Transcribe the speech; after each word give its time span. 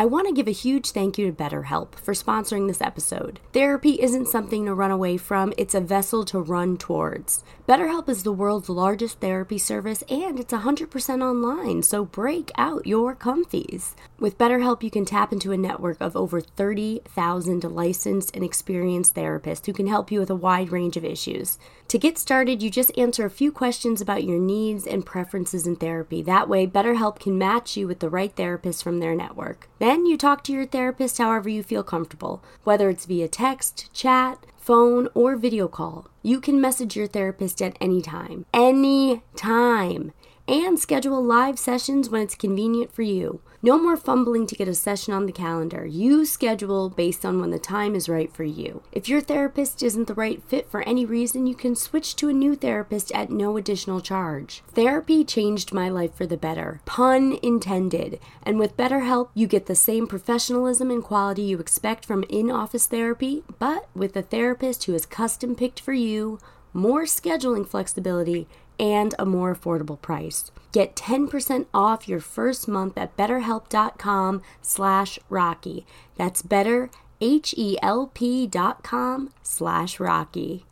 I 0.00 0.06
want 0.06 0.26
to 0.26 0.32
give 0.32 0.48
a 0.48 0.50
huge 0.50 0.92
thank 0.92 1.18
you 1.18 1.26
to 1.26 1.36
BetterHelp 1.36 1.94
for 1.96 2.14
sponsoring 2.14 2.66
this 2.66 2.80
episode. 2.80 3.38
Therapy 3.52 4.00
isn't 4.00 4.28
something 4.28 4.64
to 4.64 4.72
run 4.72 4.90
away 4.90 5.18
from, 5.18 5.52
it's 5.58 5.74
a 5.74 5.80
vessel 5.82 6.24
to 6.24 6.40
run 6.40 6.78
towards. 6.78 7.44
BetterHelp 7.68 8.08
is 8.08 8.22
the 8.22 8.32
world's 8.32 8.70
largest 8.70 9.20
therapy 9.20 9.58
service 9.58 10.02
and 10.08 10.40
it's 10.40 10.54
100% 10.54 11.22
online, 11.22 11.82
so 11.82 12.06
break 12.06 12.50
out 12.56 12.86
your 12.86 13.14
comfies. 13.14 13.94
With 14.18 14.38
BetterHelp, 14.38 14.82
you 14.82 14.90
can 14.90 15.04
tap 15.04 15.34
into 15.34 15.52
a 15.52 15.58
network 15.58 15.98
of 16.00 16.16
over 16.16 16.40
30,000 16.40 17.62
licensed 17.64 18.34
and 18.34 18.42
experienced 18.42 19.14
therapists 19.14 19.66
who 19.66 19.74
can 19.74 19.86
help 19.86 20.10
you 20.10 20.18
with 20.18 20.30
a 20.30 20.34
wide 20.34 20.72
range 20.72 20.96
of 20.96 21.04
issues. 21.04 21.58
To 21.88 21.98
get 21.98 22.16
started, 22.16 22.62
you 22.62 22.70
just 22.70 22.96
answer 22.96 23.26
a 23.26 23.30
few 23.30 23.52
questions 23.52 24.00
about 24.00 24.24
your 24.24 24.38
needs 24.38 24.86
and 24.86 25.04
preferences 25.04 25.66
in 25.66 25.76
therapy. 25.76 26.22
That 26.22 26.48
way, 26.48 26.66
BetterHelp 26.66 27.18
can 27.18 27.36
match 27.36 27.76
you 27.76 27.86
with 27.86 27.98
the 27.98 28.08
right 28.08 28.34
therapist 28.34 28.82
from 28.82 29.00
their 29.00 29.14
network. 29.14 29.68
Then 29.78 29.89
you 29.98 30.16
talk 30.16 30.44
to 30.44 30.52
your 30.52 30.66
therapist 30.66 31.18
however 31.18 31.48
you 31.48 31.64
feel 31.64 31.82
comfortable, 31.82 32.44
whether 32.62 32.88
it's 32.90 33.06
via 33.06 33.26
text, 33.26 33.92
chat, 33.92 34.46
phone, 34.56 35.08
or 35.14 35.34
video 35.34 35.66
call. 35.66 36.06
You 36.22 36.40
can 36.40 36.60
message 36.60 36.94
your 36.94 37.08
therapist 37.08 37.60
at 37.60 37.76
any 37.80 38.00
time. 38.00 38.46
Any 38.54 39.22
time 39.34 40.12
and 40.46 40.78
schedule 40.78 41.20
live 41.24 41.58
sessions 41.58 42.08
when 42.08 42.22
it's 42.22 42.36
convenient 42.36 42.92
for 42.92 43.02
you. 43.02 43.40
No 43.62 43.78
more 43.78 43.98
fumbling 43.98 44.46
to 44.46 44.54
get 44.54 44.68
a 44.68 44.74
session 44.74 45.12
on 45.12 45.26
the 45.26 45.32
calendar. 45.32 45.84
You 45.84 46.24
schedule 46.24 46.88
based 46.88 47.26
on 47.26 47.42
when 47.42 47.50
the 47.50 47.58
time 47.58 47.94
is 47.94 48.08
right 48.08 48.32
for 48.32 48.42
you. 48.42 48.82
If 48.90 49.06
your 49.06 49.20
therapist 49.20 49.82
isn't 49.82 50.06
the 50.06 50.14
right 50.14 50.42
fit 50.42 50.70
for 50.70 50.80
any 50.88 51.04
reason, 51.04 51.46
you 51.46 51.54
can 51.54 51.76
switch 51.76 52.16
to 52.16 52.30
a 52.30 52.32
new 52.32 52.56
therapist 52.56 53.12
at 53.12 53.28
no 53.28 53.58
additional 53.58 54.00
charge. 54.00 54.62
Therapy 54.68 55.24
changed 55.24 55.74
my 55.74 55.90
life 55.90 56.14
for 56.14 56.24
the 56.24 56.38
better, 56.38 56.80
pun 56.86 57.38
intended. 57.42 58.18
And 58.42 58.58
with 58.58 58.78
BetterHelp, 58.78 59.28
you 59.34 59.46
get 59.46 59.66
the 59.66 59.74
same 59.74 60.06
professionalism 60.06 60.90
and 60.90 61.04
quality 61.04 61.42
you 61.42 61.58
expect 61.58 62.06
from 62.06 62.24
in 62.30 62.50
office 62.50 62.86
therapy, 62.86 63.44
but 63.58 63.90
with 63.94 64.16
a 64.16 64.22
therapist 64.22 64.84
who 64.84 64.94
is 64.94 65.04
custom 65.04 65.54
picked 65.54 65.80
for 65.80 65.92
you, 65.92 66.38
more 66.72 67.02
scheduling 67.02 67.68
flexibility, 67.68 68.48
and 68.80 69.14
a 69.18 69.26
more 69.26 69.54
affordable 69.54 70.00
price. 70.00 70.50
Get 70.72 70.96
10% 70.96 71.66
off 71.74 72.08
your 72.08 72.20
first 72.20 72.66
month 72.66 72.96
at 72.96 73.16
betterhelp.com 73.16 74.42
slash 74.62 75.18
rocky. 75.28 75.86
That's 76.16 76.42
better, 76.42 76.90
H-E-L-P 77.20 78.46
dot 78.46 78.82
com 78.82 79.30
slash 79.42 80.00
rocky. 80.00 80.64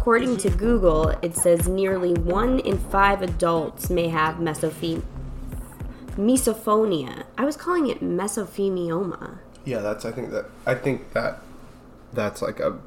According 0.00 0.34
to 0.34 0.48
Google, 0.48 1.08
it 1.20 1.36
says 1.36 1.68
nearly 1.68 2.14
one 2.14 2.58
in 2.60 2.78
five 2.78 3.20
adults 3.20 3.90
may 3.90 4.08
have 4.08 4.36
mesophi- 4.36 5.02
misophonia. 6.16 7.24
I 7.36 7.44
was 7.44 7.54
calling 7.54 7.86
it 7.86 8.00
mesothelioma. 8.00 9.36
Yeah, 9.66 9.80
that's. 9.80 10.06
I 10.06 10.12
think 10.12 10.30
that. 10.30 10.46
I 10.64 10.74
think 10.74 11.12
that. 11.12 11.42
That's 12.14 12.40
like 12.40 12.60
a 12.60 12.78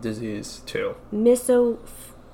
disease 0.00 0.62
too. 0.64 0.96
Miso- 1.12 1.76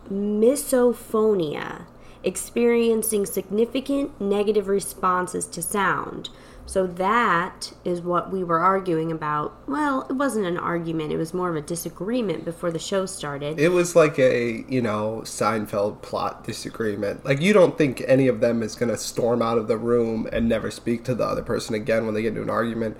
misophonia, 0.09 1.87
experiencing 2.23 3.27
significant 3.27 4.21
negative 4.21 4.69
responses 4.69 5.45
to 5.47 5.61
sound. 5.61 6.31
So 6.67 6.87
that 6.87 7.73
is 7.85 8.01
what 8.01 8.31
we 8.31 8.45
were 8.45 8.61
arguing 8.61 9.11
about. 9.11 9.53
Well, 9.69 10.07
it 10.09 10.13
wasn't 10.13 10.47
an 10.47 10.57
argument, 10.57 11.13
it 11.13 11.17
was 11.17 11.35
more 11.35 11.51
of 11.51 11.57
a 11.57 11.61
disagreement 11.61 12.45
before 12.45 12.71
the 12.71 12.79
show 12.79 13.07
started. 13.07 13.59
It 13.59 13.71
was 13.71 13.97
like 13.97 14.19
a, 14.19 14.65
you 14.69 14.81
know, 14.81 15.23
Seinfeld 15.25 16.03
plot 16.03 16.45
disagreement. 16.45 17.25
Like, 17.25 17.41
you 17.41 17.53
don't 17.53 17.77
think 17.77 18.03
any 18.07 18.29
of 18.29 18.41
them 18.41 18.63
is 18.63 18.77
going 18.77 18.91
to 18.91 18.97
storm 18.97 19.43
out 19.43 19.59
of 19.59 19.67
the 19.67 19.79
room 19.79 20.29
and 20.33 20.49
never 20.49 20.71
speak 20.71 21.05
to 21.05 21.15
the 21.15 21.25
other 21.25 21.43
person 21.43 21.75
again 21.75 22.05
when 22.05 22.15
they 22.15 22.23
get 22.23 22.29
into 22.29 22.43
an 22.43 22.51
argument. 22.51 22.97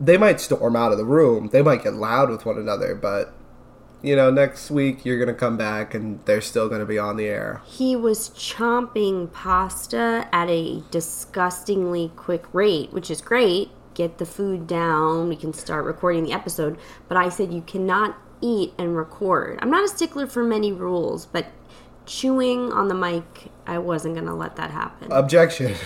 They 0.00 0.16
might 0.16 0.40
storm 0.40 0.74
out 0.74 0.90
of 0.90 0.98
the 0.98 1.04
room, 1.04 1.50
they 1.52 1.62
might 1.62 1.84
get 1.84 1.94
loud 1.94 2.30
with 2.30 2.44
one 2.44 2.58
another, 2.58 2.96
but 2.96 3.32
you 4.04 4.14
know, 4.14 4.30
next 4.30 4.70
week 4.70 5.04
you're 5.04 5.16
going 5.16 5.28
to 5.28 5.34
come 5.34 5.56
back 5.56 5.94
and 5.94 6.20
they're 6.26 6.42
still 6.42 6.68
going 6.68 6.80
to 6.80 6.86
be 6.86 6.98
on 6.98 7.16
the 7.16 7.24
air. 7.24 7.62
He 7.64 7.96
was 7.96 8.30
chomping 8.30 9.32
pasta 9.32 10.28
at 10.30 10.48
a 10.50 10.82
disgustingly 10.90 12.12
quick 12.14 12.44
rate, 12.52 12.92
which 12.92 13.10
is 13.10 13.20
great. 13.20 13.70
Get 13.94 14.18
the 14.18 14.26
food 14.26 14.66
down, 14.66 15.28
we 15.28 15.36
can 15.36 15.52
start 15.52 15.84
recording 15.84 16.24
the 16.24 16.32
episode. 16.32 16.78
But 17.08 17.16
I 17.16 17.28
said 17.28 17.52
you 17.52 17.62
cannot 17.62 18.18
eat 18.40 18.74
and 18.76 18.96
record. 18.96 19.58
I'm 19.62 19.70
not 19.70 19.84
a 19.84 19.88
stickler 19.88 20.26
for 20.26 20.44
many 20.44 20.72
rules, 20.72 21.26
but 21.26 21.46
chewing 22.04 22.72
on 22.72 22.88
the 22.88 22.94
mic, 22.94 23.50
I 23.66 23.78
wasn't 23.78 24.14
going 24.14 24.26
to 24.26 24.34
let 24.34 24.56
that 24.56 24.70
happen. 24.70 25.10
Objection. 25.10 25.74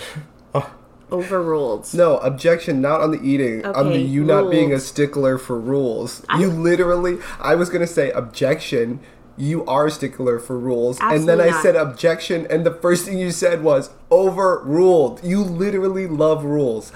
Overruled. 1.11 1.91
No, 1.93 2.17
objection 2.19 2.81
not 2.81 3.01
on 3.01 3.11
the 3.11 3.21
eating, 3.23 3.65
on 3.65 3.85
the 3.85 3.91
Okay, 3.91 4.01
you 4.01 4.23
not 4.23 4.49
being 4.51 4.71
a 4.73 4.79
stickler 4.79 5.37
for 5.37 5.59
rules. 5.59 6.23
I- 6.29 6.39
you 6.39 6.49
literally, 6.49 7.17
I 7.39 7.55
was 7.55 7.69
going 7.69 7.81
to 7.81 7.87
say 7.87 8.11
objection, 8.11 8.99
you 9.37 9.65
are 9.65 9.87
a 9.87 9.91
stickler 9.91 10.37
for 10.39 10.57
rules. 10.59 10.97
and 11.01 11.27
then 11.27 11.39
I 11.41 11.49
not. 11.49 11.63
said 11.63 11.75
objection, 11.75 12.45
and 12.49 12.65
the 12.65 12.73
first 12.73 13.05
thing 13.05 13.17
you 13.17 13.31
said 13.31 13.63
was 13.63 13.89
overruled. 14.11 15.23
You 15.23 15.41
literally 15.43 16.07
love 16.07 16.43
rules. 16.43 16.91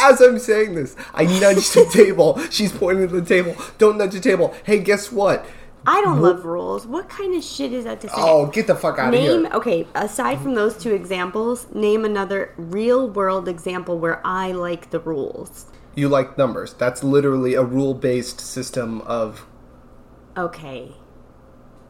As 0.00 0.20
I'm 0.20 0.38
saying 0.38 0.74
this, 0.74 0.96
I 1.14 1.24
nudged 1.24 1.74
the 1.74 1.84
table. 1.92 2.40
She's 2.50 2.72
pointing 2.72 3.08
to 3.08 3.20
the 3.20 3.26
table. 3.26 3.54
Don't 3.78 3.98
nudge 3.98 4.12
the 4.12 4.20
table. 4.20 4.54
Hey, 4.64 4.78
guess 4.78 5.12
what? 5.12 5.44
I 5.86 6.00
don't 6.02 6.20
love 6.20 6.44
rules. 6.44 6.86
What 6.86 7.08
kind 7.08 7.34
of 7.34 7.42
shit 7.42 7.72
is 7.72 7.84
that 7.84 8.00
to 8.02 8.08
say? 8.08 8.14
Oh, 8.16 8.46
get 8.46 8.66
the 8.68 8.74
fuck 8.76 8.98
out 8.98 9.08
of 9.08 9.14
Name 9.14 9.44
here. 9.44 9.52
okay. 9.54 9.86
Aside 9.94 10.40
from 10.40 10.54
those 10.54 10.76
two 10.78 10.92
examples, 10.94 11.66
name 11.74 12.04
another 12.04 12.54
real 12.56 13.08
world 13.10 13.48
example 13.48 13.98
where 13.98 14.24
I 14.24 14.52
like 14.52 14.90
the 14.90 15.00
rules. 15.00 15.66
You 15.94 16.08
like 16.08 16.38
numbers. 16.38 16.72
That's 16.74 17.02
literally 17.02 17.54
a 17.54 17.62
rule 17.64 17.94
based 17.94 18.40
system 18.40 19.00
of 19.02 19.46
Okay. 20.36 20.92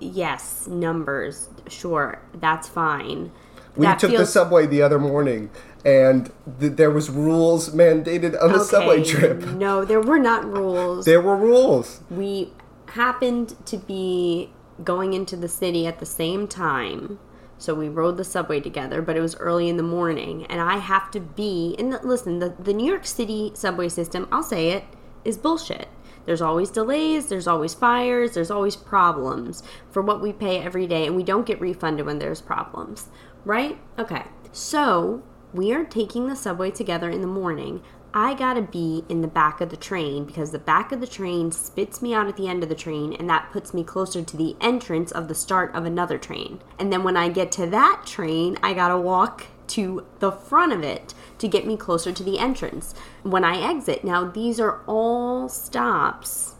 Yes, 0.00 0.66
numbers. 0.66 1.48
Sure, 1.69 2.20
that's 2.34 2.69
fine. 2.69 3.31
We 3.76 3.86
That 3.86 3.98
took 3.98 4.10
the 4.10 4.26
subway 4.26 4.66
the 4.66 4.82
other 4.82 4.98
morning, 4.98 5.50
and 5.84 6.31
th- 6.60 6.72
there 6.72 6.91
was 6.91 7.08
rules 7.08 7.70
mandated 7.70 8.41
on 8.42 8.52
the 8.52 8.64
subway 8.64 9.02
trip. 9.04 9.42
No, 9.47 9.84
there 9.84 10.00
were 10.00 10.19
not 10.19 10.44
rules. 10.44 11.04
There 11.04 11.20
were 11.20 11.36
rules. 11.36 12.00
we 12.10 12.52
happened 12.92 13.56
to 13.66 13.76
be 13.76 14.50
going 14.84 15.12
into 15.12 15.36
the 15.36 15.48
city 15.48 15.86
at 15.86 15.98
the 15.98 16.06
same 16.06 16.47
time. 16.47 17.19
So 17.58 17.75
we 17.75 17.88
rode 17.88 18.16
the 18.16 18.25
subway 18.25 18.60
together, 18.60 19.00
but 19.00 19.16
it 19.16 19.20
was 19.20 19.36
early 19.36 19.69
in 19.69 19.76
the 19.76 19.82
morning, 19.84 20.47
and 20.47 20.60
I 20.60 20.78
have 20.78 21.10
to 21.12 21.20
be. 21.20 21.76
And 21.78 21.97
listen, 22.02 22.41
the, 22.41 22.54
the 22.58 22.72
New 22.72 22.86
York 22.86 23.06
City 23.06 23.52
subway 23.54 23.88
system, 23.88 24.26
I'll 24.32 24.42
say 24.42 24.70
it, 24.70 24.84
is 25.25 25.38
bullshit. 25.38 25.88
There's 26.26 26.42
always 26.42 26.70
delays, 26.70 27.26
there's 27.26 27.47
always 27.47 27.75
fires, 27.75 28.34
there's 28.34 28.50
always 28.50 28.76
problems 28.76 29.62
for 29.91 30.02
what 30.02 30.20
we 30.20 30.32
pay 30.32 30.60
every 30.60 30.86
day, 30.86 31.06
and 31.06 31.16
we 31.16 31.22
don't 31.22 31.47
get 31.47 31.60
refunded 31.60 32.06
when 32.06 32.19
there's 32.19 32.41
problems, 32.41 33.08
right? 33.44 33.78
Okay, 33.98 34.25
so 34.52 35.22
we 35.52 35.72
are 35.72 35.84
taking 35.84 36.28
the 36.28 36.36
subway 36.36 36.70
together 36.70 37.10
in 37.10 37.20
the 37.20 37.26
morning. 37.26 37.82
I 38.15 38.34
gotta 38.34 38.61
be 38.61 39.05
in 39.09 39.23
the 39.23 39.28
back 39.28 39.62
of 39.62 39.71
the 39.71 39.77
train 39.77 40.27
because 40.27 40.50
the 40.50 40.59
back 40.59 40.93
of 40.93 41.00
the 41.00 41.06
train 41.06 41.50
spits 41.50 42.03
me 42.03 42.12
out 42.12 42.27
at 42.27 42.37
the 42.37 42.47
end 42.47 42.62
of 42.62 42.69
the 42.69 42.75
train, 42.75 43.15
and 43.15 43.28
that 43.31 43.50
puts 43.53 43.73
me 43.73 43.83
closer 43.84 44.23
to 44.23 44.37
the 44.37 44.55
entrance 44.61 45.11
of 45.11 45.28
the 45.28 45.34
start 45.34 45.75
of 45.75 45.87
another 45.87 46.19
train. 46.19 46.61
And 46.78 46.93
then 46.93 47.05
when 47.05 47.17
I 47.17 47.31
get 47.31 47.50
to 47.53 47.67
that 47.69 48.03
train, 48.05 48.59
I 48.62 48.75
gotta 48.75 48.99
walk 48.99 49.47
to 49.69 50.06
the 50.19 50.31
front 50.31 50.75
of 50.75 50.82
it 50.82 51.14
to 51.38 51.49
get 51.49 51.67
me 51.67 51.79
closer 51.79 52.12
to 52.12 52.23
the 52.23 52.38
entrance. 52.38 52.94
When 53.23 53.44
I 53.44 53.56
exit, 53.56 54.05
now 54.05 54.25
these 54.25 54.61
are 54.61 54.82
all 54.87 55.49
stops 55.49 56.56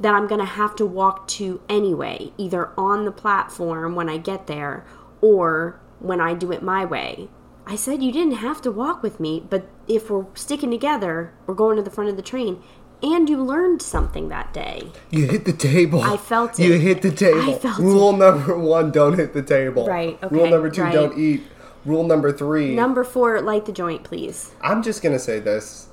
that 0.00 0.12
I'm 0.12 0.26
gonna 0.26 0.44
have 0.44 0.74
to 0.76 0.86
walk 0.86 1.28
to 1.28 1.62
anyway, 1.68 2.32
either 2.36 2.70
on 2.76 3.04
the 3.04 3.12
platform 3.12 3.94
when 3.94 4.08
I 4.08 4.16
get 4.16 4.48
there 4.48 4.84
or 5.20 5.80
when 6.00 6.20
I 6.20 6.34
do 6.34 6.50
it 6.50 6.64
my 6.64 6.84
way. 6.84 7.28
I 7.66 7.76
said 7.76 8.02
you 8.02 8.12
didn't 8.12 8.34
have 8.36 8.60
to 8.62 8.72
walk 8.72 9.02
with 9.02 9.20
me, 9.20 9.44
but 9.48 9.66
if 9.86 10.10
we're 10.10 10.26
sticking 10.34 10.70
together, 10.70 11.32
we're 11.46 11.54
going 11.54 11.76
to 11.76 11.82
the 11.82 11.90
front 11.90 12.10
of 12.10 12.16
the 12.16 12.22
train. 12.22 12.62
And 13.02 13.28
you 13.28 13.42
learned 13.42 13.82
something 13.82 14.28
that 14.28 14.52
day. 14.52 14.90
You 15.10 15.26
hit 15.26 15.44
the 15.44 15.52
table. 15.52 16.02
I 16.02 16.16
felt 16.16 16.58
it. 16.60 16.64
You 16.64 16.78
hit 16.78 17.02
the 17.02 17.10
table. 17.10 17.50
I 17.54 17.58
felt 17.58 17.78
Rule 17.78 18.12
number 18.16 18.56
one: 18.56 18.92
don't 18.92 19.16
hit 19.18 19.32
the 19.32 19.42
table. 19.42 19.86
Right, 19.86 20.18
Okay, 20.22 20.34
Rule 20.34 20.48
number 20.48 20.70
two: 20.70 20.82
right. 20.82 20.92
don't 20.94 21.18
eat. 21.18 21.42
Rule 21.84 22.04
number 22.04 22.30
three: 22.32 22.74
Number 22.76 23.02
four, 23.02 23.40
light 23.40 23.64
the 23.66 23.72
joint, 23.72 24.04
please. 24.04 24.52
I'm 24.60 24.84
just 24.84 25.02
gonna 25.02 25.18
say 25.18 25.40
this: 25.40 25.88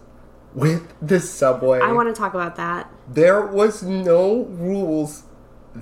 with 0.53 0.93
the 1.01 1.19
subway, 1.19 1.79
I 1.79 1.93
want 1.93 2.13
to 2.13 2.19
talk 2.19 2.35
about 2.35 2.55
that. 2.57 2.91
there 3.11 3.43
was 3.43 3.81
no 3.81 4.43
rules 4.45 5.23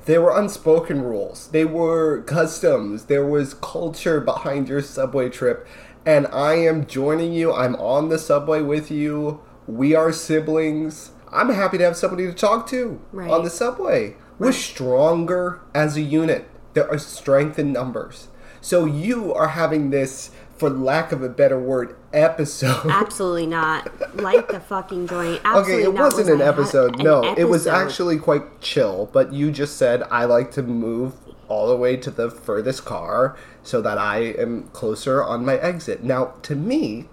there 0.06 0.22
were 0.22 0.38
unspoken 0.38 1.02
rules. 1.02 1.48
They 1.50 1.66
were 1.66 2.22
customs. 2.24 3.06
There 3.06 3.26
was 3.26 3.54
culture 3.56 4.20
behind 4.20 4.70
your 4.70 4.82
subway 4.82 5.30
trip. 5.30 5.68
And 6.06 6.28
I 6.28 6.54
am 6.56 6.86
joining 6.86 7.34
you. 7.34 7.54
I'm 7.54 7.76
on 7.76 8.10
the 8.10 8.18
subway 8.20 8.62
with 8.62 8.90
you. 8.92 9.42
We 9.68 9.96
are 9.96 10.12
siblings. 10.12 11.12
I'm 11.32 11.50
happy 11.50 11.78
to 11.78 11.84
have 11.84 11.98
somebody 11.98 12.26
to 12.26 12.34
talk 12.34 12.68
to 12.70 13.00
Right. 13.12 13.30
on 13.30 13.44
the 13.44 13.50
subway. 13.50 14.16
We're 14.40 14.54
stronger 14.54 15.60
as 15.74 15.98
a 15.98 16.02
unit. 16.02 16.46
There 16.74 16.90
are 16.90 16.98
strength 16.98 17.60
in 17.60 17.74
numbers. 17.74 18.28
So 18.62 18.86
you 18.86 19.34
are 19.34 19.50
having 19.50 19.90
this, 19.90 20.32
for 20.58 20.70
lack 20.70 21.12
of 21.12 21.22
a 21.22 21.30
better 21.30 21.60
word, 21.60 21.96
episode. 22.14 22.86
Absolutely 22.90 23.46
not. 23.46 24.16
Light 24.18 24.48
the 24.50 24.60
fucking 24.60 25.08
joint. 25.08 25.42
Okay, 25.46 25.84
it 25.84 25.94
wasn't 25.94 26.30
Was 26.30 26.40
an 26.40 26.42
episode. 26.42 27.00
an 27.00 27.06
no, 27.06 27.36
it 27.36 27.46
was 27.46 27.68
actually 27.68 28.18
quite 28.18 28.62
chill. 28.62 29.10
But 29.12 29.34
you 29.34 29.52
just 29.52 29.78
said 29.78 30.04
I 30.10 30.26
like 30.26 30.52
to 30.52 30.64
move 30.64 31.14
all 31.48 31.68
the 31.68 31.78
way 31.78 31.96
to 31.98 32.12
the 32.12 32.30
furthest 32.30 32.86
car 32.86 33.38
so 33.64 33.82
that 33.82 33.98
I 33.98 34.20
am 34.20 34.70
closer 34.70 35.24
on 35.24 35.46
my 35.46 35.56
exit. 35.58 36.04
Now, 36.04 36.34
to 36.44 36.56
me, 36.56 37.08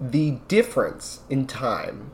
the 0.00 0.38
difference 0.48 1.20
in 1.30 1.46
time, 1.46 2.10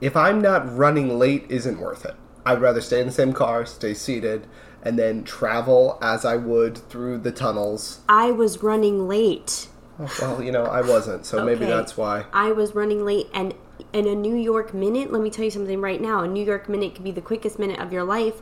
if 0.00 0.16
I'm 0.16 0.40
not 0.40 0.76
running 0.76 1.18
late, 1.18 1.46
isn't 1.48 1.78
worth 1.78 2.04
it. 2.04 2.14
I'd 2.44 2.60
rather 2.60 2.80
stay 2.80 3.00
in 3.00 3.06
the 3.06 3.12
same 3.12 3.32
car, 3.32 3.66
stay 3.66 3.94
seated, 3.94 4.46
and 4.82 4.98
then 4.98 5.24
travel 5.24 5.98
as 6.00 6.24
I 6.24 6.36
would 6.36 6.76
through 6.76 7.18
the 7.18 7.32
tunnels. 7.32 8.00
I 8.08 8.30
was 8.30 8.62
running 8.62 9.06
late. 9.06 9.68
Oh, 9.98 10.16
well, 10.20 10.42
you 10.42 10.50
know, 10.50 10.64
I 10.64 10.80
wasn't, 10.80 11.26
so 11.26 11.44
maybe 11.44 11.66
that's 11.66 11.96
why. 11.96 12.24
I 12.32 12.52
was 12.52 12.74
running 12.74 13.04
late, 13.04 13.28
and 13.34 13.54
in 13.92 14.06
a 14.06 14.14
New 14.14 14.34
York 14.34 14.72
minute, 14.72 15.12
let 15.12 15.20
me 15.20 15.28
tell 15.28 15.44
you 15.44 15.50
something 15.50 15.80
right 15.80 16.00
now. 16.00 16.22
A 16.22 16.28
New 16.28 16.44
York 16.44 16.68
minute 16.68 16.94
could 16.94 17.04
be 17.04 17.10
the 17.10 17.20
quickest 17.20 17.58
minute 17.58 17.78
of 17.78 17.92
your 17.92 18.04
life, 18.04 18.40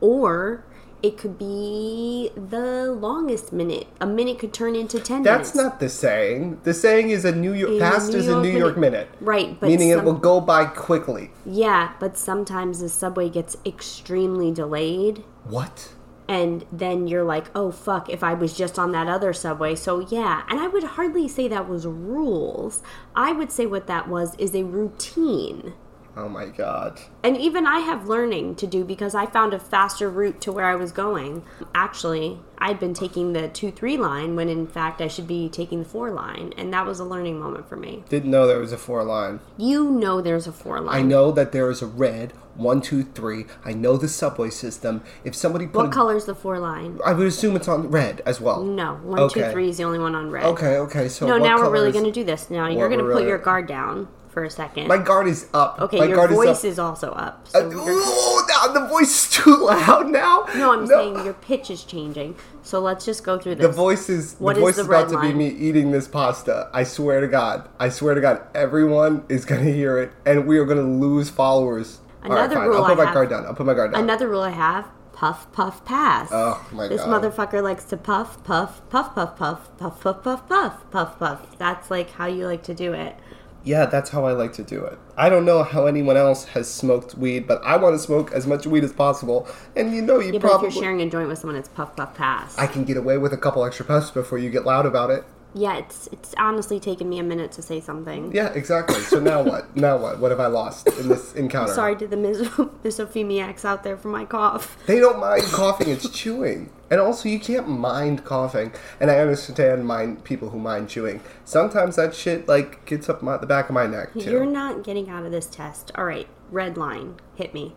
or 0.00 0.64
it 1.02 1.16
could 1.16 1.38
be 1.38 2.30
the 2.36 2.90
longest 2.92 3.52
minute. 3.52 3.86
A 4.00 4.06
minute 4.06 4.38
could 4.38 4.52
turn 4.52 4.74
into 4.76 5.00
10 5.00 5.22
That's 5.22 5.54
minutes. 5.54 5.54
not 5.54 5.80
the 5.80 5.88
saying. 5.88 6.60
The 6.64 6.74
saying 6.74 7.10
is 7.10 7.24
a 7.24 7.32
New 7.34 7.54
York 7.54 7.72
In 7.72 7.76
a 7.76 7.80
fast 7.80 8.12
New 8.12 8.18
is 8.18 8.28
a 8.28 8.40
New 8.40 8.56
York 8.56 8.76
minute. 8.76 9.08
Right, 9.20 9.58
but 9.58 9.68
meaning 9.68 9.90
it 9.90 10.04
will 10.04 10.14
go 10.14 10.40
by 10.40 10.66
quickly. 10.66 11.30
Yeah, 11.44 11.92
but 11.98 12.16
sometimes 12.16 12.80
the 12.80 12.88
subway 12.88 13.28
gets 13.28 13.56
extremely 13.64 14.52
delayed. 14.52 15.24
What? 15.44 15.94
and 16.30 16.64
then 16.70 17.08
you're 17.08 17.24
like, 17.24 17.50
oh 17.56 17.72
fuck, 17.72 18.08
if 18.08 18.22
I 18.22 18.34
was 18.34 18.56
just 18.56 18.78
on 18.78 18.92
that 18.92 19.08
other 19.08 19.32
subway. 19.32 19.74
So 19.74 19.98
yeah, 19.98 20.44
and 20.48 20.60
I 20.60 20.68
would 20.68 20.84
hardly 20.84 21.26
say 21.26 21.48
that 21.48 21.68
was 21.68 21.86
rules. 21.86 22.84
I 23.16 23.32
would 23.32 23.50
say 23.50 23.66
what 23.66 23.88
that 23.88 24.06
was 24.06 24.36
is 24.36 24.54
a 24.54 24.62
routine. 24.62 25.72
Oh 26.16 26.28
my 26.28 26.46
god. 26.46 27.00
And 27.22 27.36
even 27.36 27.66
I 27.66 27.80
have 27.80 28.08
learning 28.08 28.56
to 28.56 28.66
do 28.66 28.84
because 28.84 29.14
I 29.14 29.26
found 29.26 29.54
a 29.54 29.58
faster 29.58 30.10
route 30.10 30.40
to 30.42 30.52
where 30.52 30.66
I 30.66 30.74
was 30.74 30.92
going. 30.92 31.44
Actually, 31.74 32.40
I'd 32.58 32.80
been 32.80 32.94
taking 32.94 33.32
the 33.32 33.48
2 33.48 33.70
3 33.70 33.96
line 33.96 34.36
when 34.36 34.48
in 34.48 34.66
fact 34.66 35.00
I 35.00 35.08
should 35.08 35.26
be 35.26 35.48
taking 35.48 35.80
the 35.80 35.88
4 35.88 36.10
line. 36.10 36.52
And 36.56 36.72
that 36.72 36.84
was 36.84 37.00
a 37.00 37.04
learning 37.04 37.38
moment 37.38 37.68
for 37.68 37.76
me. 37.76 38.04
Didn't 38.08 38.30
know 38.30 38.46
there 38.46 38.58
was 38.58 38.72
a 38.72 38.78
four 38.78 39.04
line. 39.04 39.40
You 39.56 39.90
know 39.90 40.20
there's 40.20 40.46
a 40.46 40.52
4 40.52 40.80
line. 40.80 40.96
I 40.96 41.02
know 41.02 41.30
that 41.32 41.52
there 41.52 41.70
is 41.70 41.80
a 41.80 41.86
red 41.86 42.32
one, 42.56 42.82
two, 42.82 43.04
three. 43.04 43.46
I 43.64 43.72
know 43.72 43.96
the 43.96 44.08
subway 44.08 44.50
system. 44.50 45.02
If 45.24 45.34
somebody 45.34 45.66
put, 45.66 45.76
What 45.76 45.86
a- 45.86 45.90
color's 45.90 46.26
the 46.26 46.34
4 46.34 46.58
line? 46.58 46.98
I 47.06 47.12
would 47.12 47.26
assume 47.26 47.56
it's 47.56 47.68
on 47.68 47.90
red 47.90 48.20
as 48.26 48.40
well. 48.40 48.62
No, 48.62 49.00
1-2-3 49.04 49.68
is 49.68 49.78
the 49.78 49.84
only 49.84 49.98
one 49.98 50.14
on 50.14 50.30
red. 50.30 50.44
Okay, 50.44 50.76
okay. 50.78 51.08
So 51.08 51.26
No, 51.26 51.38
now 51.38 51.56
we're 51.56 51.70
really 51.70 51.92
going 51.92 52.04
to 52.04 52.12
do 52.12 52.24
this. 52.24 52.50
Now 52.50 52.68
you're 52.68 52.88
going 52.88 52.98
to 52.98 53.04
put 53.04 53.14
really- 53.14 53.28
your 53.28 53.38
guard 53.38 53.66
down 53.66 54.08
for 54.30 54.44
a 54.44 54.50
second. 54.50 54.88
My 54.88 54.98
guard 54.98 55.26
is 55.26 55.46
up. 55.52 55.80
okay, 55.80 55.98
my 55.98 56.04
your 56.06 56.16
guard 56.16 56.30
voice 56.30 56.58
is 56.58 56.72
is, 56.72 56.78
also 56.78 57.10
up. 57.12 57.46
Uh, 57.54 57.60
So 57.60 57.70
you're- 57.70 57.80
ooh, 57.92 58.72
the 58.72 58.86
voice 58.88 59.10
is 59.26 59.30
too 59.30 59.56
loud 59.56 60.08
now. 60.10 60.44
no, 60.54 60.72
I'm 60.72 60.86
saying 60.86 61.24
your 61.24 61.34
pitch 61.34 61.70
is 61.70 61.82
changing. 61.84 62.36
So 62.62 62.80
let's 62.80 63.04
just 63.04 63.24
go 63.24 63.38
through 63.38 63.56
this. 63.56 63.66
The 63.66 63.72
voice 63.72 64.08
is 64.08 64.36
What 64.38 64.54
the 64.54 64.60
is 64.60 64.64
voice 64.64 64.74
the 64.76 64.80
is 64.82 64.86
about 64.86 65.08
to 65.10 65.20
be 65.20 65.32
me 65.32 65.48
eating 65.48 65.90
this 65.90 66.06
pasta. 66.06 66.68
I 66.72 66.84
swear 66.84 67.20
to 67.20 67.28
God. 67.28 67.68
I 67.78 67.88
swear 67.88 68.14
to 68.14 68.20
God. 68.20 68.42
Everyone 68.54 69.24
is 69.28 69.44
gonna 69.44 69.62
hear 69.64 69.98
it, 69.98 70.12
and 70.24 70.46
we 70.46 70.58
are 70.58 70.64
gonna 70.64 70.82
lose 70.82 71.30
followers. 71.30 72.00
Another 72.22 72.56
fine. 72.56 72.68
rule 72.68 72.78
I'll 72.78 72.84
put 72.84 72.92
I 72.92 72.94
my 72.96 73.04
have- 73.06 73.14
guard 73.14 73.30
down. 73.30 73.46
I'll 73.46 73.54
put 73.54 73.66
my 73.66 73.74
guard 73.74 73.92
down. 73.92 74.02
Another 74.02 74.28
rule 74.28 74.42
I 74.42 74.50
have: 74.50 74.86
puff, 75.14 75.50
puff, 75.52 75.84
pass. 75.86 76.28
Oh, 76.30 76.64
my 76.72 76.86
this 76.88 77.00
God. 77.02 77.22
This 77.22 77.34
motherfucker 77.34 77.62
likes 77.62 77.84
to 77.84 77.96
puff, 77.96 78.44
puff, 78.44 78.82
puff, 78.90 79.14
puff, 79.14 79.36
puff, 79.36 79.70
puff, 79.78 80.00
puff, 80.02 80.22
puff, 80.22 80.52
puff, 80.52 80.90
puff, 80.90 81.18
puff. 81.18 81.58
That's 81.58 81.90
like 81.90 82.10
how 82.12 82.26
you 82.26 82.46
like 82.46 82.62
to 82.64 82.74
do 82.74 82.92
it. 82.92 83.16
Yeah, 83.64 83.86
that's 83.86 84.10
how 84.10 84.24
I 84.24 84.32
like 84.32 84.52
to 84.54 84.62
do 84.62 84.84
it. 84.84 84.98
I 85.16 85.28
don't 85.28 85.44
know 85.44 85.62
how 85.62 85.86
anyone 85.86 86.16
else 86.16 86.46
has 86.46 86.72
smoked 86.72 87.14
weed, 87.16 87.46
but 87.46 87.62
I 87.62 87.76
want 87.76 87.94
to 87.94 87.98
smoke 87.98 88.32
as 88.32 88.46
much 88.46 88.66
weed 88.66 88.84
as 88.84 88.92
possible. 88.92 89.46
And 89.76 89.94
you 89.94 90.02
know, 90.02 90.18
you 90.18 90.32
Yeah, 90.32 90.40
probably 90.40 90.68
if 90.68 90.74
you're 90.74 90.82
sharing 90.82 91.02
a 91.02 91.10
joint 91.10 91.28
with 91.28 91.38
someone, 91.38 91.56
it's 91.56 91.68
puff, 91.68 91.94
puff, 91.96 92.14
pass. 92.14 92.56
I 92.58 92.66
can 92.66 92.84
get 92.84 92.96
away 92.96 93.18
with 93.18 93.32
a 93.32 93.36
couple 93.36 93.64
extra 93.64 93.84
puffs 93.84 94.10
before 94.10 94.38
you 94.38 94.50
get 94.50 94.64
loud 94.64 94.86
about 94.86 95.10
it. 95.10 95.24
Yeah, 95.54 95.76
it's 95.78 96.08
it's 96.12 96.34
honestly 96.38 96.78
taken 96.80 97.08
me 97.08 97.18
a 97.18 97.22
minute 97.22 97.52
to 97.52 97.62
say 97.62 97.80
something. 97.80 98.32
Yeah, 98.34 98.48
exactly. 98.52 99.00
So 99.00 99.18
now 99.20 99.42
what? 99.50 99.74
Now 99.76 99.96
what? 99.96 100.18
What 100.20 100.30
have 100.30 100.40
I 100.40 100.46
lost 100.46 100.86
in 100.88 101.08
this 101.08 101.34
encounter? 101.34 101.72
Sorry 101.74 101.96
to 101.96 102.06
the 102.06 102.16
mis- 102.16 102.40
misophoniacs 102.84 103.64
out 103.64 103.82
there 103.82 103.96
for 103.96 104.08
my 104.08 104.24
cough. 104.24 104.76
They 104.86 105.00
don't 105.00 105.18
mind 105.18 105.42
coughing, 105.44 105.88
it's 105.88 106.08
chewing. 106.08 106.70
And 106.90 107.00
also, 107.00 107.28
you 107.28 107.38
can't 107.38 107.68
mind 107.68 108.24
coughing. 108.24 108.72
And 108.98 109.10
I 109.12 109.18
understand 109.18 109.86
mind 109.86 110.24
people 110.24 110.50
who 110.50 110.58
mind 110.58 110.88
chewing. 110.88 111.20
Sometimes 111.44 111.94
that 111.94 112.16
shit, 112.16 112.48
like, 112.48 112.84
gets 112.84 113.08
up 113.08 113.22
my, 113.22 113.36
the 113.36 113.46
back 113.46 113.68
of 113.68 113.74
my 113.74 113.86
neck, 113.86 114.12
too. 114.14 114.28
You're 114.28 114.44
not 114.44 114.82
getting 114.82 115.08
out 115.08 115.24
of 115.24 115.30
this 115.30 115.46
test. 115.46 115.92
All 115.94 116.04
right, 116.04 116.26
red 116.50 116.76
line, 116.76 117.20
hit 117.36 117.54
me. 117.54 117.76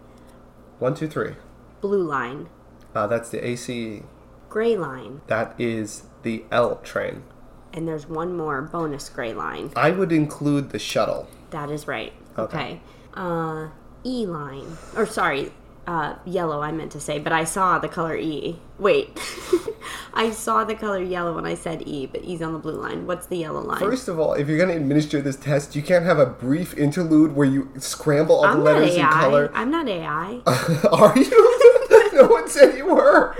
One, 0.79 0.95
two, 0.95 1.07
three. 1.07 1.35
Blue 1.79 2.01
line, 2.01 2.49
Uh, 2.95 3.05
that's 3.05 3.29
the 3.29 3.45
ACE. 3.47 4.01
gray 4.49 4.75
line, 4.75 5.21
That 5.27 5.53
is 5.59 6.03
the 6.23 6.45
L 6.51 6.77
train. 6.77 7.21
And 7.73 7.87
there's 7.87 8.07
one 8.07 8.35
more 8.37 8.61
bonus 8.61 9.09
gray 9.09 9.33
line. 9.33 9.71
I 9.75 9.91
would 9.91 10.11
include 10.11 10.69
the 10.69 10.79
shuttle. 10.79 11.27
That 11.49 11.69
is 11.69 11.87
right. 11.87 12.13
Okay. 12.37 12.55
Okay. 12.57 12.81
Uh, 13.13 13.69
E 14.05 14.25
line, 14.25 14.77
or 14.97 15.05
sorry, 15.05 15.51
uh, 15.87 16.15
yellow. 16.25 16.61
I 16.61 16.71
meant 16.71 16.91
to 16.93 16.99
say, 16.99 17.19
but 17.19 17.31
I 17.31 17.43
saw 17.43 17.79
the 17.79 17.87
color 17.87 18.17
E. 18.17 18.59
Wait, 18.77 19.17
I 20.13 20.31
saw 20.31 20.63
the 20.63 20.75
color 20.75 21.01
yellow 21.01 21.35
when 21.35 21.45
I 21.45 21.55
said 21.55 21.87
E, 21.87 22.05
but 22.05 22.23
E's 22.23 22.41
on 22.41 22.53
the 22.53 22.59
blue 22.59 22.75
line. 22.75 23.07
What's 23.07 23.27
the 23.27 23.37
yellow 23.37 23.61
line? 23.61 23.79
First 23.79 24.07
of 24.07 24.19
all, 24.19 24.33
if 24.33 24.47
you're 24.47 24.57
going 24.57 24.69
to 24.69 24.75
administer 24.75 25.21
this 25.21 25.37
test, 25.37 25.75
you 25.75 25.81
can't 25.81 26.03
have 26.03 26.19
a 26.19 26.25
brief 26.25 26.77
interlude 26.77 27.35
where 27.35 27.47
you 27.47 27.71
scramble 27.77 28.37
all 28.37 28.45
I'm 28.45 28.57
the 28.59 28.63
letters 28.63 28.95
in 28.95 29.05
color. 29.05 29.51
I'm 29.53 29.71
not 29.71 29.87
AI. 29.87 30.41
Are 30.91 31.17
you? 31.17 31.59
no 32.13 32.27
one 32.27 32.49
said 32.49 32.77
you 32.77 32.87
were. 32.87 33.35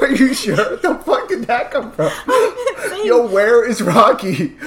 Are 0.00 0.10
you 0.10 0.34
sure? 0.34 0.76
The 0.76 1.00
fuck 1.04 1.28
did 1.28 1.44
that 1.44 1.70
come 1.70 1.92
from? 1.92 2.10
Saying- 3.02 3.08
Yo, 3.08 3.26
where 3.26 3.64
is 3.68 3.82
Rocky? 3.82 4.56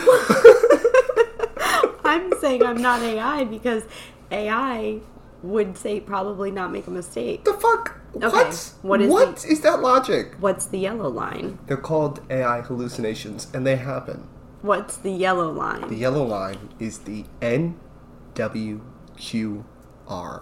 I'm 2.04 2.32
saying 2.40 2.64
I'm 2.64 2.82
not 2.82 3.02
AI 3.02 3.44
because 3.46 3.84
AI 4.32 5.00
would 5.44 5.78
say 5.78 6.00
probably 6.00 6.50
not 6.52 6.72
make 6.72 6.88
a 6.88 6.92
mistake. 6.92 7.44
The 7.44 7.54
fuck? 7.54 8.00
Okay, 8.16 8.28
What? 8.30 8.72
what 8.82 9.02
is 9.02 9.12
what 9.12 9.36
the- 9.38 9.48
is 9.52 9.62
that 9.62 9.82
logic? 9.82 10.36
What's 10.40 10.66
the 10.68 10.80
yellow 10.80 11.10
line? 11.10 11.60
They're 11.68 11.76
called 11.78 12.22
AI 12.30 12.62
hallucinations, 12.62 13.48
and 13.54 13.66
they 13.68 13.76
happen. 13.76 14.28
What's 14.62 14.96
the 14.98 15.12
yellow 15.12 15.52
line? 15.52 15.88
The 15.90 15.96
yellow 15.96 16.24
line 16.26 16.70
is 16.80 17.00
the 17.00 17.26
NWQR. 17.42 18.84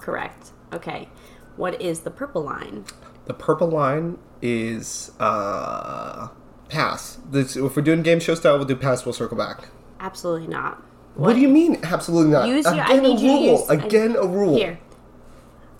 Correct. 0.01 0.51
Okay. 0.71 1.09
What 1.55 1.81
is 1.81 2.01
the 2.01 2.11
purple 2.11 2.43
line? 2.43 2.85
The 3.25 3.33
purple 3.33 3.69
line 3.69 4.17
is 4.41 5.11
uh 5.19 6.27
pass. 6.73 7.17
This, 7.29 7.55
if 7.55 7.75
we're 7.75 7.81
doing 7.83 8.01
game 8.03 8.19
show 8.19 8.35
style, 8.35 8.57
we'll 8.57 8.65
do 8.67 8.75
pass. 8.75 9.05
We'll 9.05 9.13
circle 9.13 9.37
back. 9.37 9.69
Absolutely 9.99 10.47
not. 10.47 10.81
What, 11.15 11.33
do 11.33 11.39
you 11.39 11.47
mean? 11.47 11.79
Absolutely 11.83 12.31
not. 12.31 12.47
Use 12.47 12.65
your- 12.65 12.73
I 12.73 12.93
Again, 12.93 13.03
need 13.03 13.19
a 13.19 13.23
rule. 13.23 13.43
use- 13.59 13.69
Again, 13.69 14.15
a 14.15 14.25
rule. 14.27 14.55
Here. 14.55 14.79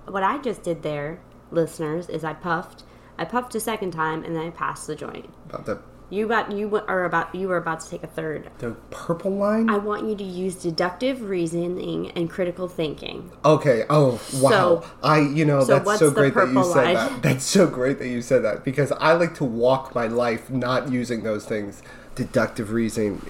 What 0.06 0.24
I 0.24 0.38
just 0.38 0.64
did 0.64 0.84
there, 0.84 1.20
listeners, 1.52 2.08
is 2.10 2.24
I 2.24 2.34
puffed. 2.34 2.84
I 3.18 3.26
puffed 3.26 3.56
a 3.56 3.60
second 3.60 3.92
time 3.92 4.24
and 4.24 4.36
then 4.36 4.44
I 4.48 4.50
passed 4.52 4.86
the 4.88 4.96
joint. 4.96 5.30
About 5.50 5.66
the 5.66 5.80
You 6.14 6.28
got 6.28 6.52
you 6.52 6.76
are 6.88 7.06
about 7.06 7.34
you 7.34 7.48
were 7.48 7.58
about 7.58 7.80
to 7.80 7.90
take 7.90 8.04
a 8.04 8.08
third. 8.08 8.52
the 8.60 8.72
purple 8.92 9.32
line. 9.32 9.68
I 9.68 9.80
want 9.80 10.08
you 10.08 10.16
to 10.16 10.24
use 10.24 10.54
deductive 10.54 11.24
reasoning 11.24 12.12
and 12.12 12.30
critical 12.30 12.68
thinking. 12.68 13.32
Okay. 13.44 13.86
Oh 13.90 14.22
wow. 14.36 14.50
So- 14.52 14.86
I 15.02 15.22
you 15.22 15.44
know 15.44 15.64
so 15.64 15.80
that's 15.80 16.00
so 16.00 16.12
great 16.12 16.36
that 16.36 16.50
you 16.50 16.64
said 16.64 16.76
line? 16.76 16.94
that. 16.94 17.22
That's 17.24 17.44
so 17.44 17.66
great 17.66 17.98
that 17.98 18.10
you 18.10 18.22
said 18.22 18.44
that 18.44 18.64
because 18.64 18.92
I 18.92 19.14
like 19.14 19.34
to 19.36 19.44
walk 19.44 19.96
my 19.96 20.06
life 20.06 20.52
not 20.52 20.92
using 20.92 21.24
those 21.24 21.46
things. 21.46 21.82
Deductive 22.14 22.72
reasoning. 22.72 23.26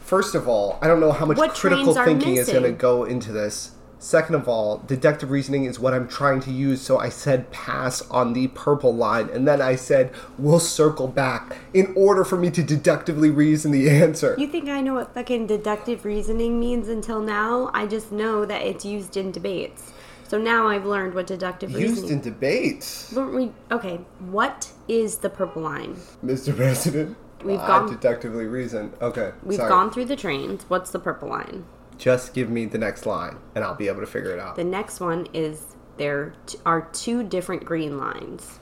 First 0.00 0.34
of 0.34 0.48
all, 0.48 0.80
I 0.82 0.88
don't 0.88 0.98
know 0.98 1.12
how 1.12 1.24
much 1.26 1.36
What 1.36 1.54
critical 1.54 1.96
are 1.96 2.04
thinking 2.04 2.34
is 2.36 2.48
going 2.48 2.64
to 2.64 2.72
go 2.72 3.04
into 3.04 3.30
this. 3.30 3.75
Second 3.98 4.34
of 4.34 4.46
all, 4.46 4.82
deductive 4.86 5.30
reasoning 5.30 5.64
is 5.64 5.80
what 5.80 5.94
I'm 5.94 6.06
trying 6.06 6.40
to 6.40 6.50
use, 6.50 6.82
so 6.82 6.98
I 6.98 7.08
said 7.08 7.50
pass 7.50 8.02
on 8.10 8.34
the 8.34 8.48
purple 8.48 8.94
line, 8.94 9.30
and 9.30 9.48
then 9.48 9.62
I 9.62 9.74
said 9.76 10.12
we'll 10.38 10.60
circle 10.60 11.08
back 11.08 11.56
in 11.72 11.94
order 11.96 12.22
for 12.24 12.36
me 12.36 12.50
to 12.50 12.62
deductively 12.62 13.30
reason 13.30 13.72
the 13.72 13.88
answer. 13.88 14.34
You 14.38 14.48
think 14.48 14.68
I 14.68 14.82
know 14.82 14.94
what 14.94 15.14
fucking 15.14 15.46
deductive 15.46 16.04
reasoning 16.04 16.60
means 16.60 16.88
until 16.88 17.20
now? 17.20 17.70
I 17.72 17.86
just 17.86 18.12
know 18.12 18.44
that 18.44 18.60
it's 18.62 18.84
used 18.84 19.16
in 19.16 19.32
debates. 19.32 19.92
So 20.28 20.38
now 20.38 20.66
I've 20.68 20.84
learned 20.84 21.14
what 21.14 21.26
deductive 21.28 21.70
Used 21.70 21.82
reasoning. 22.02 22.10
in 22.12 22.20
debates, 22.20 23.12
we- 23.16 23.52
okay, 23.70 24.00
what 24.28 24.72
is 24.88 25.18
the 25.18 25.30
purple 25.30 25.62
line? 25.62 25.96
Mr. 26.24 26.54
President. 26.54 27.16
We've 27.44 27.60
I 27.60 27.66
gone- 27.66 27.90
deductively 27.90 28.46
reason. 28.46 28.92
Okay, 29.00 29.30
We've 29.44 29.56
sorry. 29.56 29.68
gone 29.70 29.90
through 29.90 30.06
the 30.06 30.16
trains. 30.16 30.64
What's 30.68 30.90
the 30.90 30.98
purple 30.98 31.28
line? 31.28 31.64
Just 31.98 32.34
give 32.34 32.50
me 32.50 32.66
the 32.66 32.78
next 32.78 33.06
line, 33.06 33.38
and 33.54 33.64
I'll 33.64 33.74
be 33.74 33.88
able 33.88 34.00
to 34.00 34.06
figure 34.06 34.30
it 34.30 34.38
out. 34.38 34.56
The 34.56 34.64
next 34.64 35.00
one 35.00 35.26
is 35.32 35.76
there 35.96 36.34
are 36.64 36.82
two 36.92 37.22
different 37.22 37.64
green 37.64 37.98
lines. 37.98 38.60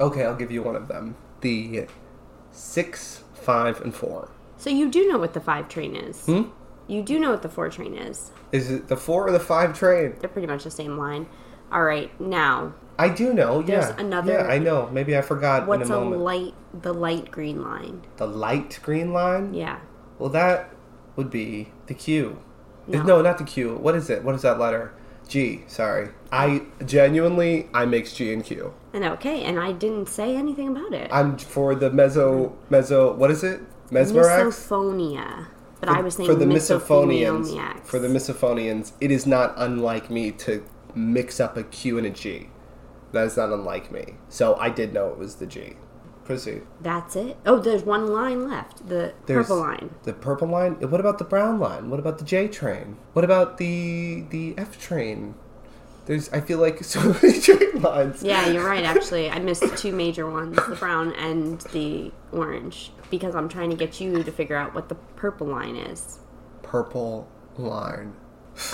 Okay, 0.00 0.24
I'll 0.24 0.34
give 0.36 0.50
you 0.50 0.62
one 0.62 0.74
of 0.76 0.88
them. 0.88 1.16
The 1.40 1.86
six, 2.50 3.22
five, 3.34 3.80
and 3.80 3.94
four. 3.94 4.30
So 4.56 4.70
you 4.70 4.90
do 4.90 5.08
know 5.08 5.18
what 5.18 5.34
the 5.34 5.40
five 5.40 5.68
train 5.68 5.94
is. 5.94 6.24
Hmm? 6.26 6.42
You 6.88 7.02
do 7.02 7.18
know 7.18 7.30
what 7.30 7.42
the 7.42 7.48
four 7.48 7.68
train 7.70 7.94
is. 7.94 8.32
Is 8.50 8.70
it 8.70 8.88
the 8.88 8.96
four 8.96 9.28
or 9.28 9.32
the 9.32 9.40
five 9.40 9.78
train? 9.78 10.16
They're 10.20 10.28
pretty 10.28 10.48
much 10.48 10.64
the 10.64 10.70
same 10.70 10.98
line. 10.98 11.26
All 11.70 11.82
right, 11.84 12.10
now 12.20 12.74
I 12.98 13.08
do 13.08 13.32
know. 13.32 13.62
There's 13.62 13.86
yeah, 13.86 13.96
another- 13.98 14.32
Yeah, 14.32 14.46
I 14.46 14.58
know. 14.58 14.88
Maybe 14.90 15.16
I 15.16 15.22
forgot 15.22 15.66
what's 15.66 15.88
in 15.88 15.94
a 15.94 15.98
a 15.98 16.04
light? 16.04 16.54
The 16.74 16.92
light 16.92 17.30
green 17.30 17.62
line. 17.62 18.02
the 18.16 18.26
light 18.26 18.78
green 18.82 19.12
line. 19.12 19.54
Yeah. 19.54 19.80
Well, 20.18 20.28
that 20.30 20.70
would 21.16 21.30
be 21.30 21.72
the 21.92 21.98
Q. 21.98 22.38
No. 22.86 23.02
No. 23.02 23.22
not 23.22 23.38
the 23.38 23.44
Q. 23.44 23.76
What 23.76 23.94
is 23.94 24.10
it? 24.10 24.24
What 24.24 24.34
is 24.34 24.42
that 24.42 24.58
letter? 24.58 24.94
G. 25.28 25.62
Sorry. 25.66 26.08
I 26.30 26.62
genuinely 26.84 27.68
I 27.72 27.84
mix 27.84 28.12
G 28.14 28.32
and 28.32 28.44
Q. 28.44 28.74
And 28.92 29.04
okay, 29.04 29.44
and 29.44 29.58
I 29.58 29.72
didn't 29.72 30.08
say 30.08 30.36
anything 30.36 30.68
about 30.68 30.92
it. 30.92 31.10
I'm 31.12 31.38
for 31.38 31.74
the 31.74 31.90
meso 31.90 32.54
meso. 32.70 33.14
What 33.14 33.30
is 33.30 33.44
it? 33.44 33.60
Mesmerax. 33.90 34.46
Misophonia. 34.46 35.46
But 35.80 35.88
I 35.88 36.00
was 36.00 36.14
saying 36.14 36.28
for 36.28 36.34
the 36.34 36.44
misophonians. 36.44 37.84
For 37.84 37.98
the 37.98 38.08
misophonians, 38.08 38.92
it 39.00 39.10
is 39.10 39.26
not 39.26 39.54
unlike 39.56 40.10
me 40.10 40.30
to 40.32 40.64
mix 40.94 41.40
up 41.40 41.56
a 41.56 41.62
Q 41.64 41.98
and 41.98 42.06
a 42.06 42.10
G. 42.10 42.48
That 43.12 43.26
is 43.26 43.36
not 43.36 43.50
unlike 43.50 43.92
me. 43.92 44.14
So 44.28 44.54
I 44.56 44.70
did 44.70 44.94
know 44.94 45.08
it 45.08 45.18
was 45.18 45.36
the 45.36 45.46
G. 45.46 45.74
That's 46.80 47.16
it. 47.16 47.36
Oh, 47.44 47.58
there's 47.58 47.82
one 47.82 48.08
line 48.12 48.48
left. 48.48 48.88
The 48.88 49.12
There's 49.26 49.46
purple 49.46 49.60
line. 49.62 49.94
The 50.04 50.12
purple 50.12 50.48
line. 50.48 50.74
What 50.80 51.00
about 51.00 51.18
the 51.18 51.24
brown 51.24 51.58
line? 51.58 51.90
What 51.90 51.98
about 52.00 52.18
the 52.18 52.24
J 52.24 52.48
train? 52.48 52.96
What 53.12 53.24
about 53.24 53.58
the 53.58 54.24
the 54.30 54.54
F 54.56 54.80
train? 54.80 55.34
There's. 56.06 56.28
I 56.32 56.40
feel 56.40 56.58
like 56.58 56.82
so 56.84 57.00
many 57.22 57.40
train 57.40 57.80
lines. 57.82 58.22
Yeah, 58.22 58.48
you're 58.48 58.64
right. 58.66 58.84
Actually, 58.84 59.30
I 59.30 59.38
missed 59.38 59.64
two 59.76 59.92
major 59.92 60.28
ones: 60.30 60.56
the 60.68 60.76
brown 60.76 61.12
and 61.14 61.60
the 61.72 62.12
orange, 62.32 62.90
because 63.10 63.34
I'm 63.34 63.48
trying 63.48 63.70
to 63.70 63.76
get 63.76 64.00
you 64.00 64.22
to 64.22 64.32
figure 64.32 64.56
out 64.56 64.74
what 64.74 64.88
the 64.88 64.94
purple 64.94 65.46
line 65.46 65.76
is. 65.76 66.18
Purple 66.62 67.28
line. 67.56 68.14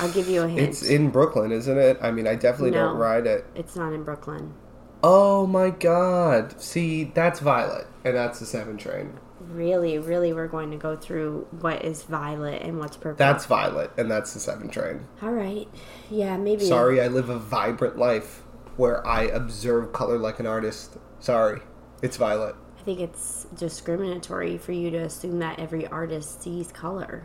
I'll 0.00 0.10
give 0.12 0.28
you 0.28 0.42
a 0.42 0.48
hint. 0.48 0.68
It's 0.68 0.82
in 0.82 1.10
Brooklyn, 1.10 1.52
isn't 1.52 1.78
it? 1.78 1.98
I 2.02 2.10
mean, 2.10 2.26
I 2.26 2.34
definitely 2.34 2.72
No. 2.72 2.88
don't 2.88 2.96
ride 2.96 3.26
it. 3.26 3.44
It's 3.54 3.76
not 3.76 3.92
in 3.92 4.02
Brooklyn. 4.02 4.54
Oh 5.02 5.46
my 5.46 5.70
god. 5.70 6.60
See, 6.60 7.04
that's 7.04 7.40
Violet, 7.40 7.86
and 8.04 8.16
that's 8.16 8.40
the 8.40 8.46
seven 8.46 8.76
train. 8.76 9.18
Really, 9.40 9.98
really, 9.98 10.32
we're 10.32 10.48
going 10.48 10.70
to 10.72 10.76
go 10.76 10.96
through 10.96 11.46
what 11.60 11.84
is 11.84 12.02
violet 12.02 12.60
and 12.62 12.78
what's 12.78 12.96
purple. 12.96 13.16
That's 13.16 13.46
Violet, 13.46 13.90
and 13.96 14.10
that's 14.10 14.34
the 14.34 14.40
seven 14.40 14.68
train. 14.68 15.06
all 15.22 15.30
right. 15.32 15.68
Yeah, 16.10 16.36
maybe. 16.36 16.64
Sorry, 16.64 17.00
I 17.00 17.08
live 17.08 17.28
a 17.28 17.38
vibrant 17.38 17.96
life 17.96 18.42
where 18.76 19.06
I 19.06 19.22
observe 19.22 19.92
color 19.92 20.18
like 20.18 20.38
an 20.40 20.46
artist. 20.46 20.98
Sorry, 21.20 21.60
it's 22.02 22.16
Violet. 22.16 22.56
I 22.78 22.82
think 22.82 23.00
it's 23.00 23.46
discriminatory 23.54 24.58
for 24.58 24.72
you 24.72 24.90
to 24.90 24.98
assume 24.98 25.38
that 25.38 25.58
every 25.58 25.86
artist 25.86 26.42
sees 26.42 26.72
color. 26.72 27.24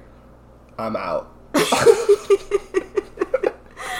I'm 0.78 0.96
out. 0.96 1.32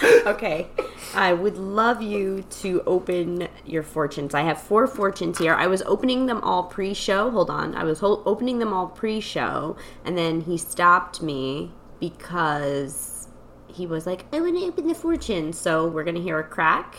Okay. 0.26 0.68
I 1.14 1.32
would 1.32 1.56
love 1.58 2.02
you 2.02 2.44
to 2.62 2.82
open 2.86 3.46
your 3.64 3.82
fortunes. 3.82 4.34
I 4.34 4.40
have 4.42 4.60
four 4.60 4.86
fortunes 4.86 5.38
here. 5.38 5.54
I 5.54 5.66
was 5.66 5.82
opening 5.82 6.26
them 6.26 6.40
all 6.42 6.64
pre 6.64 6.94
show. 6.94 7.30
Hold 7.30 7.50
on. 7.50 7.74
I 7.74 7.84
was 7.84 8.00
ho- 8.00 8.22
opening 8.26 8.58
them 8.58 8.72
all 8.72 8.88
pre 8.88 9.20
show, 9.20 9.76
and 10.04 10.16
then 10.18 10.40
he 10.40 10.56
stopped 10.58 11.22
me 11.22 11.72
because 12.00 13.28
he 13.68 13.86
was 13.86 14.06
like, 14.06 14.24
I 14.32 14.40
want 14.40 14.56
to 14.58 14.66
open 14.66 14.88
the 14.88 14.94
fortune. 14.94 15.52
So 15.52 15.86
we're 15.86 16.04
going 16.04 16.16
to 16.16 16.22
hear 16.22 16.38
a 16.38 16.44
crack. 16.44 16.96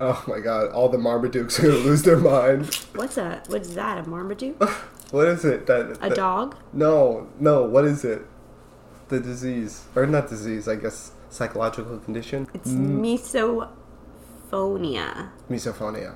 Oh 0.00 0.22
my 0.28 0.40
god, 0.40 0.72
all 0.72 0.88
the 0.90 0.98
Marmadukes 0.98 1.58
are 1.58 1.62
gonna 1.70 1.74
lose 1.76 2.02
their 2.02 2.18
mind. 2.18 2.74
What's 2.94 3.16
a, 3.16 3.42
what 3.46 3.62
is 3.62 3.74
that? 3.76 3.98
A 3.98 4.08
Marmaduke? 4.08 4.60
What 5.12 5.28
is 5.28 5.44
it? 5.44 5.66
That, 5.68 5.98
A 6.00 6.10
dog? 6.10 6.56
No, 6.72 7.28
no, 7.38 7.62
what 7.62 7.84
is 7.84 8.04
it? 8.04 8.26
The 9.08 9.20
disease. 9.20 9.84
Or 9.94 10.04
not 10.04 10.28
disease, 10.28 10.66
I 10.66 10.74
guess 10.74 11.12
psychological 11.36 11.98
condition? 11.98 12.48
It's 12.54 12.70
mm. 12.70 13.00
misophonia. 14.50 15.30
Misophonia. 15.50 16.14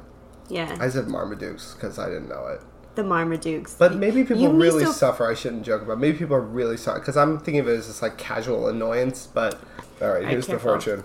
Yeah. 0.48 0.76
I 0.80 0.88
said 0.88 1.04
Marmadukes 1.06 1.74
because 1.74 1.98
I 1.98 2.06
didn't 2.06 2.28
know 2.28 2.46
it. 2.46 2.60
the 2.96 3.02
Marmadukes. 3.02 3.78
But 3.78 3.94
maybe 3.96 4.22
people 4.24 4.38
You 4.42 4.50
really 4.50 4.84
miso- 4.84 4.92
suffer. 4.92 5.30
I 5.30 5.34
shouldn't 5.34 5.62
joke 5.64 5.82
about. 5.82 6.00
Maybe 6.00 6.18
people 6.18 6.34
are 6.36 6.40
really 6.40 6.76
sorry 6.76 6.98
because 7.00 7.16
I'm 7.16 7.38
thinking 7.38 7.60
of 7.60 7.68
it 7.68 7.78
as 7.78 7.86
just 7.86 8.02
like 8.02 8.18
casual 8.18 8.68
annoyance. 8.68 9.28
But 9.32 9.60
all 10.02 10.10
right, 10.12 10.26
here's 10.26 10.46
the 10.48 10.58
fortune. 10.58 11.04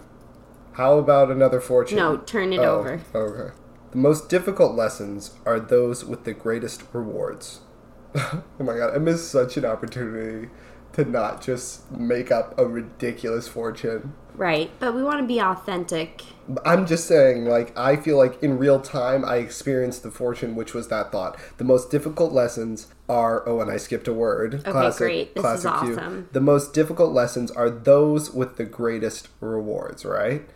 How 0.74 0.98
about 0.98 1.30
another 1.32 1.62
fortune? 1.62 1.98
No, 1.98 2.18
turn 2.18 2.52
it 2.54 2.60
Oh, 2.60 2.80
over. 2.80 3.02
Okay. 3.14 3.54
The 3.92 3.98
most 3.98 4.28
difficult 4.30 4.76
lessons 4.76 5.32
are 5.46 5.60
those 5.60 6.04
with 6.04 6.26
the 6.26 6.34
greatest 6.34 6.84
rewards. 6.92 7.62
oh 8.16 8.44
my 8.60 8.76
god, 8.78 8.94
I 8.96 8.98
missed 8.98 9.30
such 9.30 9.56
an 9.58 9.64
opportunity 9.66 10.50
to 10.96 11.06
not 11.06 11.42
just 11.42 11.92
make 11.92 12.32
up 12.32 12.58
a 12.58 12.66
ridiculous 12.66 13.48
fortune. 13.48 14.14
Right. 14.36 14.70
But 14.80 14.96
we 14.96 15.04
want 15.04 15.20
to 15.22 15.28
be 15.28 15.40
authentic. 15.40 16.24
I'm 16.66 16.86
just 16.86 17.08
saying, 17.08 17.46
like, 17.46 17.78
I 17.78 17.96
feel 17.96 18.18
like 18.18 18.42
in 18.44 18.58
real 18.58 18.80
time 18.80 19.26
I 19.26 19.38
experienced 19.38 20.04
the 20.04 20.12
fortune, 20.12 20.56
which 20.56 20.74
was 20.74 20.90
that 20.90 21.12
thought. 21.12 21.40
The 21.58 21.64
most 21.64 21.90
difficult 21.90 22.34
lessons 22.34 22.88
are. 23.10 23.48
Oh, 23.48 23.62
and 23.62 23.72
I 23.72 23.78
skipped 23.78 24.08
a 24.08 24.14
word. 24.14 24.64
Okay, 24.66 24.98
great. 24.98 25.36
This 25.36 25.44
is 25.44 25.62
classic 25.62 25.88
cue. 25.88 25.98
awesome. 25.98 26.30
The 26.32 26.42
most 26.42 26.74
difficult 26.74 27.14
lessons 27.14 27.52
are 27.52 27.70
those 27.70 28.32
with 28.32 28.58
the 28.58 28.66
greatest 28.66 29.30
rewards, 29.40 30.06
right? 30.06 30.48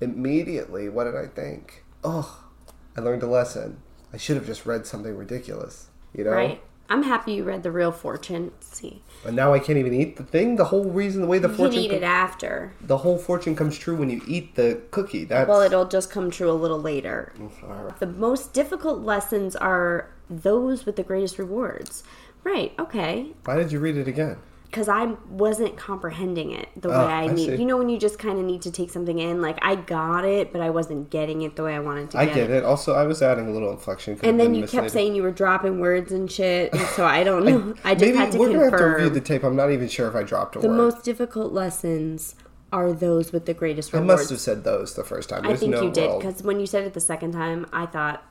Immediately, 0.00 0.88
what 0.88 1.04
did 1.04 1.16
I 1.16 1.26
think? 1.26 1.84
Oh, 2.02 2.44
I 2.96 3.00
learned 3.00 3.22
a 3.22 3.28
lesson. 3.28 3.82
I 4.12 4.16
should 4.16 4.36
have 4.36 4.46
just 4.46 4.64
read 4.64 4.86
something 4.86 5.14
ridiculous, 5.14 5.88
you 6.14 6.24
know? 6.24 6.30
Right. 6.30 6.62
I'm 6.88 7.02
happy 7.02 7.32
you 7.34 7.44
read 7.44 7.62
the 7.62 7.70
real 7.70 7.90
fortune. 7.92 8.52
Let's 8.54 8.78
see. 8.78 9.02
And 9.24 9.34
now 9.34 9.52
I 9.52 9.58
can't 9.58 9.78
even 9.78 9.92
eat 9.94 10.16
the 10.16 10.22
thing. 10.22 10.56
The 10.56 10.66
whole 10.66 10.84
reason, 10.84 11.20
the 11.22 11.26
way 11.26 11.38
the 11.38 11.48
You 11.48 11.54
can 11.54 11.56
fortune, 11.56 11.80
eat 11.82 11.90
it 11.92 12.02
after. 12.02 12.72
the 12.80 12.98
whole 12.98 13.18
fortune 13.18 13.56
comes 13.56 13.76
true 13.78 13.96
when 13.96 14.08
you 14.10 14.20
eat 14.26 14.54
the 14.54 14.80
cookie. 14.90 15.24
That's 15.24 15.48
Well, 15.48 15.62
it'll 15.62 15.86
just 15.88 16.10
come 16.10 16.30
true 16.30 16.50
a 16.50 16.52
little 16.52 16.80
later. 16.80 17.32
The 17.98 18.06
most 18.06 18.52
difficult 18.52 19.00
lessons 19.00 19.56
are 19.56 20.08
those 20.30 20.86
with 20.86 20.96
the 20.96 21.02
greatest 21.02 21.38
rewards. 21.38 22.04
Right. 22.44 22.72
Okay. 22.78 23.32
Why 23.44 23.56
did 23.56 23.72
you 23.72 23.80
read 23.80 23.96
it 23.96 24.06
again? 24.06 24.36
Because 24.66 24.88
I 24.88 25.14
wasn't 25.28 25.76
comprehending 25.76 26.50
it 26.52 26.68
the 26.76 26.88
way 26.90 26.94
Oh, 26.94 27.06
I 27.06 27.22
I 27.22 27.26
need. 27.28 27.46
see. 27.46 27.56
You 27.56 27.64
know, 27.64 27.76
when 27.78 27.88
you 27.88 27.98
just 27.98 28.18
kind 28.18 28.38
of 28.38 28.44
need 28.44 28.62
to 28.62 28.70
take 28.70 28.90
something 28.90 29.18
in. 29.18 29.40
Like 29.40 29.58
I 29.62 29.74
got 29.76 30.24
it, 30.24 30.52
but 30.52 30.60
I 30.60 30.70
wasn't 30.70 31.08
getting 31.10 31.42
it 31.42 31.56
the 31.56 31.62
way 31.62 31.74
I 31.74 31.78
wanted 31.78 32.10
to 32.10 32.18
I 32.18 32.26
get, 32.26 32.34
get 32.34 32.50
it. 32.50 32.64
Also, 32.64 32.92
I 32.94 33.04
was 33.04 33.22
adding 33.22 33.48
a 33.48 33.52
little 33.52 33.70
inflection. 33.70 34.18
And 34.22 34.38
then 34.38 34.54
you 34.54 34.66
kept 34.66 34.90
saying 34.90 35.14
you 35.14 35.22
were 35.22 35.30
dropping 35.30 35.80
words 35.80 36.12
and 36.12 36.30
shit, 36.30 36.72
and 36.72 36.82
so 36.88 37.04
I 37.06 37.24
don't 37.24 37.44
know. 37.44 37.74
I, 37.84 37.94
just 37.94 38.04
Maybe 38.04 38.16
had 38.16 38.32
to 38.32 38.38
we're 38.38 38.48
gonna 38.52 38.70
have 38.70 38.78
to 38.78 38.84
review 38.84 39.10
the 39.10 39.20
tape. 39.20 39.42
I'm 39.44 39.56
not 39.56 39.70
even 39.70 39.88
sure 39.88 40.08
if 40.08 40.14
I 40.14 40.22
dropped 40.22 40.56
a 40.56 40.58
the 40.58 40.68
word. 40.68 40.74
The 40.74 40.82
most 40.82 41.04
difficult 41.04 41.52
lessons 41.52 42.34
are 42.72 42.92
those 42.92 43.32
with 43.32 43.46
the 43.46 43.54
greatest 43.54 43.92
rewards. 43.92 44.10
I 44.10 44.14
must 44.14 44.30
have 44.30 44.40
said 44.40 44.64
those 44.64 44.94
the 44.94 45.04
first 45.04 45.28
time. 45.28 45.46
I 45.46 45.54
think 45.56 45.72
no 45.72 45.82
you 45.84 45.90
did 45.90 46.18
because 46.18 46.42
when 46.42 46.58
you 46.60 46.66
said 46.66 46.84
it 46.84 46.94
the 46.94 47.00
second 47.00 47.32
time, 47.32 47.66
I 47.72 47.86
thought, 47.86 48.22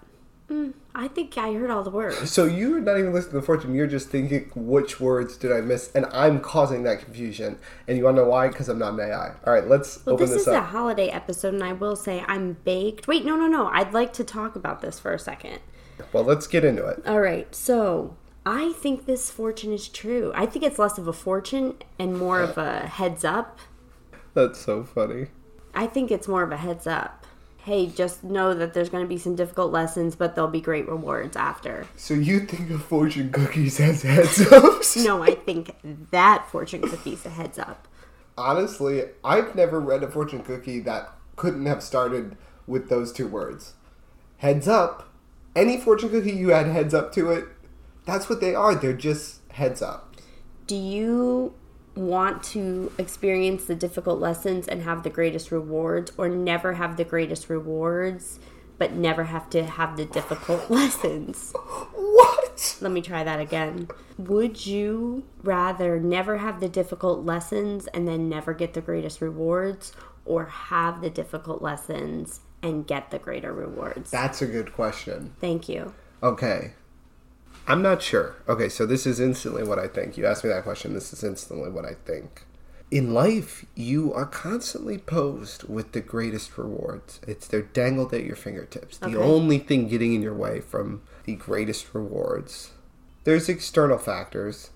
mm, 0.50 0.74
I 0.94 1.08
think 1.08 1.38
I 1.38 1.54
heard 1.54 1.70
all 1.70 1.84
the 1.84 1.90
words. 1.90 2.32
So 2.32 2.46
you're 2.46 2.80
not 2.80 2.98
even 2.98 3.14
listening 3.14 3.34
to 3.34 3.40
the 3.40 3.46
fortune. 3.46 3.76
You're 3.76 3.88
just 3.88 4.10
thinking, 4.10 4.52
which 4.56 5.00
words 5.00 5.38
did 5.38 5.52
I 5.52 5.62
miss? 5.62 5.92
And 5.94 6.06
I'm 6.08 6.40
causing 6.40 6.84
that 6.84 7.00
confusion. 7.02 7.58
And 7.88 7.98
you 7.98 8.04
want 8.06 8.18
to 8.18 8.24
know 8.24 8.30
why? 8.30 8.48
Because 8.48 8.70
I'm 8.70 8.80
not 8.80 8.94
an 8.94 9.00
AI. 9.00 9.34
All 9.46 9.54
right, 9.54 9.68
let's 9.68 10.06
Well, 10.06 10.16
open 10.16 10.28
this 10.28 10.36
this, 10.36 10.48
is 10.48 10.54
a 10.54 10.62
holiday 10.62 11.10
episode, 11.10 11.54
and 11.54 11.64
I 11.64 11.74
will 11.74 11.96
say 11.96 12.24
I'm 12.28 12.54
baked. 12.64 13.08
Wait, 13.08 13.26
no, 13.26 13.36
no, 13.36 13.48
no. 13.48 13.68
I'd 13.68 13.94
like 13.94 14.14
to 14.14 14.24
talk 14.24 14.56
about 14.56 14.82
this 14.82 15.00
for 15.00 15.14
a 15.14 15.20
second. 15.20 15.60
Well, 16.12 16.24
let's 16.24 16.48
get 16.48 16.64
into 16.64 16.86
it. 16.86 17.02
All 17.06 17.22
right, 17.22 17.54
so 17.56 18.16
I 18.46 18.74
think 18.74 19.06
this 19.06 19.32
fortune 19.32 19.74
is 19.74 19.88
true. 19.88 20.32
I 20.36 20.46
think 20.46 20.64
it's 20.64 20.78
less 20.78 20.98
of 20.98 21.08
a 21.08 21.14
fortune 21.14 21.76
and 21.98 22.18
more 22.18 22.42
of 22.42 22.58
a 22.58 22.88
heads 22.88 23.24
up. 23.26 23.60
That's 24.34 24.60
so 24.60 24.84
funny. 24.84 25.28
I 25.74 25.88
think 25.88 26.12
it's 26.12 26.28
more 26.28 26.44
of 26.44 26.52
a 26.52 26.58
heads 26.58 26.86
up. 26.86 27.25
Hey, 27.66 27.88
just 27.88 28.24
know 28.24 28.54
that 28.54 28.76
there's 28.76 28.90
going 28.90 29.04
to 29.04 29.08
be 29.08 29.18
some 29.18 29.36
difficult 29.36 29.72
lessons, 29.72 30.16
but 30.16 30.36
there'll 30.36 30.52
be 30.52 30.62
great 30.62 30.88
rewards 30.88 31.36
after. 31.36 31.88
So 31.98 32.14
you 32.14 32.42
think 32.42 32.70
of 32.70 32.86
fortune 32.86 33.32
cookies 33.32 33.80
as 33.80 34.04
heads 34.04 34.40
ups? 34.52 34.96
No, 34.98 35.24
I 35.24 35.34
think 35.34 35.76
that 36.12 36.48
fortune 36.52 36.84
cookie's 36.84 37.26
a 37.26 37.30
heads 37.30 37.58
up. 37.58 37.88
Honestly, 38.38 39.06
I've 39.24 39.56
never 39.56 39.80
read 39.80 40.04
a 40.04 40.12
fortune 40.12 40.44
cookie 40.44 40.80
that 40.82 41.10
couldn't 41.38 41.66
have 41.66 41.82
started 41.82 42.38
with 42.68 42.90
those 42.90 43.12
two 43.12 43.28
words. 43.28 43.74
Heads 44.38 44.68
up. 44.68 45.10
Any 45.56 45.82
fortune 45.82 46.10
cookie 46.10 46.34
you 46.34 46.52
add 46.52 46.68
heads 46.68 46.94
up 46.94 47.12
to 47.14 47.32
it, 47.32 47.46
that's 48.06 48.30
what 48.30 48.42
they 48.42 48.54
are. 48.54 48.76
They're 48.76 48.94
just 48.94 49.40
heads 49.54 49.82
up. 49.82 50.16
Do 50.68 50.76
you 50.76 51.56
want 51.96 52.44
to 52.44 52.92
experience 52.98 53.66
the 53.66 53.76
difficult 53.76 54.20
lessons 54.20 54.68
and 54.68 54.84
have 54.84 55.04
the 55.04 55.10
greatest 55.10 55.52
rewards, 55.52 56.12
or 56.18 56.30
never 56.30 56.74
have 56.74 56.98
the 56.98 57.06
greatest 57.06 57.50
rewards 57.50 58.40
but 58.78 58.94
never 58.94 59.26
have 59.26 59.50
to 59.52 59.64
have 59.64 59.98
the 59.98 60.06
difficult 60.06 60.70
lessons? 60.70 61.54
What? 61.94 62.78
Let 62.82 62.92
me 62.92 63.02
try 63.02 63.24
that 63.24 63.40
again. 63.40 63.88
Would 64.18 64.66
you 64.66 65.24
rather 65.44 66.00
never 66.00 66.38
have 66.38 66.60
the 66.60 66.70
difficult 66.70 67.26
lessons 67.26 67.88
and 67.88 68.08
then 68.08 68.30
never 68.30 68.54
get 68.54 68.74
the 68.74 68.82
greatest 68.82 69.22
rewards, 69.22 69.94
or 70.26 70.46
have 70.46 71.02
the 71.02 71.10
difficult 71.10 71.62
lessons 71.62 72.42
and 72.62 72.88
get 72.88 73.12
the 73.12 73.20
greater 73.20 73.54
rewards? 73.54 74.12
That's 74.12 74.42
a 74.42 74.48
good 74.48 74.74
question. 74.74 75.34
Thank 75.40 75.70
you. 75.70 75.94
Okay. 76.24 76.74
I'm 77.68 77.82
not 77.82 78.02
sure. 78.02 78.36
Okay, 78.48 78.70
so 78.70 78.86
this 78.86 79.08
is 79.08 79.20
instantly 79.20 79.64
what 79.64 79.80
I 79.80 79.88
think. 79.88 80.18
You 80.18 80.26
asked 80.26 80.44
me 80.44 80.50
that 80.52 80.64
question. 80.64 80.94
This 80.94 81.12
is 81.14 81.24
instantly 81.24 81.70
what 81.70 81.86
I 81.86 81.96
think. 82.06 82.44
In 82.92 83.14
life, 83.14 83.66
you 83.74 84.14
are 84.14 84.28
constantly 84.28 85.00
posed 85.00 85.64
with 85.68 85.92
the 85.94 86.02
greatest 86.02 86.58
rewards. 86.58 87.20
It's 87.28 87.48
they're 87.48 87.64
dangled 87.64 88.14
at 88.14 88.24
your 88.24 88.36
fingertips. 88.36 88.98
The 88.98 89.08
Okay. 89.08 89.18
only 89.18 89.58
thing 89.58 89.88
getting 89.88 90.14
in 90.14 90.22
your 90.22 90.36
way 90.36 90.60
from 90.62 91.02
the 91.24 91.36
greatest 91.36 91.94
rewards. 91.94 92.72
There's 93.24 93.50
external 93.50 93.98
factors. 93.98 94.70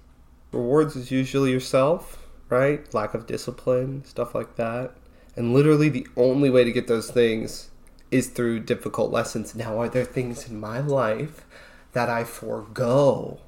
Rewards 0.51 0.96
is 0.96 1.12
usually 1.12 1.51
yourself, 1.51 2.25
right? 2.50 2.91
Lack 2.93 3.13
of 3.13 3.27
discipline, 3.27 4.03
stuff 4.05 4.34
like 4.34 4.55
that. 4.55 4.96
And 5.36 5.53
literally 5.53 5.89
the 5.89 6.08
only 6.17 6.50
way 6.50 6.63
to 6.63 6.72
get 6.72 6.88
those 6.88 7.12
things 7.12 7.69
is 8.10 8.27
through 8.27 8.62
difficult 8.62 9.12
lessons. 9.12 9.53
Now, 9.53 9.77
are 9.79 9.88
there 9.88 10.03
things 10.03 10.50
in 10.50 10.60
my 10.60 10.79
life 10.79 11.46
that 11.93 12.10
I 12.10 12.24
forego 12.24 13.39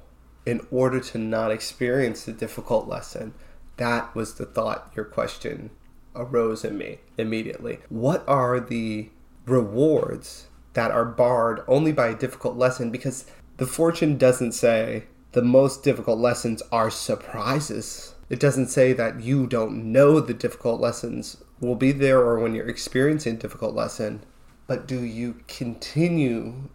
in 0.44 0.66
order 0.70 1.00
to 1.00 1.18
not 1.18 1.50
experience 1.50 2.24
the 2.24 2.32
difficult 2.32 2.88
lesson? 2.88 3.34
That 3.76 4.14
was 4.14 4.34
the 4.34 4.46
thought 4.46 4.92
your 4.94 5.04
question 5.04 5.70
arose 6.14 6.64
in 6.64 6.76
me 6.76 6.98
immediately. 7.16 7.78
What 7.88 8.24
are 8.28 8.60
the 8.60 9.10
rewards 9.46 10.48
that 10.74 10.90
are 10.90 11.04
barred 11.04 11.62
only 11.66 11.92
by 11.92 12.08
a 12.08 12.14
difficult 12.14 12.56
lesson? 12.56 12.90
Because 12.90 13.24
the 13.56 13.66
fortune 13.66 14.18
doesn't 14.18 14.52
say 14.52 15.04
the 15.32 15.42
most 15.42 15.82
difficult 15.82 16.18
lessons 16.18 16.62
are 16.70 16.90
surprises. 16.90 18.14
It 18.28 18.40
doesn't 18.40 18.68
say 18.68 18.92
that 18.92 19.20
you 19.20 19.46
don't 19.46 19.92
know 19.92 20.20
the 20.20 20.34
difficult 20.34 20.80
lessons 20.80 21.42
will 21.60 21.76
be 21.76 21.92
there 21.92 22.18
or 22.18 22.38
when 22.38 22.54
you're 22.54 22.68
experiencing 22.68 23.36
a 23.36 23.38
difficult 23.38 23.74
lesson, 23.74 24.22
but 24.66 24.86
do 24.86 25.02
you 25.02 25.36
continue 25.48 26.68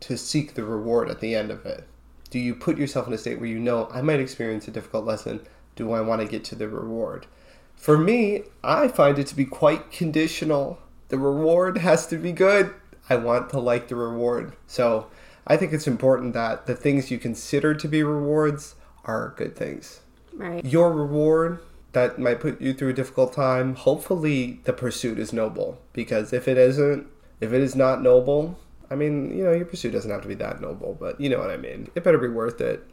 to 0.00 0.16
seek 0.16 0.54
the 0.54 0.64
reward 0.64 1.08
at 1.08 1.20
the 1.20 1.34
end 1.34 1.50
of 1.50 1.64
it? 1.66 1.86
Do 2.30 2.38
you 2.38 2.54
put 2.54 2.78
yourself 2.78 3.06
in 3.06 3.12
a 3.12 3.18
state 3.18 3.38
where 3.38 3.48
you 3.48 3.58
know 3.58 3.88
I 3.92 4.02
might 4.02 4.20
experience 4.20 4.68
a 4.68 4.70
difficult 4.70 5.04
lesson? 5.04 5.40
Do 5.76 5.92
I 5.92 6.00
want 6.00 6.20
to 6.22 6.28
get 6.28 6.44
to 6.44 6.54
the 6.54 6.68
reward? 6.68 7.26
For 7.74 7.96
me, 7.96 8.42
I 8.62 8.88
find 8.88 9.18
it 9.18 9.26
to 9.28 9.36
be 9.36 9.44
quite 9.44 9.90
conditional. 9.90 10.78
The 11.08 11.18
reward 11.18 11.78
has 11.78 12.06
to 12.08 12.16
be 12.16 12.32
good. 12.32 12.74
I 13.08 13.16
want 13.16 13.50
to 13.50 13.58
like 13.58 13.88
the 13.88 13.96
reward. 13.96 14.54
So 14.66 15.08
I 15.46 15.56
think 15.56 15.72
it's 15.72 15.88
important 15.88 16.34
that 16.34 16.66
the 16.66 16.76
things 16.76 17.10
you 17.10 17.18
consider 17.18 17.74
to 17.74 17.88
be 17.88 18.02
rewards 18.02 18.76
are 19.04 19.34
good 19.36 19.56
things. 19.56 20.00
Right. 20.32 20.64
Your 20.64 20.92
reward 20.92 21.58
that 21.92 22.18
might 22.18 22.40
put 22.40 22.60
you 22.60 22.72
through 22.72 22.90
a 22.90 22.94
difficult 22.94 23.32
time, 23.32 23.74
hopefully 23.74 24.60
the 24.64 24.72
pursuit 24.72 25.18
is 25.18 25.32
noble. 25.32 25.80
Because 25.92 26.32
if 26.32 26.46
it 26.46 26.56
isn't, 26.56 27.06
if 27.40 27.52
it 27.52 27.60
is 27.60 27.74
not 27.74 28.02
noble, 28.02 28.58
I 28.90 28.96
mean, 28.96 29.36
you 29.36 29.44
know, 29.44 29.52
your 29.52 29.66
pursuit 29.66 29.92
doesn't 29.92 30.10
have 30.10 30.22
to 30.22 30.28
be 30.28 30.34
that 30.34 30.60
noble, 30.60 30.96
but 30.98 31.20
you 31.20 31.28
know 31.28 31.38
what 31.38 31.50
I 31.50 31.56
mean. 31.56 31.88
It 31.94 32.02
better 32.02 32.18
be 32.18 32.28
worth 32.28 32.60
it. 32.60 32.84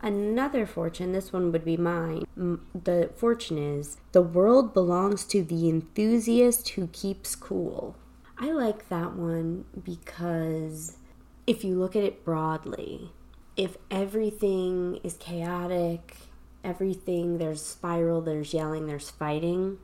Another 0.00 0.66
fortune, 0.66 1.12
this 1.12 1.32
one 1.32 1.52
would 1.52 1.64
be 1.64 1.76
mine. 1.76 2.24
The 2.36 3.10
fortune 3.16 3.58
is 3.58 3.96
the 4.12 4.22
world 4.22 4.74
belongs 4.74 5.24
to 5.26 5.42
the 5.42 5.68
enthusiast 5.68 6.70
who 6.70 6.88
keeps 6.88 7.34
cool. 7.34 7.96
I 8.36 8.50
like 8.50 8.88
that 8.88 9.14
one 9.14 9.64
because 9.82 10.98
if 11.46 11.64
you 11.64 11.78
look 11.78 11.94
at 11.96 12.02
it 12.02 12.24
broadly, 12.24 13.12
if 13.56 13.76
everything 13.90 14.98
is 15.02 15.14
chaotic, 15.14 16.16
everything 16.62 17.38
there's 17.38 17.64
spiral, 17.64 18.20
there's 18.20 18.52
yelling, 18.52 18.86
there's 18.86 19.10
fighting, 19.10 19.78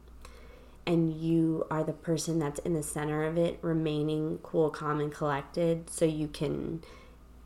and 0.90 1.14
you 1.14 1.64
are 1.70 1.85
the 1.85 1.92
person 1.92 2.40
that's 2.40 2.59
in 2.61 2.74
the 2.74 2.83
center 2.83 3.22
of 3.22 3.38
it, 3.38 3.61
remaining 3.62 4.40
cool, 4.42 4.70
calm, 4.70 4.98
and 4.98 5.12
collected, 5.12 5.88
so 5.88 6.05
you 6.05 6.26
can 6.26 6.83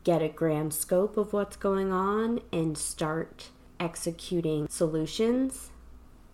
get 0.03 0.19
a 0.19 0.27
grand 0.27 0.73
scope 0.73 1.15
of 1.15 1.31
what's 1.31 1.55
going 1.55 1.91
on 1.91 2.41
and 2.51 2.75
start 2.75 3.49
executing 3.79 4.67
solutions. 4.67 5.69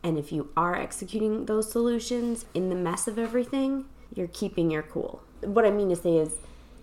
And 0.02 0.18
if 0.18 0.32
you 0.32 0.52
are 0.56 0.74
executing 0.74 1.48
those 1.48 1.70
solutions 1.70 2.46
in 2.54 2.70
the 2.70 2.76
mess 2.76 3.10
of 3.10 3.20
everything, 3.20 3.88
you're 4.16 4.28
keeping 4.28 4.72
your 4.72 4.84
cool. 4.84 5.22
What 5.42 5.66
I 5.66 5.70
mean 5.70 5.90
to 5.90 5.98
say 5.98 6.16
is 6.16 6.36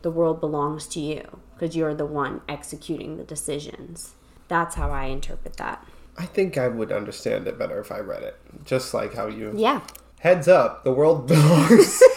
the 0.02 0.10
world 0.10 0.40
belongs 0.40 0.86
to 0.88 1.00
you 1.00 1.40
because 1.54 1.74
you're 1.74 1.94
the 1.94 2.04
one 2.04 2.42
executing 2.46 3.16
the 3.16 3.24
decisions. 3.24 4.12
That's 4.48 4.74
how 4.74 4.90
I 4.90 5.06
interpret 5.06 5.56
that. 5.56 5.86
I 6.18 6.26
think 6.26 6.58
I 6.58 6.68
would 6.68 6.92
understand 6.92 7.48
it 7.48 7.58
better 7.58 7.80
if 7.80 7.90
I 7.90 8.00
read 8.00 8.24
it. 8.24 8.38
Just 8.66 8.92
like 8.92 9.14
how 9.14 9.28
you. 9.28 9.54
Yeah. 9.56 9.80
Heads 10.20 10.48
up, 10.48 10.82
the 10.84 10.92
world 10.92 11.26
belongs. 11.28 12.02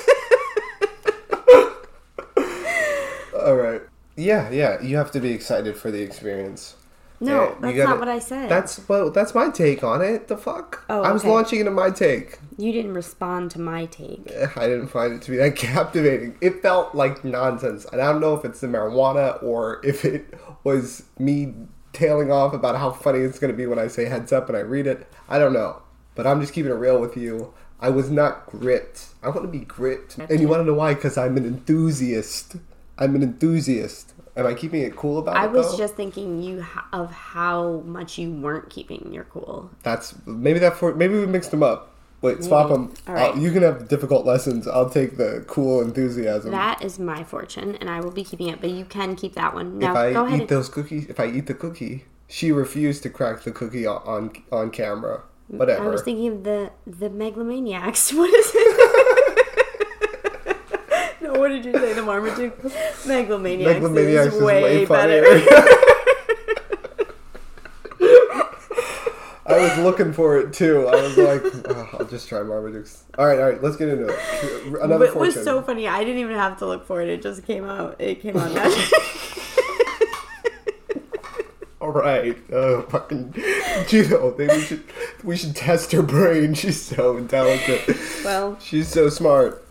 All 3.35 3.55
right. 3.55 3.81
Yeah, 4.15 4.49
yeah. 4.51 4.81
You 4.81 4.97
have 4.97 5.11
to 5.11 5.19
be 5.19 5.31
excited 5.31 5.75
for 5.77 5.89
the 5.91 6.01
experience. 6.01 6.75
No, 7.19 7.43
Yeah, 7.43 7.49
you 7.49 7.55
that's 7.61 7.77
gotta- 7.77 7.89
not 7.89 7.99
what 7.99 8.07
I 8.09 8.19
said. 8.19 8.49
That's 8.49 8.87
well. 8.89 9.11
That's 9.11 9.35
my 9.35 9.49
take 9.51 9.83
on 9.83 10.01
it. 10.01 10.27
The 10.27 10.37
fuck. 10.37 10.83
Oh, 10.89 11.01
I 11.03 11.11
was 11.11 11.21
okay. 11.21 11.31
launching 11.31 11.59
into 11.59 11.71
my 11.71 11.91
take. 11.91 12.39
you 12.57 12.71
didn't 12.71 12.93
respond 12.95 13.51
to 13.51 13.59
my 13.61 13.85
take. 13.85 14.29
Eh, 14.33 14.47
I 14.55 14.67
didn't 14.67 14.87
find 14.87 15.13
it 15.13 15.21
to 15.23 15.31
be 15.31 15.37
that 15.37 15.55
captivating. 15.55 16.35
It 16.41 16.61
felt 16.63 16.95
like 16.95 17.23
nonsense, 17.23 17.85
and 17.85 18.01
I 18.01 18.11
don't 18.11 18.21
know 18.21 18.33
if 18.35 18.43
it's 18.45 18.59
the 18.61 18.67
marijuana 18.67 19.41
or 19.43 19.79
if 19.85 20.03
it 20.03 20.33
was 20.63 21.03
me 21.19 21.53
tailing 21.93 22.31
off 22.31 22.53
about 22.53 22.75
how 22.77 22.89
funny 22.91 23.19
it's 23.19 23.37
going 23.37 23.51
to 23.51 23.57
be 23.57 23.67
when 23.67 23.77
I 23.79 23.87
say 23.87 24.05
heads 24.05 24.31
up 24.31 24.47
and 24.49 24.57
I 24.57 24.61
read 24.61 24.87
it. 24.87 25.07
I 25.29 25.37
don't 25.37 25.53
know, 25.53 25.81
but 26.15 26.25
I'm 26.25 26.41
just 26.41 26.53
keeping 26.53 26.71
it 26.71 26.75
real 26.75 26.99
with 26.99 27.15
you. 27.15 27.53
I 27.81 27.89
was 27.89 28.09
not 28.11 28.45
gripped. 28.45 29.07
I 29.23 29.29
want 29.29 29.41
to 29.41 29.47
be 29.47 29.65
gripped, 29.65 30.17
and 30.17 30.39
you 30.39 30.47
want 30.47 30.61
to 30.61 30.65
know 30.65 30.73
why? 30.75 30.93
Because 30.93 31.17
I'm 31.17 31.35
an 31.37 31.45
enthusiast. 31.45 32.55
I'm 32.97 33.15
an 33.15 33.23
enthusiast. 33.23 34.13
Am 34.37 34.45
I 34.45 34.53
keeping 34.53 34.81
it 34.81 34.95
cool 34.95 35.19
about 35.19 35.35
I 35.35 35.45
it? 35.45 35.47
I 35.47 35.47
was 35.47 35.71
though? 35.71 35.77
just 35.77 35.95
thinking 35.95 36.41
you 36.41 36.65
of 36.93 37.11
how 37.11 37.81
much 37.85 38.17
you 38.17 38.31
weren't 38.31 38.69
keeping 38.69 39.11
your 39.11 39.25
cool. 39.25 39.71
That's 39.83 40.15
maybe 40.25 40.59
that 40.59 40.77
for 40.77 40.93
maybe 40.93 41.15
we 41.15 41.25
mixed 41.25 41.51
them 41.51 41.63
up. 41.63 41.91
Wait, 42.21 42.43
swap 42.43 42.69
Maybe. 42.69 42.83
them. 42.83 42.93
All 43.07 43.15
right. 43.15 43.33
Uh, 43.33 43.39
you 43.39 43.51
can 43.51 43.63
have 43.63 43.87
difficult 43.87 44.27
lessons. 44.27 44.67
I'll 44.67 44.89
take 44.89 45.17
the 45.17 45.43
cool 45.47 45.81
enthusiasm. 45.81 46.51
That 46.51 46.83
is 46.83 46.99
my 46.99 47.23
fortune, 47.23 47.75
and 47.77 47.89
I 47.89 47.99
will 47.99 48.11
be 48.11 48.23
keeping 48.23 48.49
it. 48.49 48.61
But 48.61 48.69
you 48.69 48.85
can 48.85 49.15
keep 49.15 49.33
that 49.33 49.55
one. 49.55 49.79
Now 49.79 49.91
if 49.91 49.97
I 49.97 50.13
go 50.13 50.25
ahead. 50.25 50.41
eat 50.41 50.47
those 50.47 50.69
cookies, 50.69 51.07
if 51.07 51.19
I 51.19 51.25
eat 51.25 51.47
the 51.47 51.55
cookie, 51.55 52.05
she 52.27 52.51
refused 52.51 53.01
to 53.03 53.09
crack 53.09 53.41
the 53.41 53.51
cookie 53.51 53.87
on 53.87 54.01
on, 54.05 54.43
on 54.51 54.71
camera. 55.57 55.81
I 55.83 55.87
was 55.87 56.01
thinking 56.01 56.27
of 56.27 56.43
the 56.43 56.71
the 56.87 57.09
megalomaniacs. 57.09 58.13
What 58.17 58.33
is 58.33 58.51
it? 58.53 59.77
no, 61.21 61.33
what 61.33 61.49
did 61.49 61.65
you 61.65 61.73
say? 61.73 61.93
The 61.93 62.01
Marmaduke 62.03 62.57
megalomaniacs, 63.05 63.81
Megalomaniacs 63.81 64.33
is 64.35 64.41
way, 64.41 64.85
better. 64.85 65.23
I 69.45 69.57
was 69.57 69.77
looking 69.79 70.13
for 70.13 70.37
it 70.39 70.53
too. 70.53 70.87
I 70.87 71.01
was 71.01 71.17
like, 71.17 71.41
oh, 71.69 71.89
I'll 71.99 72.05
just 72.05 72.29
try 72.29 72.41
Marmaduke's. 72.41 73.03
All 73.17 73.25
right, 73.27 73.37
all 73.37 73.49
right, 73.49 73.61
let's 73.61 73.75
get 73.75 73.89
into 73.89 74.07
it. 74.07 74.17
Another 74.81 74.97
But 74.99 75.09
it 75.09 75.13
fortune. 75.13 75.35
was 75.35 75.43
so 75.43 75.61
funny. 75.61 75.87
I 75.87 75.99
didn't 76.05 76.19
even 76.19 76.35
have 76.37 76.57
to 76.59 76.65
look 76.65 76.85
for 76.85 77.01
it. 77.01 77.09
It 77.09 77.21
just 77.21 77.43
came 77.45 77.65
out. 77.65 77.95
It 77.99 78.21
came 78.21 78.37
out 78.37 78.51
naturally. 78.53 78.87
All 81.91 82.01
right, 82.01 82.37
uh, 82.51 82.81
fucking 82.83 83.33
Gino. 83.87 84.33
Maybe 84.37 84.53
we 84.53 84.61
should 84.61 84.83
we 85.23 85.35
should 85.37 85.55
test 85.55 85.91
her 85.91 86.01
brain. 86.01 86.53
She's 86.61 86.81
so 86.81 87.17
intelligent. 87.17 87.97
well, 88.23 88.57
She's 88.59 88.87
so 88.87 89.09
smart. 89.09 89.65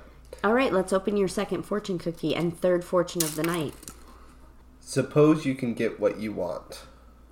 all 0.44 0.52
right. 0.52 0.72
Let's 0.72 0.92
open 0.92 1.16
your 1.16 1.28
second 1.28 1.62
fortune 1.62 1.98
cookie 1.98 2.34
and 2.34 2.58
third 2.58 2.84
fortune 2.84 3.22
of 3.22 3.36
the 3.36 3.42
night. 3.42 3.74
Suppose 4.80 5.46
you 5.46 5.54
can 5.54 5.74
get 5.74 5.98
what 5.98 6.18
you 6.18 6.32
want. 6.32 6.82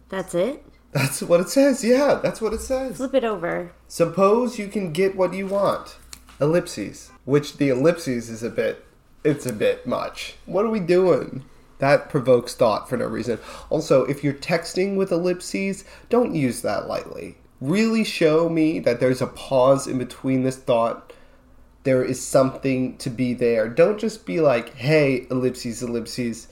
That's 0.09 0.35
it. 0.35 0.65
That's 0.93 1.21
what 1.23 1.41
it 1.41 1.51
says. 1.51 1.85
Yeah, 1.85 2.15
that's 2.23 2.41
what 2.41 2.55
it 2.55 2.61
says. 2.63 2.97
Flip 2.97 3.15
it 3.15 3.25
over. 3.25 3.73
Suppose 3.89 4.59
you 4.59 4.69
can 4.69 4.93
get 4.93 5.17
what 5.17 5.35
you 5.35 5.47
want. 5.47 5.97
Ellipses. 6.41 7.11
Which 7.27 7.59
the 7.59 7.69
ellipses 7.69 8.31
is 8.31 8.43
a 8.43 8.49
bit 8.51 8.85
it's 9.25 9.45
a 9.47 9.53
bit 9.53 9.87
much. 9.87 10.37
What 10.47 10.65
are 10.65 10.71
we 10.71 10.81
doing? 10.81 11.45
That 11.79 12.09
provokes 12.09 12.55
thought 12.55 12.89
for 12.89 12.97
no 12.97 13.07
reason. 13.07 13.39
Also, 13.71 14.05
if 14.05 14.25
you're 14.25 14.35
texting 14.35 14.97
with 14.97 15.13
ellipses, 15.13 15.85
don't 16.09 16.35
use 16.35 16.63
that 16.63 16.89
lightly. 16.89 17.39
Really 17.61 18.05
show 18.05 18.49
me 18.49 18.79
that 18.81 19.01
there's 19.01 19.23
a 19.23 19.27
pause 19.27 19.87
in 19.87 19.99
between 19.99 20.43
this 20.43 20.57
thought. 20.57 21.13
There 21.85 22.05
is 22.05 22.25
something 22.25 22.97
to 22.99 23.11
be 23.11 23.35
there. 23.35 23.69
Don't 23.69 23.99
just 23.99 24.27
be 24.27 24.41
like, 24.41 24.75
hey, 24.75 25.27
ellipses, 25.31 25.83
ellipses. 25.83 26.49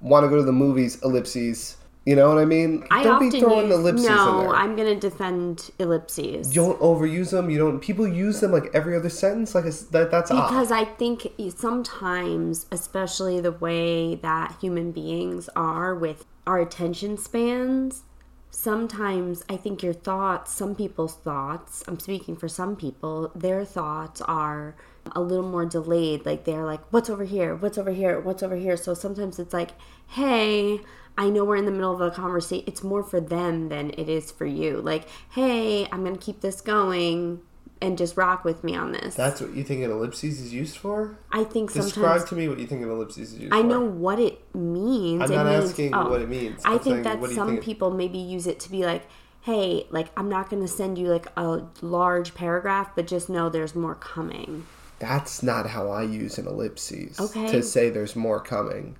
Want 0.00 0.24
to 0.24 0.30
go 0.30 0.36
to 0.36 0.42
the 0.42 0.52
movies, 0.52 1.00
ellipses. 1.02 1.76
You 2.10 2.16
know 2.16 2.28
what 2.28 2.38
I 2.38 2.44
mean? 2.44 2.84
I 2.90 3.04
don't 3.04 3.20
be 3.30 3.38
throwing 3.38 3.68
use, 3.68 3.78
ellipses 3.78 4.08
no, 4.08 4.40
in 4.40 4.46
there. 4.46 4.56
I'm 4.56 4.74
gonna 4.74 4.98
defend 4.98 5.70
ellipses. 5.78 6.56
You 6.56 6.62
don't 6.62 6.80
overuse 6.80 7.30
them. 7.30 7.50
You 7.50 7.58
don't. 7.58 7.78
People 7.78 8.08
use 8.08 8.40
them 8.40 8.50
like 8.50 8.68
every 8.74 8.96
other 8.96 9.08
sentence. 9.08 9.54
Like 9.54 9.66
that. 9.66 10.10
That's 10.10 10.28
because 10.28 10.72
I 10.72 10.86
think 10.86 11.28
sometimes, 11.56 12.66
especially 12.72 13.40
the 13.40 13.52
way 13.52 14.16
that 14.16 14.56
human 14.60 14.90
beings 14.90 15.48
are 15.54 15.94
with 15.94 16.24
our 16.48 16.58
attention 16.58 17.16
spans, 17.16 18.02
sometimes 18.50 19.44
I 19.48 19.56
think 19.56 19.80
your 19.80 19.92
thoughts, 19.92 20.52
some 20.52 20.74
people's 20.74 21.14
thoughts, 21.14 21.84
I'm 21.86 22.00
speaking 22.00 22.34
for 22.34 22.48
some 22.48 22.74
people, 22.74 23.30
their 23.36 23.64
thoughts 23.64 24.20
are 24.22 24.74
a 25.12 25.20
little 25.20 25.48
more 25.48 25.64
delayed. 25.64 26.26
Like 26.26 26.44
they're 26.44 26.64
like, 26.64 26.80
what's 26.92 27.08
over 27.08 27.22
here? 27.22 27.54
What's 27.54 27.78
over 27.78 27.92
here? 27.92 28.18
What's 28.18 28.42
over 28.42 28.56
here? 28.56 28.76
So 28.76 28.94
sometimes 28.94 29.38
it's 29.38 29.54
like, 29.54 29.70
hey, 30.08 30.80
I 31.18 31.28
know 31.28 31.44
we're 31.44 31.56
in 31.56 31.66
the 31.66 31.70
middle 31.70 31.92
of 31.92 32.00
a 32.00 32.10
conversation. 32.10 32.64
It's 32.66 32.82
more 32.82 33.02
for 33.02 33.20
them 33.20 33.68
than 33.68 33.90
it 33.90 34.08
is 34.08 34.30
for 34.30 34.46
you. 34.46 34.80
Like, 34.80 35.06
hey, 35.30 35.86
I'm 35.92 36.02
going 36.04 36.16
to 36.16 36.24
keep 36.24 36.40
this 36.40 36.60
going 36.60 37.40
and 37.82 37.96
just 37.98 38.16
rock 38.16 38.44
with 38.44 38.62
me 38.62 38.74
on 38.76 38.92
this. 38.92 39.14
That's 39.14 39.40
what 39.40 39.54
you 39.54 39.64
think 39.64 39.82
an 39.84 39.90
ellipses 39.90 40.40
is 40.40 40.52
used 40.52 40.76
for. 40.76 41.18
I 41.32 41.44
think 41.44 41.70
sometimes 41.70 41.92
Describe 41.92 42.26
to 42.28 42.34
me 42.34 42.48
what 42.48 42.58
you 42.58 42.66
think 42.66 42.82
an 42.82 42.90
ellipses 42.90 43.32
is 43.32 43.38
used 43.38 43.52
I 43.54 43.60
for. 43.60 43.66
I 43.66 43.68
know 43.68 43.80
what 43.80 44.18
it 44.18 44.54
means. 44.54 45.22
I'm 45.22 45.32
It 45.32 45.36
not 45.36 45.46
means- 45.46 45.70
asking 45.70 45.94
oh. 45.94 46.08
what 46.10 46.20
it 46.22 46.28
means. 46.28 46.60
I 46.64 46.72
I'm 46.72 46.78
think 46.78 46.94
saying, 46.94 47.02
that 47.04 47.18
what 47.20 47.28
do 47.28 47.32
you 47.32 47.36
some 47.38 47.48
think- 47.48 47.62
people 47.62 47.90
maybe 47.90 48.18
use 48.18 48.46
it 48.46 48.60
to 48.60 48.70
be 48.70 48.84
like, 48.84 49.06
hey, 49.42 49.86
like 49.90 50.08
I'm 50.16 50.28
not 50.28 50.50
going 50.50 50.60
to 50.62 50.68
send 50.68 50.98
you 50.98 51.08
like 51.08 51.26
a 51.38 51.62
large 51.80 52.34
paragraph, 52.34 52.90
but 52.94 53.06
just 53.06 53.30
know 53.30 53.48
there's 53.48 53.74
more 53.74 53.94
coming. 53.94 54.66
That's 54.98 55.42
not 55.42 55.66
how 55.70 55.88
I 55.90 56.02
use 56.02 56.36
an 56.36 56.46
ellipses. 56.46 57.18
Okay. 57.18 57.50
To 57.50 57.62
say 57.62 57.88
there's 57.88 58.14
more 58.14 58.40
coming. 58.40 58.96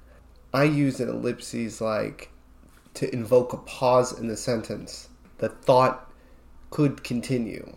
I 0.53 0.65
use 0.65 1.01
an 1.01 1.09
ellipses 1.09 1.81
like 1.81 2.31
to 2.95 3.13
invoke 3.13 3.53
a 3.53 3.59
pause 3.59 4.19
in 4.19 4.29
the 4.29 4.37
sentence. 4.37 5.09
The 5.39 5.49
thought 5.49 6.11
could 6.71 7.05
continue. 7.05 7.77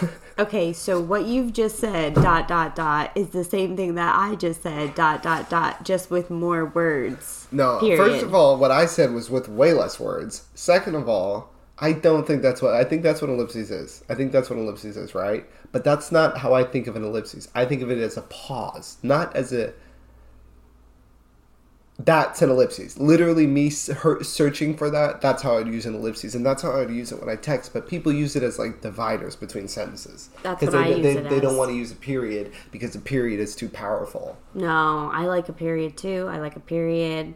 Okay, 0.38 0.72
so 0.72 0.98
what 0.98 1.26
you've 1.26 1.52
just 1.52 1.78
said, 1.78 2.14
dot, 2.14 2.48
dot, 2.48 2.74
dot, 2.74 3.12
is 3.14 3.28
the 3.28 3.44
same 3.44 3.76
thing 3.76 3.96
that 3.96 4.16
I 4.18 4.34
just 4.34 4.62
said, 4.62 4.94
dot, 4.94 5.22
dot, 5.22 5.50
dot, 5.50 5.84
just 5.84 6.10
with 6.10 6.30
more 6.30 6.64
words. 6.64 7.46
No, 7.52 7.78
Period. 7.80 7.98
first 7.98 8.24
of 8.24 8.34
all, 8.34 8.56
what 8.56 8.70
I 8.70 8.86
said 8.86 9.12
was 9.12 9.28
with 9.28 9.48
way 9.48 9.74
less 9.74 10.00
words. 10.00 10.46
Second 10.54 10.94
of 10.94 11.06
all, 11.06 11.50
I 11.78 11.92
don't 11.92 12.26
think 12.26 12.40
that's 12.40 12.62
what 12.62 12.72
I 12.72 12.82
think 12.82 13.02
that's 13.02 13.20
what 13.20 13.28
ellipses 13.28 13.70
is. 13.70 14.02
I 14.08 14.14
think 14.14 14.32
that's 14.32 14.48
what 14.48 14.58
ellipses 14.58 14.96
is, 14.96 15.14
right? 15.14 15.44
But 15.70 15.84
that's 15.84 16.10
not 16.10 16.38
how 16.38 16.54
I 16.54 16.64
think 16.64 16.86
of 16.86 16.96
an 16.96 17.04
ellipses. 17.04 17.48
I 17.54 17.66
think 17.66 17.82
of 17.82 17.90
it 17.90 17.98
as 17.98 18.16
a 18.16 18.22
pause, 18.22 18.96
not 19.02 19.36
as 19.36 19.52
a 19.52 19.74
that's 21.98 22.42
an 22.42 22.50
ellipses. 22.50 22.98
Literally, 22.98 23.46
me 23.46 23.70
searching 23.70 24.76
for 24.76 24.90
that. 24.90 25.20
That's 25.20 25.42
how 25.42 25.58
I'd 25.58 25.66
use 25.66 25.86
an 25.86 25.94
ellipses, 25.94 26.34
and 26.34 26.44
that's 26.44 26.62
how 26.62 26.72
I'd 26.72 26.90
use 26.90 27.12
it 27.12 27.20
when 27.20 27.28
I 27.28 27.36
text. 27.36 27.72
But 27.72 27.86
people 27.86 28.10
use 28.12 28.34
it 28.34 28.42
as 28.42 28.58
like 28.58 28.80
dividers 28.80 29.36
between 29.36 29.68
sentences. 29.68 30.30
That's 30.42 30.62
what 30.62 30.72
they, 30.72 30.78
I 30.78 30.88
use 30.88 31.02
they, 31.02 31.16
it 31.16 31.30
they 31.30 31.40
don't 31.40 31.56
want 31.56 31.70
to 31.70 31.76
use 31.76 31.92
a 31.92 31.96
period 31.96 32.52
because 32.70 32.94
a 32.94 33.00
period 33.00 33.40
is 33.40 33.54
too 33.54 33.68
powerful. 33.68 34.38
No, 34.54 35.10
I 35.12 35.26
like 35.26 35.48
a 35.48 35.52
period 35.52 35.96
too. 35.96 36.28
I 36.30 36.38
like 36.38 36.56
a 36.56 36.60
period. 36.60 37.34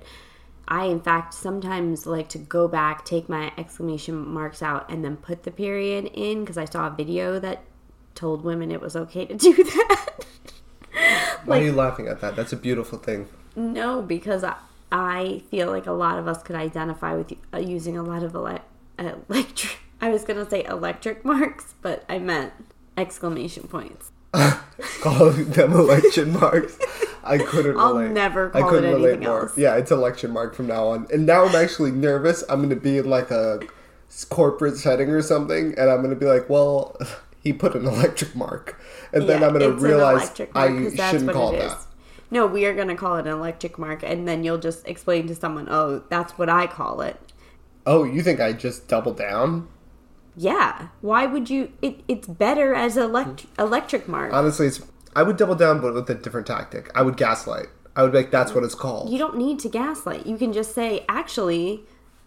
I, 0.69 0.87
in 0.87 1.01
fact, 1.01 1.35
sometimes 1.35 2.07
like 2.07 2.29
to 2.31 2.39
go 2.39 2.67
back, 2.67 3.05
take 3.05 3.29
my 3.29 3.53
exclamation 3.57 4.17
marks 4.27 4.63
out, 4.63 4.91
and 4.91 5.05
then 5.05 5.17
put 5.17 5.45
the 5.45 5.53
period 5.53 6.11
in 6.13 6.41
because 6.41 6.59
I 6.59 6.65
saw 6.65 6.89
a 6.89 6.91
video 6.91 7.39
that 7.39 7.63
told 8.15 8.43
women 8.43 8.73
it 8.73 8.81
was 8.81 8.97
okay 8.97 9.27
to 9.27 9.35
do 9.35 9.53
that. 9.65 10.17
Why 11.45 11.61
are 11.61 11.63
you 11.63 11.73
laughing 11.73 12.09
at 12.09 12.21
that? 12.23 12.35
That's 12.35 12.53
a 12.53 12.57
beautiful 12.57 12.99
thing. 12.99 13.29
No, 13.57 14.03
because 14.03 14.45
I, 14.45 14.55
I 14.93 15.43
feel 15.51 15.69
like 15.71 15.87
a 15.87 15.93
lot 15.93 16.19
of 16.19 16.29
us 16.29 16.43
could 16.43 16.57
identify 16.57 17.15
with 17.15 17.33
uh, 17.53 17.59
using 17.59 17.97
a 17.99 18.03
lot 18.03 18.23
of 18.23 18.35
ele- 18.35 18.61
electric. 18.99 19.79
I 20.01 20.11
was 20.11 20.25
gonna 20.25 20.49
say 20.49 20.63
electric 20.65 21.25
marks, 21.25 21.75
but 21.83 22.05
I 22.09 22.19
meant 22.19 22.53
exclamation 22.97 23.67
points. 23.69 24.13
calling 25.01 25.47
them 25.51 25.73
election 25.73 26.33
marks. 26.39 26.79
I 27.25 27.39
couldn't 27.39 27.79
I'll 27.79 27.95
relate. 27.95 28.13
never 28.13 28.51
I 28.55 28.61
call 28.61 28.71
couldn't 28.71 28.91
it 28.91 28.95
relate 28.95 29.09
anything 29.15 29.29
more. 29.29 29.43
else. 29.49 29.57
Yeah, 29.59 29.77
it's 29.77 29.91
election 29.91 30.31
mark 30.31 30.55
from 30.55 30.67
now 30.67 30.89
on. 30.89 31.07
And 31.13 31.25
now 31.27 31.45
I'm 31.47 31.55
actually 31.57 31.91
nervous. 31.91 32.45
I'm 32.49 32.59
going 32.59 32.71
to 32.71 32.77
be 32.77 32.99
in 32.99 33.09
like 33.09 33.31
a 33.31 33.61
corporate 34.29 34.77
setting 34.77 35.09
or 35.11 35.23
something, 35.23 35.75
and 35.79 35.91
I'm 35.91 35.99
going 36.03 36.11
to 36.11 36.21
be 36.21 36.27
like, 36.27 36.49
well, 36.51 36.97
he 37.43 37.53
put 37.53 37.75
an 37.75 37.87
electric 37.87 38.37
mark. 38.37 38.79
And 39.13 39.29
then 39.29 39.43
I'm 39.43 39.53
gonna 39.53 39.71
realize 39.71 40.31
I 40.55 40.69
mark, 40.69 40.83
'cause 40.85 40.95
that's 40.95 41.11
shouldn't 41.13 41.33
call 41.33 41.53
that. 41.53 41.79
is. 41.79 41.87
No, 42.31 42.47
we 42.47 42.65
are 42.67 42.75
going 42.75 42.89
to 42.89 42.97
call 42.97 43.17
it 43.17 43.27
an 43.27 43.33
electric 43.33 43.79
mark, 43.79 44.03
and 44.03 44.27
then 44.27 44.43
you'll 44.45 44.59
just 44.59 44.87
explain 44.87 45.27
to 45.29 45.35
someone, 45.35 45.69
oh, 45.71 46.03
that's 46.09 46.37
what 46.39 46.49
I 46.49 46.67
call 46.67 47.01
it. 47.01 47.21
Oh, 47.87 48.03
you 48.05 48.23
think 48.23 48.41
I 48.41 48.53
just 48.53 48.89
double 48.89 49.13
down? 49.13 49.69
Yeah. 50.37 50.89
Why 51.01 51.27
would 51.27 51.49
you? 51.49 51.73
It, 51.81 52.01
it's 52.09 52.27
better 52.27 52.75
as 52.75 52.97
elect, 52.97 53.47
electric 53.59 54.09
mark. 54.09 54.33
Honestly, 54.33 54.67
it's, 54.67 54.81
I 55.15 55.23
would 55.23 55.37
double 55.37 55.55
down, 55.55 55.81
but 55.81 55.95
with 55.95 56.11
a 56.11 56.15
different 56.15 56.47
tactic. 56.47 56.91
I 56.95 57.03
would 57.03 57.17
gaslight. 57.17 57.67
I 57.95 58.03
would 58.03 58.13
be 58.13 58.19
like, 58.19 58.31
that's 58.31 58.53
what 58.53 58.63
it's 58.65 58.75
called. 58.75 59.09
you 59.11 59.19
don't 59.19 59.39
need 59.39 59.59
to 59.61 59.69
gaslight. 59.71 60.27
You 60.27 60.37
can 60.37 60.53
just 60.53 60.75
say, 60.75 61.07
actually, 61.09 61.85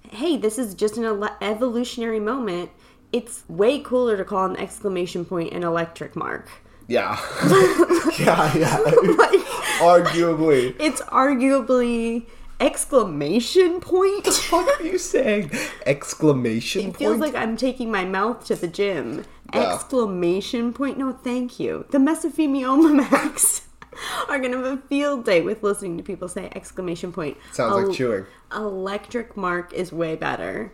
hey, 0.10 0.36
this 0.38 0.58
is 0.58 0.74
just 0.74 0.98
an 0.98 1.04
ele- 1.04 1.38
evolutionary 1.42 2.20
moment. 2.20 2.72
It's 3.12 3.44
way 3.48 3.80
cooler 3.80 4.18
to 4.18 4.24
call 4.26 4.46
an 4.46 4.58
exclamation 4.58 5.26
point 5.26 5.54
an 5.54 5.64
electric 5.64 6.16
mark. 6.16 6.48
Yeah. 6.88 7.20
yeah, 8.20 8.58
yeah. 8.58 8.78
Arguably. 9.80 10.76
It's 10.80 11.02
arguably 11.02 12.26
exclamation 12.60 13.80
point. 13.80 14.28
What 14.50 14.80
are 14.80 14.84
you 14.84 14.98
saying? 14.98 15.52
Exclamation 15.86 16.82
It 16.82 16.86
point? 16.86 16.98
feels 16.98 17.18
like 17.20 17.36
I'm 17.36 17.56
taking 17.58 17.90
my 17.92 18.06
mouth 18.06 18.46
to 18.46 18.56
the 18.56 18.68
gym. 18.68 19.26
Yeah. 19.54 19.74
Exclamation 19.74 20.74
point. 20.74 20.98
No, 20.98 21.14
thank 21.14 21.60
you. 21.60 21.86
The 21.90 21.98
Mesothelioma 21.98 22.96
Max 22.96 23.68
are 24.30 24.38
going 24.40 24.52
to 24.52 24.58
have 24.64 24.80
a 24.80 24.82
field 24.88 25.26
day 25.26 25.42
with 25.42 25.64
listening 25.64 25.98
to 25.98 26.04
people 26.04 26.28
say 26.28 26.50
exclamation 26.56 27.12
point. 27.12 27.38
Sounds 27.52 27.88
like 27.88 27.96
chewing. 27.96 28.26
Electric 28.54 29.36
mark 29.38 29.74
is 29.74 29.92
way 29.92 30.16
better. 30.16 30.72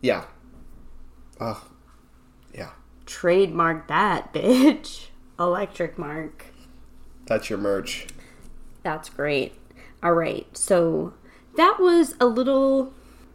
Yeah. 0.00 0.24
Oh. 1.40 1.62
Yeah. 2.54 2.70
Trademark 3.06 3.88
that, 3.88 4.32
bitch. 4.34 5.08
Electric 5.38 5.98
mark. 5.98 6.46
That's 7.26 7.48
your 7.50 7.58
merch. 7.58 8.06
That's 8.82 9.08
great. 9.08 9.54
All 10.02 10.14
right. 10.14 10.46
So 10.56 11.14
that 11.56 11.76
was 11.78 12.14
a 12.20 12.26
little 12.26 12.92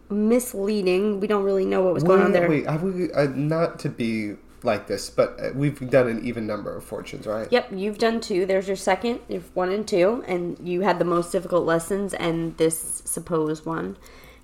misleading. 0.09 1.19
We 1.19 1.27
don't 1.27 1.43
really 1.43 1.65
know 1.65 1.81
what 1.83 1.93
was 1.93 2.03
going 2.03 2.21
on 2.21 2.31
there. 2.31 2.49
Wait, 2.49 2.67
have 2.67 2.83
we 2.83 3.11
uh, 3.11 3.27
not 3.35 3.79
to 3.79 3.89
be 3.89 4.35
like 4.63 4.87
this, 4.87 5.09
but 5.09 5.39
uh, 5.39 5.49
we've 5.53 5.89
done 5.89 6.07
an 6.07 6.25
even 6.25 6.47
number 6.47 6.75
of 6.75 6.83
fortunes, 6.83 7.27
right? 7.27 7.47
Yep, 7.51 7.69
you've 7.73 7.97
done 7.97 8.19
two. 8.19 8.45
There's 8.45 8.67
your 8.67 8.75
second, 8.75 9.19
if 9.29 9.55
one 9.55 9.71
and 9.71 9.87
two, 9.87 10.23
and 10.27 10.57
you 10.59 10.81
had 10.81 10.99
the 10.99 11.05
most 11.05 11.31
difficult 11.31 11.65
lessons 11.65 12.13
and 12.13 12.57
this 12.57 13.01
supposed 13.05 13.65
one. 13.65 13.97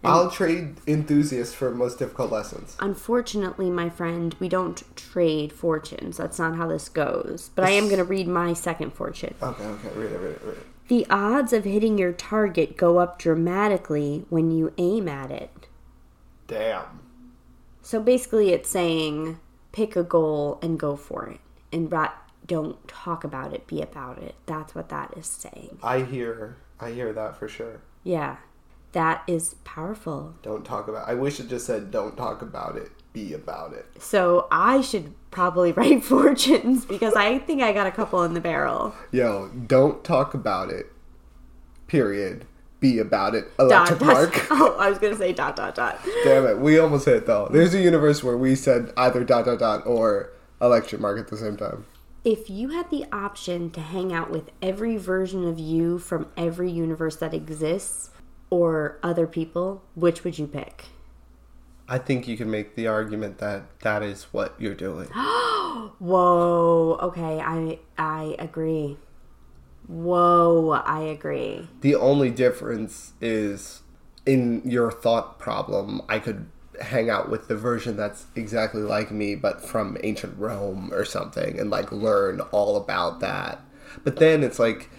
I'll 0.04 0.32
trade 0.32 0.78
enthusiasts 0.88 1.54
for 1.54 1.70
most 1.70 2.00
difficult 2.00 2.32
lessons. 2.32 2.76
Unfortunately, 2.80 3.70
my 3.70 3.88
friend, 3.90 4.36
we 4.40 4.50
don't 4.50 4.84
trade 4.96 5.54
fortunes. 5.54 6.18
That's 6.18 6.40
not 6.40 6.56
how 6.56 6.68
this 6.68 6.90
goes. 6.90 7.52
But 7.54 7.66
I 7.66 7.72
am 7.72 7.86
going 7.86 7.98
to 7.98 8.04
read 8.04 8.28
my 8.28 8.54
second 8.54 8.94
fortune. 8.94 9.36
Okay, 9.42 9.64
okay, 9.64 9.90
read 9.96 10.12
it, 10.12 10.18
read 10.18 10.32
it, 10.32 10.42
read 10.44 10.58
it. 10.58 10.68
The 10.92 11.08
odds 11.10 11.54
of 11.54 11.64
hitting 11.64 11.98
your 11.98 12.12
target 12.12 12.76
go 12.76 12.98
up 12.98 13.18
dramatically 13.18 14.26
when 14.28 14.52
you 14.52 14.74
aim 14.78 15.08
at 15.08 15.32
it. 15.32 15.70
Damn. 16.48 17.00
So 17.82 18.02
basically, 18.02 18.50
it's 18.50 18.70
saying 18.70 19.40
pick 19.72 19.96
a 19.96 20.04
goal 20.04 20.60
and 20.62 20.78
go 20.78 20.98
for 20.98 21.28
it. 21.30 21.40
And 21.72 21.90
ra- 21.90 22.12
don't 22.46 22.86
talk 22.90 23.24
about 23.24 23.54
it, 23.54 23.68
be 23.68 23.82
about 23.82 24.18
it. 24.18 24.36
That's 24.48 24.76
what 24.76 24.90
that 24.90 25.14
is 25.16 25.28
saying. 25.28 25.80
I 25.82 26.02
hear, 26.02 26.58
I 26.78 26.92
hear 26.92 27.14
that 27.14 27.38
for 27.38 27.48
sure. 27.48 27.80
Yeah, 28.04 28.36
that 28.92 29.24
is 29.28 29.56
powerful. 29.64 30.36
Don't 30.42 30.66
talk 30.66 30.90
about. 30.90 31.08
I 31.08 31.14
wish 31.14 31.40
it 31.40 31.48
just 31.48 31.68
said, 31.68 31.90
"Don't 31.90 32.18
talk 32.18 32.42
about 32.42 32.76
it, 32.76 32.92
be 33.14 33.34
about 33.34 33.74
it." 33.74 33.86
So 34.00 34.48
I 34.52 34.82
should 34.82 35.14
probably 35.32 35.72
write 35.74 36.04
fortunes 36.04 36.86
because 36.86 37.14
I 37.14 37.40
think 37.40 37.62
I 37.62 37.74
got 37.74 37.88
a 37.88 37.92
couple 37.92 38.24
in 38.24 38.34
the 38.34 38.42
barrel. 38.42 38.94
Yo, 39.12 39.50
don't 39.68 40.04
talk 40.04 40.34
about 40.34 40.70
it. 40.70 40.88
Period. 41.88 42.46
Be 42.80 42.98
about 42.98 43.36
it. 43.36 43.56
Dot, 43.58 43.92
Electric 43.92 44.00
dot. 44.00 44.08
mark. 44.08 44.48
Oh, 44.52 44.76
I 44.80 44.90
was 44.90 44.98
gonna 44.98 45.16
say 45.16 45.34
dot 45.34 45.56
dot 45.56 45.76
dot. 45.76 46.00
Damn 46.24 46.46
it, 46.48 46.58
we 46.58 46.80
almost 46.80 47.06
hit 47.06 47.28
though. 47.28 47.48
There's 47.52 47.74
a 47.76 47.80
universe 47.82 48.24
where 48.24 48.38
we 48.38 48.56
said 48.56 48.92
either 48.98 49.24
dot 49.24 49.46
dot 49.46 49.60
dot 49.60 49.86
or 49.86 50.32
electric 50.60 51.00
mark 51.00 51.20
at 51.20 51.28
the 51.28 51.38
same 51.38 51.58
time. 51.58 51.86
If 52.24 52.50
you 52.50 52.70
had 52.70 52.90
the 52.92 53.06
option 53.12 53.72
to 53.72 53.82
hang 53.82 54.14
out 54.14 54.30
with 54.32 54.52
every 54.62 54.98
version 54.98 55.48
of 55.48 55.60
you 55.60 55.98
from 56.00 56.28
every 56.38 56.72
universe 56.72 57.16
that 57.18 57.34
exists 57.34 58.12
or 58.50 59.00
other 59.02 59.26
people, 59.28 59.84
which 59.96 60.24
would 60.24 60.38
you 60.40 60.46
pick? 60.48 60.86
I 61.92 61.98
think 61.98 62.26
you 62.26 62.38
can 62.38 62.50
make 62.50 62.76
the 62.76 62.88
argument 62.88 63.40
that 63.40 63.82
that 63.82 64.02
is 64.02 64.24
what 64.32 64.56
you're 64.58 64.74
doing. 64.74 65.08
Whoa. 66.00 66.98
Okay, 67.02 67.42
I 67.42 67.80
I 67.98 68.38
agree. 68.40 68.98
Whoa, 69.88 70.70
I 70.86 71.02
agree. 71.02 71.68
the 71.82 71.96
only 71.96 72.30
difference 72.30 73.12
is 73.20 73.82
in 74.26 74.62
your 74.64 74.90
thought 74.90 75.38
problem, 75.38 76.02
I 76.08 76.20
could 76.20 76.48
hang 76.80 77.10
out 77.10 77.30
with 77.30 77.50
the 77.50 77.58
version 77.58 77.98
that's 77.98 78.28
exactly 78.36 78.84
like 78.84 79.12
me, 79.12 79.36
but 79.36 79.62
from 79.62 79.98
ancient 80.02 80.38
Rome 80.40 80.94
or 80.94 81.04
something, 81.04 81.60
and 81.60 81.70
like 81.70 81.92
learn 81.92 82.40
all 82.52 82.78
about 82.78 83.20
that. 83.20 83.60
But 84.06 84.16
then 84.16 84.44
it's 84.44 84.60
like, 84.60 84.90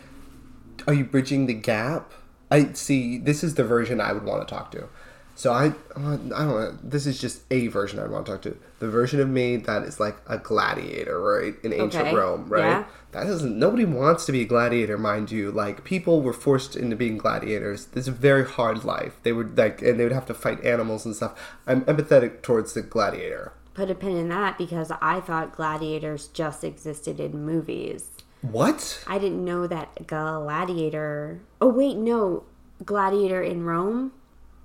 are 0.87 0.93
you 0.93 1.05
bridging 1.05 1.47
the 1.47 1.55
gap? 1.55 2.13
I 2.51 2.75
see. 2.75 3.17
This 3.17 3.43
is 3.43 3.55
the 3.55 3.65
version 3.65 3.99
I 3.99 4.13
would 4.13 4.25
want 4.25 4.47
to 4.47 4.55
talk 4.55 4.71
to. 4.73 4.91
So 5.35 5.53
I, 5.53 5.69
uh, 5.69 5.73
I 5.97 6.17
don't 6.17 6.31
know. 6.31 6.79
This 6.83 7.07
is 7.07 7.21
just 7.21 7.43
a 7.51 7.67
version 7.69 7.99
I'd 7.99 8.11
want 8.11 8.27
to 8.27 8.33
talk 8.33 8.43
to. 8.43 8.57
The 8.81 8.89
version 8.89 9.21
of 9.21 9.29
me 9.29 9.57
that 9.57 9.83
is 9.83 9.99
like 9.99 10.17
a 10.27 10.39
gladiator, 10.39 11.21
right, 11.21 11.55
in 11.65 11.73
ancient 11.73 12.09
Okay, 12.09 12.15
Rome, 12.15 12.49
right? 12.49 12.61
yeah. 12.61 12.85
That 13.13 13.25
doesn't. 13.25 13.59
Nobody 13.59 13.85
wants 13.85 14.25
to 14.27 14.33
be 14.33 14.43
a 14.43 14.45
gladiator, 14.45 14.97
mind 14.99 15.31
you. 15.31 15.51
Like 15.51 15.85
people 15.85 16.23
were 16.23 16.33
forced 16.33 16.77
into 16.77 16.97
being 16.97 17.19
gladiators. 17.19 17.87
This 17.87 18.03
is 18.05 18.09
a 18.09 18.13
very 18.13 18.45
hard 18.47 18.85
life. 18.85 19.15
They 19.23 19.33
would 19.33 19.57
like, 19.57 19.83
and 19.83 19.99
they 19.99 20.05
would 20.05 20.13
have 20.13 20.27
to 20.27 20.35
fight 20.35 20.65
animals 20.65 21.05
and 21.05 21.15
stuff. 21.15 21.39
I'm 21.67 21.83
empathetic 21.83 22.43
towards 22.43 22.73
the 22.75 22.83
gladiator. 22.83 23.53
Put 23.75 23.91
a 23.91 23.95
pin 23.95 24.17
in 24.17 24.29
that 24.29 24.59
because 24.59 24.91
I 25.01 25.21
thought 25.21 25.57
gladiators 25.57 26.29
just 26.29 26.63
existed 26.63 27.19
in 27.21 27.45
movies. 27.45 28.09
What? 28.43 29.03
I 29.07 29.19
didn't 29.19 29.45
know 29.45 29.67
that 29.67 30.07
gladiator. 30.07 31.41
Oh 31.61 31.69
wait, 31.69 31.97
no, 31.97 32.45
gladiator 32.85 33.43
in 33.43 33.65
Rome. 33.65 34.13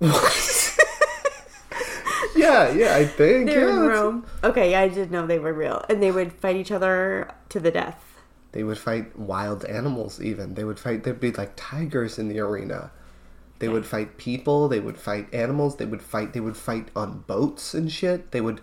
Yeah, 2.48 2.70
yeah. 2.72 2.94
I 2.96 3.04
think 3.04 3.46
They're 3.46 3.68
yeah, 3.68 3.74
in 3.74 3.82
that's- 3.82 3.98
Rome. 3.98 4.26
Okay, 4.42 4.74
I 4.74 4.88
did 4.88 5.10
know 5.10 5.26
they 5.26 5.38
were 5.38 5.52
real, 5.52 5.84
and 5.88 6.02
they 6.02 6.10
would 6.10 6.32
fight 6.32 6.56
each 6.56 6.72
other 6.72 7.30
to 7.50 7.60
the 7.60 7.70
death. 7.70 8.04
They 8.52 8.64
would 8.64 8.78
fight 8.78 9.18
wild 9.18 9.64
animals. 9.66 10.20
Even 10.20 10.54
they 10.54 10.64
would 10.64 10.78
fight. 10.78 11.04
There'd 11.04 11.20
be 11.20 11.32
like 11.32 11.52
tigers 11.56 12.18
in 12.18 12.28
the 12.28 12.40
arena. 12.40 12.90
They 13.58 13.68
would 13.68 13.84
fight 13.86 14.16
people. 14.16 14.68
They 14.68 14.80
would 14.80 14.98
fight 14.98 15.32
animals. 15.34 15.76
They 15.76 15.84
would 15.84 16.00
fight. 16.02 16.32
They 16.32 16.40
would 16.40 16.56
fight 16.56 16.88
on 16.96 17.24
boats 17.26 17.74
and 17.74 17.90
shit. 17.92 18.30
They 18.30 18.40
would. 18.40 18.60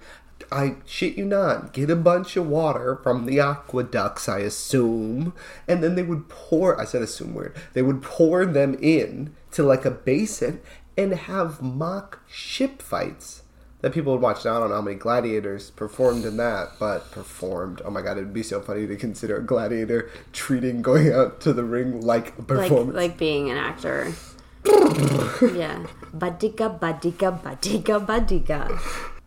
I 0.51 0.75
shit 0.85 1.17
you 1.17 1.25
not. 1.25 1.71
Get 1.71 1.89
a 1.89 1.95
bunch 1.95 2.35
of 2.35 2.47
water 2.47 2.99
from 3.03 3.25
the 3.25 3.39
aqueducts, 3.39 4.27
I 4.27 4.39
assume, 4.39 5.33
and 5.67 5.83
then 5.83 5.95
they 5.95 6.03
would 6.03 6.27
pour. 6.29 6.79
I 6.79 6.85
said 6.85 7.01
assume 7.01 7.33
weird. 7.33 7.55
They 7.73 7.81
would 7.81 8.01
pour 8.01 8.45
them 8.45 8.75
in 8.81 9.33
to 9.51 9.63
like 9.63 9.85
a 9.85 9.91
basin 9.91 10.61
and 10.97 11.13
have 11.13 11.61
mock 11.61 12.19
ship 12.27 12.81
fights 12.81 13.43
that 13.85 13.93
people 13.93 14.11
would 14.13 14.21
watch. 14.21 14.43
Now 14.43 14.57
I 14.57 14.59
don't 14.61 14.69
know 14.69 14.77
how 14.77 14.81
many 14.81 14.97
gladiators 14.97 15.69
performed 15.69 16.25
in 16.25 16.37
that, 16.37 16.69
but 16.79 17.11
performed. 17.11 17.83
Oh 17.85 17.91
my 17.91 18.01
god, 18.01 18.17
it'd 18.17 18.33
be 18.33 18.41
so 18.41 18.59
funny 18.59 18.87
to 18.87 18.95
consider 18.95 19.37
a 19.37 19.43
gladiator 19.45 20.09
treating 20.33 20.81
going 20.81 21.13
out 21.13 21.39
to 21.41 21.53
the 21.53 21.63
ring 21.63 22.01
like 22.01 22.29
a 22.29 22.39
Like 22.39 22.47
performance. 22.47 22.95
like 22.95 23.15
being 23.19 23.51
an 23.51 23.57
actor. 23.57 24.11
yeah. 24.65 25.85
Badika 26.17 26.79
badika 26.79 27.39
badika 27.43 28.03
badika. 28.03 28.79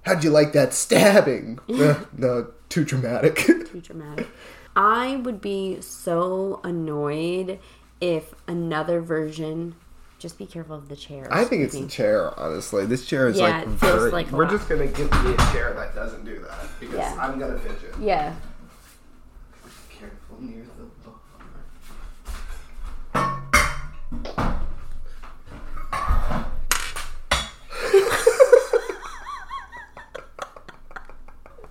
How'd 0.04 0.24
you 0.24 0.30
like 0.30 0.52
that 0.54 0.74
stabbing? 0.74 1.60
Uh, 1.68 2.00
no, 2.16 2.48
too 2.68 2.84
dramatic. 2.84 3.36
Too 3.70 3.80
dramatic. 3.80 4.26
I 4.74 5.14
would 5.22 5.40
be 5.40 5.80
so 5.80 6.60
annoyed 6.64 7.60
if 8.00 8.34
another 8.48 9.00
version. 9.00 9.76
Just 10.18 10.36
be 10.36 10.46
careful 10.46 10.74
of 10.74 10.88
the 10.88 10.96
chair. 10.96 11.28
I 11.30 11.44
think 11.44 11.62
it's 11.62 11.78
the 11.78 11.86
chair, 11.86 12.38
honestly. 12.38 12.84
This 12.86 13.06
chair 13.06 13.28
is 13.28 13.36
Yeah, 13.36 13.44
like 13.44 13.62
it 13.68 13.70
feels 13.78 13.80
very. 13.80 14.10
like 14.10 14.32
a 14.32 14.36
we're 14.36 14.44
lot. 14.44 14.50
just 14.52 14.68
gonna 14.68 14.88
give 14.88 15.10
me 15.24 15.32
a 15.32 15.36
chair 15.52 15.72
that 15.74 15.94
doesn't 15.94 16.24
do 16.24 16.40
that 16.40 16.58
because 16.80 16.96
Yeah. 16.96 17.16
I'm 17.20 17.38
gonna 17.38 17.58
fidget. 17.60 17.94
Yeah. 18.00 18.34
Careful 19.90 20.38
near 20.40 20.64
the 20.76 20.86
bar. 21.08 21.14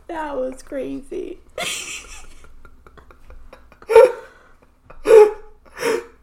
That 0.07 0.35
was 0.37 0.63
crazy. 0.63 1.39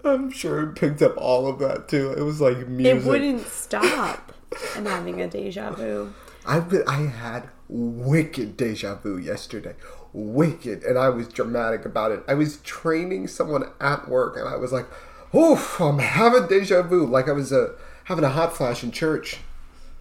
I'm 0.05 0.31
sure 0.31 0.63
it 0.63 0.75
picked 0.77 1.03
up 1.03 1.17
all 1.17 1.47
of 1.47 1.59
that 1.61 1.89
too. 1.89 2.13
It 2.13 2.23
was 2.23 2.41
like 2.41 2.69
music. 2.69 3.05
It 3.05 3.09
wouldn't 3.09 3.47
stop. 3.47 4.33
I'm 4.77 4.87
having 4.87 5.21
a 5.21 5.29
deja 5.29 5.71
vu. 5.73 6.13
I've 6.47 6.69
been, 6.69 6.85
I 6.87 7.07
had 7.07 7.49
wicked 7.69 8.57
deja 8.57 8.97
vu 8.97 9.17
yesterday. 9.17 9.75
Wicked. 10.13 10.83
And 10.85 10.99
I 10.99 11.09
was 11.09 11.29
dramatic 11.29 11.85
about 11.85 12.13
it. 12.13 12.23
I 12.29 12.35
was 12.35 12.59
training 12.59 13.29
someone 13.29 13.65
at 13.81 14.09
work 14.09 14.37
and 14.37 14.47
I 14.49 14.57
was 14.57 14.73
like, 14.73 14.87
oof, 15.35 15.81
I'm 15.81 15.99
having 15.99 16.47
deja 16.47 16.83
vu. 16.83 17.07
Like 17.07 17.29
I 17.29 17.33
was 17.33 17.53
uh, 17.53 17.73
having 18.05 18.25
a 18.25 18.29
hot 18.29 18.57
flash 18.57 18.85
in 18.85 18.93
church. 18.93 19.39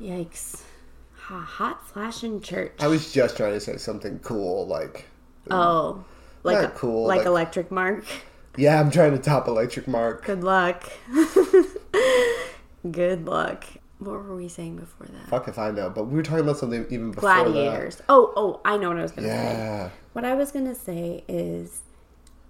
Yikes. 0.01 0.61
Ha, 1.15 1.39
hot 1.39 1.87
flash 1.87 2.23
in 2.23 2.41
church. 2.41 2.73
I 2.79 2.87
was 2.87 3.13
just 3.13 3.37
trying 3.37 3.53
to 3.53 3.61
say 3.61 3.77
something 3.77 4.19
cool. 4.19 4.67
Like, 4.67 5.05
oh. 5.49 6.03
Like 6.43 6.61
Not 6.61 6.75
cool, 6.75 7.07
like 7.07 7.19
like- 7.19 7.25
electric 7.25 7.71
mark. 7.71 8.03
Yeah, 8.57 8.79
I'm 8.79 8.91
trying 8.91 9.11
to 9.11 9.17
top 9.17 9.47
Electric 9.47 9.87
Mark. 9.87 10.25
Good 10.25 10.43
luck. 10.43 10.83
Good 12.91 13.25
luck. 13.25 13.65
What 13.99 14.23
were 14.23 14.35
we 14.35 14.49
saying 14.49 14.77
before 14.77 15.07
that? 15.07 15.29
Fuck 15.29 15.47
if 15.47 15.57
I 15.57 15.71
know. 15.71 15.89
But 15.89 16.05
we 16.05 16.15
were 16.15 16.23
talking 16.23 16.43
about 16.43 16.57
something 16.57 16.85
even 16.89 17.11
before 17.11 17.21
Gladiators. 17.21 18.01
Oh, 18.09 18.33
oh, 18.35 18.61
I 18.65 18.77
know 18.77 18.89
what 18.89 18.97
I 18.97 19.03
was 19.03 19.11
gonna 19.11 19.27
say. 19.27 19.33
Yeah. 19.33 19.89
What 20.11 20.25
I 20.25 20.35
was 20.35 20.51
gonna 20.51 20.75
say 20.75 21.23
is 21.27 21.81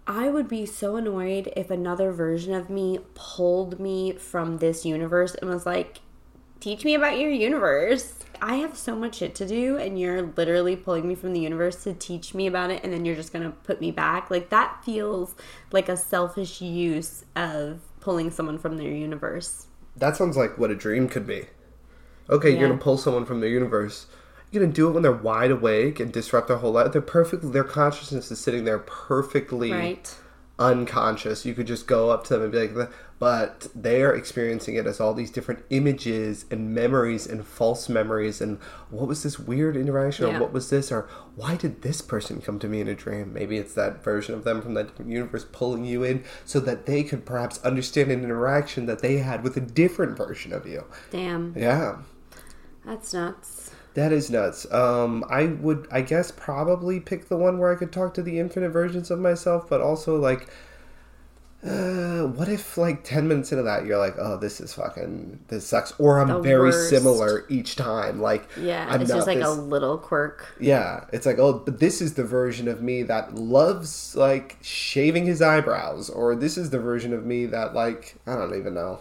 I 0.08 0.30
would 0.30 0.48
be 0.48 0.66
so 0.66 0.96
annoyed 0.96 1.52
if 1.56 1.70
another 1.70 2.12
version 2.12 2.54
of 2.54 2.70
me 2.70 3.00
pulled 3.14 3.80
me 3.80 4.14
from 4.14 4.58
this 4.58 4.86
universe 4.86 5.36
and 5.36 5.50
was 5.50 5.66
like, 5.66 6.00
teach 6.64 6.86
me 6.86 6.96
about 6.96 7.20
your 7.20 7.30
universe. 7.30 8.14
I 8.42 8.56
have 8.56 8.78
so 8.78 8.96
much 8.96 9.16
shit 9.16 9.36
to 9.36 9.46
do, 9.48 9.78
and 9.78 10.00
you're 10.00 10.22
literally 10.38 10.76
pulling 10.78 11.08
me 11.08 11.14
from 11.16 11.34
the 11.34 11.40
universe 11.42 11.84
to 11.84 11.94
teach 11.94 12.34
me 12.34 12.48
about 12.48 12.72
it, 12.72 12.82
and 12.84 12.94
then 12.94 13.04
you're 13.04 13.16
just 13.16 13.34
gonna 13.34 13.52
put 13.64 13.82
me 13.82 13.92
back. 13.92 14.32
Like, 14.32 14.50
that 14.50 14.82
feels 14.86 15.36
like 15.72 15.90
a 15.90 15.98
selfish 15.98 16.62
use 16.62 17.26
of 17.36 17.82
pulling 18.00 18.32
someone 18.32 18.58
from 18.58 18.78
their 18.78 18.92
universe. 18.92 19.68
That 19.98 20.16
sounds 20.16 20.38
like 20.38 20.58
what 20.58 20.72
a 20.72 20.76
dream 20.76 21.08
could 21.10 21.28
be. 21.28 21.48
Okay, 22.30 22.52
Yeah. 22.52 22.60
you're 22.62 22.70
gonna 22.70 22.82
pull 22.82 22.98
someone 22.98 23.26
from 23.26 23.42
their 23.42 23.50
universe. 23.50 24.08
You're 24.52 24.64
gonna 24.64 24.74
do 24.74 24.88
it 24.88 24.92
when 24.92 25.04
they're 25.04 25.12
wide 25.12 25.52
awake 25.52 26.00
and 26.00 26.12
disrupt 26.14 26.48
their 26.48 26.58
whole 26.58 26.72
life. 26.72 26.92
They're 26.94 27.02
perfect. 27.02 27.52
Their 27.52 27.64
consciousness 27.64 28.32
is 28.32 28.40
sitting 28.40 28.64
there 28.64 28.80
perfectly 28.80 29.72
Right? 29.72 30.16
unconscious. 30.60 31.46
You 31.46 31.54
could 31.54 31.68
just 31.68 31.88
go 31.88 32.10
up 32.10 32.24
to 32.26 32.34
them 32.36 32.44
and 32.44 32.52
be 32.52 32.68
like, 32.68 32.90
but 33.24 33.68
they 33.74 34.04
are 34.04 34.14
experiencing 34.14 34.76
it 34.76 34.86
as 34.86 35.00
all 35.00 35.14
these 35.14 35.32
different 35.32 35.64
images 35.70 36.44
and 36.52 36.76
memories 36.76 37.26
and 37.26 37.48
false 37.48 37.88
memories. 37.88 38.42
And 38.42 38.60
what 38.90 39.08
was 39.08 39.24
this 39.24 39.40
weird 39.40 39.78
interaction? 39.78 40.28
Yeah. 40.28 40.36
Or 40.36 40.42
what 40.42 40.52
was 40.52 40.70
this? 40.70 40.92
Or 40.92 41.08
why 41.38 41.56
did 41.56 41.84
this 41.84 42.02
person 42.02 42.42
come 42.42 42.60
to 42.60 42.68
me 42.68 42.82
in 42.82 42.90
a 42.90 42.96
dream? 42.96 43.32
Maybe 43.32 43.56
it's 43.56 43.76
that 43.76 44.04
version 44.04 44.36
of 44.36 44.44
them 44.44 44.62
from 44.62 44.74
that 44.74 44.88
different 44.88 45.10
universe 45.10 45.46
pulling 45.54 45.86
you 45.86 46.04
in 46.04 46.26
so 46.44 46.60
that 46.60 46.86
they 46.86 47.02
could 47.02 47.26
perhaps 47.26 47.64
understand 47.64 48.12
an 48.12 48.26
interaction 48.26 48.88
that 48.88 49.00
they 49.00 49.20
had 49.20 49.42
with 49.42 49.56
a 49.56 49.62
different 49.62 50.18
version 50.18 50.52
of 50.52 50.68
you. 50.68 50.84
Damn. 51.10 51.54
Yeah. 51.56 52.00
That's 52.86 53.14
nuts. 53.14 53.72
That 53.94 54.12
is 54.12 54.30
nuts. 54.30 54.70
Um, 54.70 55.24
I 55.30 55.46
would, 55.46 55.88
I 55.90 56.02
guess, 56.02 56.30
probably 56.30 57.00
pick 57.00 57.30
the 57.30 57.38
one 57.38 57.58
where 57.58 57.72
I 57.72 57.78
could 57.78 57.94
talk 57.94 58.16
to 58.16 58.22
the 58.22 58.38
infinite 58.38 58.72
versions 58.72 59.10
of 59.10 59.20
myself, 59.20 59.70
but 59.70 59.80
also 59.80 60.18
like, 60.18 60.50
uh, 61.66 62.24
what 62.28 62.50
if 62.50 62.78
like 62.78 63.04
ten 63.04 63.28
minutes 63.28 63.52
into 63.52 63.64
that 63.64 63.86
you're 63.86 63.98
like, 63.98 64.16
oh, 64.20 64.38
this 64.38 64.60
is 64.60 64.74
fucking, 64.74 65.40
this 65.48 65.66
sucks, 65.66 65.94
or 66.00 66.20
I'm 66.20 66.28
The 66.28 66.40
very 66.40 66.70
worst. 66.72 66.90
similar 66.90 67.46
each 67.50 67.76
time. 67.78 68.22
Like, 68.22 68.48
Yeah, 68.60 68.86
I'm 68.90 69.02
it's 69.02 69.10
not 69.10 69.16
just 69.18 69.28
like 69.28 69.38
this- 69.40 69.48
a 69.48 69.52
little 69.54 69.98
quirk. 69.98 70.56
yeah, 70.60 71.06
it's 71.14 71.26
like, 71.26 71.40
oh, 71.40 71.54
but 71.60 71.80
this 71.80 72.02
is 72.02 72.16
the 72.16 72.24
version 72.24 72.68
of 72.68 72.82
me 72.82 73.04
that 73.04 73.36
loves 73.36 74.16
like 74.16 74.58
shaving 74.62 75.26
his 75.26 75.42
eyebrows, 75.42 76.10
or 76.10 76.36
this 76.36 76.58
is 76.58 76.70
the 76.70 76.80
version 76.80 77.14
of 77.14 77.26
me 77.26 77.46
that 77.46 77.74
like, 77.74 78.16
I 78.28 78.36
don't 78.36 78.56
even 78.58 78.74
know. 78.74 79.00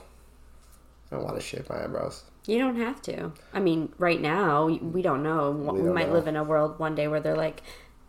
I 1.11 1.16
don't 1.16 1.25
want 1.25 1.37
to 1.37 1.42
shave 1.42 1.68
my 1.68 1.83
eyebrows. 1.85 2.22
You 2.46 2.59
don't 2.59 2.77
have 2.77 3.01
to. 3.03 3.33
I 3.53 3.61
mean, 3.61 3.92
right 3.98 4.20
now, 4.20 4.66
we 4.66 5.01
don't 5.03 5.22
know. 5.22 5.51
We, 5.53 5.79
don't 5.83 5.94
might 5.94 6.09
know. 6.09 6.14
live 6.14 6.27
in 6.27 6.35
a 6.37 6.42
world 6.42 6.79
one 6.79 6.94
day 6.96 7.07
where 7.07 7.20
they're 7.20 7.37
like, 7.37 7.62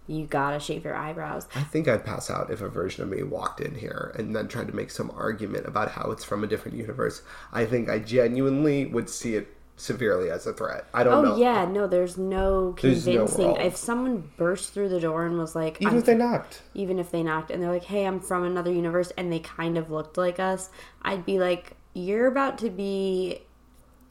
you 0.08 0.26
gotta 0.26 0.60
shave 0.60 0.84
your 0.84 0.96
eyebrows. 0.96 1.48
I 1.56 1.64
think 1.64 1.88
I'd 1.88 2.04
pass 2.06 2.30
out 2.30 2.52
if 2.52 2.62
a 2.62 2.68
version 2.70 3.04
of 3.04 3.10
me 3.10 3.24
walked 3.24 3.62
in 3.62 3.76
here 3.76 4.14
and 4.18 4.36
then 4.36 4.48
tried 4.48 4.68
to 4.68 4.76
make 4.76 4.92
some 4.92 5.12
argument 5.16 5.66
about 5.66 5.92
how 5.92 6.12
it's 6.12 6.24
from 6.24 6.44
a 6.44 6.48
different 6.48 6.78
universe. 6.78 7.22
I 7.52 7.66
think 7.66 7.90
I 7.90 8.00
genuinely 8.00 8.86
would 8.86 9.10
see 9.10 9.36
it 9.36 9.56
severely 9.76 10.30
as 10.30 10.46
a 10.46 10.54
threat. 10.54 10.86
I 10.94 11.04
don't 11.04 11.14
Oh, 11.14 11.22
know. 11.30 11.36
yeah, 11.38 11.66
no, 11.66 11.88
there's 11.88 12.16
no 12.18 12.74
There's 12.80 13.08
no 13.08 13.26
convincing. 13.26 13.56
if 13.66 13.76
someone 13.76 14.30
burst 14.38 14.72
through 14.74 14.90
the 14.90 15.00
door 15.00 15.26
and 15.26 15.38
was 15.38 15.56
like, 15.56 15.82
Even 15.82 15.98
if 15.98 16.06
they 16.06 16.14
knocked. 16.16 16.62
even 16.76 17.00
if 17.00 17.10
they 17.10 17.24
knocked 17.24 17.50
and 17.50 17.62
they're 17.64 17.72
like, 17.72 17.86
"Hey, 17.86 18.06
I'm 18.06 18.20
from 18.20 18.44
another 18.44 18.72
universe," 18.72 19.12
and 19.18 19.32
they 19.32 19.40
kind 19.40 19.78
of 19.78 19.90
looked 19.90 20.16
like 20.18 20.40
us, 20.40 20.70
I'd 21.02 21.26
be 21.26 21.40
like, 21.40 21.76
"You're 21.94 22.28
about 22.28 22.60
to 22.60 22.70
be 22.70 23.42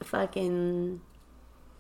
fucking, 0.03 1.01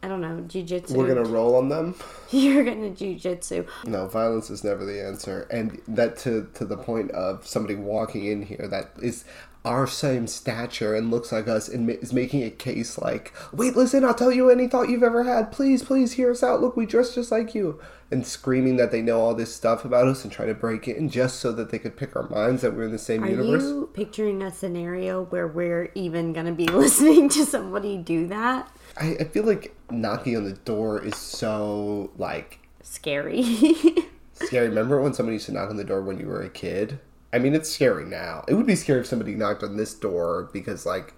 I 0.02 0.08
don't 0.08 0.20
know, 0.20 0.42
jujitsu. 0.48 0.96
We're 0.96 1.14
gonna 1.14 1.28
roll 1.28 1.54
on 1.56 1.68
them. 1.68 1.94
You're 2.30 2.64
gonna 2.64 2.90
jujitsu. 2.90 3.68
No, 3.84 4.08
violence 4.08 4.50
is 4.50 4.64
never 4.64 4.84
the 4.84 5.00
answer, 5.04 5.46
and 5.50 5.80
that 5.86 6.18
to 6.18 6.48
to 6.54 6.64
the 6.64 6.76
point 6.76 7.10
of 7.12 7.46
somebody 7.46 7.76
walking 7.76 8.24
in 8.24 8.42
here 8.42 8.66
that 8.68 8.90
is 9.00 9.24
our 9.64 9.86
same 9.86 10.26
stature 10.26 10.94
and 10.94 11.10
looks 11.10 11.30
like 11.30 11.46
us 11.46 11.68
and 11.68 11.86
ma- 11.86 11.92
is 11.92 12.12
making 12.12 12.42
a 12.42 12.50
case 12.50 12.98
like, 12.98 13.32
wait, 13.52 13.76
listen, 13.76 14.04
I'll 14.04 14.14
tell 14.14 14.32
you 14.32 14.50
any 14.50 14.66
thought 14.66 14.88
you've 14.88 15.04
ever 15.04 15.22
had. 15.22 15.52
Please, 15.52 15.84
please 15.84 16.14
hear 16.14 16.32
us 16.32 16.42
out. 16.42 16.60
Look, 16.60 16.76
we 16.76 16.84
dress 16.84 17.14
just 17.14 17.30
like 17.30 17.54
you. 17.54 17.80
And 18.10 18.26
screaming 18.26 18.76
that 18.76 18.90
they 18.90 19.00
know 19.00 19.20
all 19.20 19.34
this 19.34 19.54
stuff 19.54 19.84
about 19.84 20.08
us 20.08 20.24
and 20.24 20.32
trying 20.32 20.48
to 20.48 20.54
break 20.54 20.86
in 20.88 21.08
just 21.08 21.38
so 21.38 21.52
that 21.52 21.70
they 21.70 21.78
could 21.78 21.96
pick 21.96 22.14
our 22.16 22.28
minds 22.28 22.60
that 22.62 22.74
we're 22.74 22.84
in 22.84 22.92
the 22.92 22.98
same 22.98 23.22
Are 23.22 23.30
universe. 23.30 23.62
Are 23.62 23.68
you 23.68 23.90
picturing 23.94 24.42
a 24.42 24.50
scenario 24.50 25.24
where 25.26 25.46
we're 25.46 25.90
even 25.94 26.34
to 26.34 26.52
be 26.52 26.66
listening 26.66 27.28
to 27.30 27.46
somebody 27.46 27.96
do 27.96 28.26
that? 28.26 28.68
I, 28.98 29.16
I 29.20 29.24
feel 29.24 29.44
like 29.44 29.74
knocking 29.90 30.36
on 30.36 30.44
the 30.44 30.52
door 30.52 31.02
is 31.04 31.16
so 31.16 32.10
like 32.16 32.62
Scary. 32.82 33.42
scary. 34.32 34.68
Remember 34.68 35.00
when 35.00 35.14
somebody 35.14 35.36
used 35.36 35.46
to 35.46 35.52
knock 35.52 35.70
on 35.70 35.76
the 35.76 35.84
door 35.84 36.02
when 36.02 36.18
you 36.18 36.26
were 36.26 36.42
a 36.42 36.50
kid? 36.50 36.98
I 37.32 37.38
mean, 37.38 37.54
it's 37.54 37.70
scary 37.70 38.04
now. 38.04 38.44
It 38.48 38.54
would 38.54 38.66
be 38.66 38.74
scary 38.74 39.00
if 39.00 39.06
somebody 39.06 39.34
knocked 39.34 39.62
on 39.62 39.76
this 39.76 39.94
door 39.94 40.50
because, 40.52 40.84
like, 40.84 41.14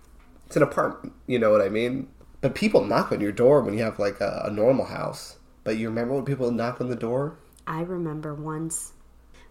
it's 0.47 0.57
an 0.57 0.63
apartment. 0.63 1.15
You 1.27 1.39
know 1.39 1.51
what 1.51 1.63
I 1.63 1.69
mean? 1.69 2.09
But 2.41 2.55
people 2.55 2.85
knock 2.85 3.11
on 3.11 3.21
your 3.21 3.33
door 3.33 3.63
when 3.63 3.75
you 3.75 3.83
have 3.83 3.99
like 3.99 4.21
a, 4.21 4.43
a 4.45 4.51
normal 4.51 4.85
house. 4.85 5.39
But 5.65 5.79
you 5.79 5.89
remember 5.89 6.15
when 6.15 6.25
people 6.25 6.51
knock 6.51 6.81
on 6.81 6.91
the 6.91 6.97
door? 6.97 7.39
I 7.67 7.81
remember 7.81 8.35
once 8.35 8.93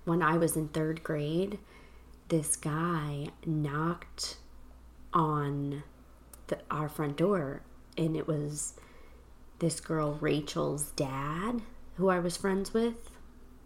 when 0.06 0.22
I 0.22 0.38
was 0.38 0.56
in 0.56 0.68
third 0.68 1.04
grade, 1.04 1.58
this 2.30 2.56
guy 2.56 3.28
knocked 3.46 4.38
on 5.12 5.84
the, 6.48 6.60
our 6.70 6.88
front 6.88 7.18
door, 7.18 7.64
and 7.98 8.16
it 8.16 8.28
was 8.28 8.74
this 9.60 9.80
girl, 9.80 10.18
Rachel's 10.20 10.92
dad, 10.92 11.62
who 11.96 12.10
I 12.10 12.20
was 12.20 12.38
friends 12.38 12.74
with. 12.74 13.10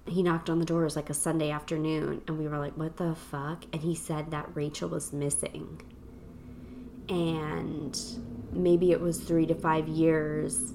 He 0.06 0.24
knocked 0.24 0.50
on 0.50 0.60
the 0.60 0.66
door. 0.66 0.82
It 0.82 0.86
was 0.86 0.96
like 0.96 1.10
a 1.10 1.14
Sunday 1.14 1.52
afternoon, 1.52 2.22
and 2.28 2.38
we 2.38 2.48
were 2.48 2.60
like, 2.60 2.78
What 2.78 2.98
the 2.98 3.16
fuck? 3.16 3.64
And 3.74 3.82
he 3.82 3.96
said 3.96 4.32
that 4.32 4.50
Rachel 4.56 4.90
was 4.90 5.12
missing. 5.12 5.82
And 7.10 7.98
maybe 8.52 8.92
it 8.92 9.02
was 9.02 9.20
three 9.20 9.46
to 9.48 9.56
five 9.56 9.88
years 9.88 10.74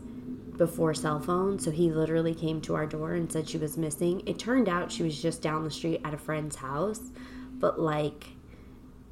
before 0.56 0.94
cell 0.94 1.20
phones. 1.20 1.64
So 1.64 1.70
he 1.70 1.90
literally 1.90 2.34
came 2.34 2.60
to 2.62 2.74
our 2.74 2.86
door 2.86 3.12
and 3.12 3.30
said 3.30 3.48
she 3.48 3.58
was 3.58 3.76
missing. 3.76 4.22
It 4.26 4.38
turned 4.38 4.68
out 4.68 4.92
she 4.92 5.02
was 5.02 5.20
just 5.20 5.42
down 5.42 5.64
the 5.64 5.70
street 5.70 6.00
at 6.04 6.14
a 6.14 6.18
friend's 6.18 6.56
house. 6.56 7.00
But 7.54 7.80
like, 7.80 8.26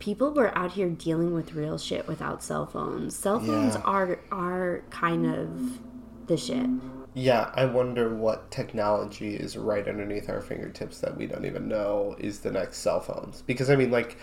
people 0.01 0.33
were 0.33 0.57
out 0.59 0.73
here 0.73 0.89
dealing 0.89 1.33
with 1.33 1.55
real 1.55 1.79
shit 1.79 2.09
without 2.09 2.43
cell 2.43 2.67
phones. 2.67 3.15
Cell 3.15 3.39
phones 3.39 3.75
Yeah. 3.77 3.83
are 3.85 4.19
are 4.33 4.83
kind 4.91 5.27
of 5.27 5.79
the 6.27 6.37
shit. 6.37 6.67
Yeah, 7.15 7.51
I 7.55 7.67
wonder 7.67 8.15
what 8.15 8.51
technology 8.51 9.35
is 9.37 9.57
right 9.57 9.87
underneath 9.87 10.29
our 10.29 10.41
fingertips 10.41 11.01
that 11.01 11.17
we 11.17 11.27
don't 11.27 11.45
even 11.45 11.69
know 11.69 12.17
is 12.19 12.41
the 12.41 12.53
next 12.53 12.79
cell 12.79 13.01
phones. 13.01 13.43
Because, 13.43 13.69
I 13.69 13.75
mean, 13.75 13.91
like, 13.91 14.17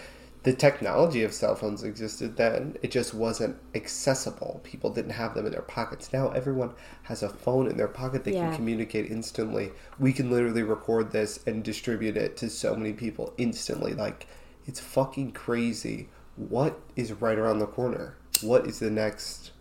the 0.44 0.54
technology 0.54 1.24
of 1.24 1.34
cell 1.34 1.54
phones 1.56 1.84
existed 1.84 2.38
then, 2.38 2.78
it 2.82 2.90
just 2.90 3.14
wasn't 3.14 3.58
accessible. 3.76 4.62
People 4.64 4.90
didn't 4.92 5.12
have 5.12 5.34
them 5.36 5.46
in 5.46 5.52
their 5.52 5.62
pockets. 5.62 6.14
Now 6.14 6.30
everyone 6.30 6.72
has 7.04 7.22
a 7.24 7.28
phone 7.30 7.68
in 7.68 7.76
their 7.76 7.90
pocket, 7.90 8.24
they 8.24 8.34
Yeah. 8.34 8.48
can 8.48 8.56
communicate 8.56 9.12
instantly. 9.12 9.74
We 10.00 10.14
can 10.14 10.32
literally 10.32 10.64
record 10.64 11.12
this 11.12 11.42
and 11.46 11.64
distribute 11.64 12.16
it 12.16 12.38
to 12.38 12.50
so 12.50 12.74
many 12.76 12.94
people 12.94 13.34
instantly. 13.38 13.94
Like, 13.94 14.28
it's 14.68 14.80
fucking 14.80 15.32
crazy. 15.32 16.10
What 16.36 16.80
is 16.96 17.12
right 17.14 17.38
around 17.38 17.60
the 17.60 17.66
corner? 17.66 18.18
What 18.42 18.68
is 18.68 18.80
the 18.80 18.92
next 18.92 19.52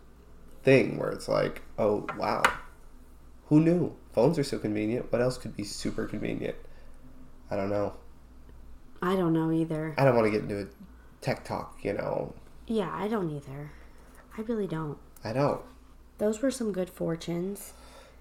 thing 0.63 0.99
where 0.99 1.11
it's 1.11 1.29
like, 1.29 1.63
oh, 1.79 2.07
wow. 2.19 2.43
Who 3.47 3.61
knew? 3.61 3.97
Phones 4.13 4.39
are 4.39 4.45
so 4.45 4.59
convenient. 4.59 5.11
What 5.11 5.23
else 5.23 5.39
could 5.39 5.57
be 5.57 5.65
super 5.65 6.07
convenient? 6.07 6.57
I 7.51 7.57
don't 7.57 7.71
know. 7.71 7.95
I 9.01 9.15
don't 9.15 9.33
know 9.33 9.53
either. 9.53 9.95
I 9.97 10.05
don't 10.05 10.17
want 10.17 10.27
to 10.27 10.31
get 10.31 10.43
into 10.43 10.63
a 10.63 10.67
tech 11.21 11.45
talk, 11.45 11.79
you 11.83 11.93
know. 11.93 12.35
Yeah, 12.67 12.91
I 12.93 13.09
don't 13.09 13.31
either. 13.31 13.71
I 14.37 14.41
really 14.43 14.67
don't. 14.67 14.99
I 15.23 15.33
don't. 15.33 15.61
Those 16.19 16.43
were 16.43 16.51
some 16.51 16.73
good 16.73 16.91
fortunes. 16.91 17.73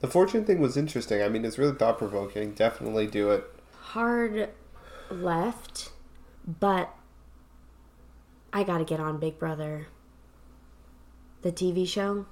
The 0.01 0.07
fortune 0.07 0.45
thing 0.45 0.59
was 0.59 0.77
interesting. 0.77 1.23
I 1.23 1.29
mean, 1.29 1.45
it's 1.45 1.57
really 1.57 1.75
thought 1.75 1.97
provoking. 1.97 2.53
Definitely 2.53 3.07
do 3.07 3.31
it. 3.31 3.45
Hard 3.79 4.49
left, 5.09 5.91
but 6.45 6.93
I 8.53 8.63
got 8.63 8.79
to 8.79 8.85
get 8.85 8.99
on 8.99 9.19
Big 9.19 9.39
Brother. 9.39 9.87
The 11.41 11.51
TV 11.51 11.87
show. 11.87 12.25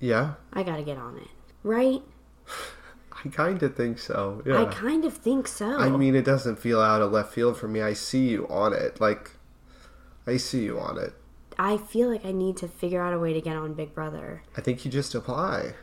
Yeah, 0.00 0.34
I 0.52 0.62
got 0.62 0.76
to 0.76 0.82
get 0.82 0.98
on 0.98 1.16
it. 1.18 1.28
Right? 1.62 2.02
I 3.24 3.28
kind 3.28 3.62
of 3.62 3.76
think 3.76 3.98
so. 3.98 4.42
Yeah. 4.44 4.62
I 4.62 4.64
kind 4.64 5.04
of 5.04 5.16
think 5.16 5.46
so. 5.46 5.78
I 5.78 5.88
mean, 5.90 6.16
it 6.16 6.24
doesn't 6.24 6.56
feel 6.56 6.80
out 6.80 7.02
of 7.02 7.12
left 7.12 7.32
field 7.32 7.56
for 7.56 7.68
me. 7.68 7.80
I 7.80 7.92
see 7.92 8.30
you 8.30 8.48
on 8.48 8.72
it. 8.72 9.00
Like, 9.00 9.30
I 10.26 10.38
see 10.38 10.64
you 10.64 10.80
on 10.80 10.98
it. 10.98 11.12
I 11.56 11.76
feel 11.76 12.10
like 12.10 12.24
I 12.24 12.32
need 12.32 12.56
to 12.56 12.68
figure 12.68 13.00
out 13.00 13.14
a 13.14 13.18
way 13.18 13.32
to 13.32 13.40
get 13.40 13.56
on 13.56 13.74
Big 13.74 13.94
Brother. 13.94 14.42
I 14.56 14.60
think 14.60 14.84
you 14.84 14.90
just 14.90 15.14
apply. 15.14 15.74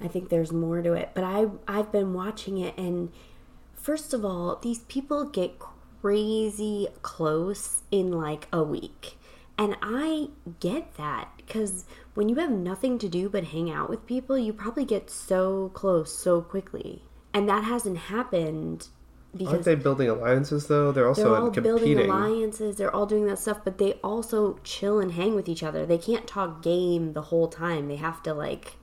I 0.00 0.08
think 0.08 0.28
there's 0.28 0.52
more 0.52 0.82
to 0.82 0.92
it, 0.94 1.10
but 1.14 1.24
I 1.24 1.46
I've 1.66 1.90
been 1.90 2.14
watching 2.14 2.58
it 2.58 2.76
and 2.78 3.10
first 3.74 4.14
of 4.14 4.24
all, 4.24 4.56
these 4.62 4.80
people 4.80 5.24
get 5.24 5.58
crazy 6.00 6.88
close 7.02 7.82
in 7.90 8.12
like 8.12 8.48
a 8.52 8.62
week. 8.62 9.18
And 9.56 9.76
I 9.82 10.28
get 10.60 10.94
that 10.94 11.42
cuz 11.48 11.84
when 12.14 12.28
you 12.28 12.36
have 12.36 12.50
nothing 12.50 12.98
to 12.98 13.08
do 13.08 13.28
but 13.28 13.44
hang 13.44 13.70
out 13.70 13.90
with 13.90 14.06
people, 14.06 14.38
you 14.38 14.52
probably 14.52 14.84
get 14.84 15.10
so 15.10 15.70
close 15.74 16.12
so 16.12 16.40
quickly. 16.40 17.02
And 17.34 17.48
that 17.48 17.64
hasn't 17.64 17.98
happened 17.98 18.88
Aren't 19.34 19.50
because 19.50 19.64
they 19.66 19.74
building 19.74 20.08
alliances 20.08 20.66
though? 20.68 20.90
They're 20.90 21.06
also 21.06 21.24
they're 21.24 21.40
all 21.40 21.50
competing. 21.50 21.96
building 21.96 22.10
alliances, 22.10 22.76
they're 22.76 22.94
all 22.94 23.06
doing 23.06 23.26
that 23.26 23.38
stuff, 23.38 23.60
but 23.62 23.78
they 23.78 23.92
also 24.04 24.58
chill 24.64 25.00
and 25.00 25.12
hang 25.12 25.34
with 25.34 25.48
each 25.48 25.62
other. 25.62 25.84
They 25.84 25.98
can't 25.98 26.26
talk 26.26 26.62
game 26.62 27.12
the 27.12 27.22
whole 27.22 27.46
time. 27.48 27.88
They 27.88 27.96
have 27.96 28.22
to 28.22 28.32
like 28.32 28.76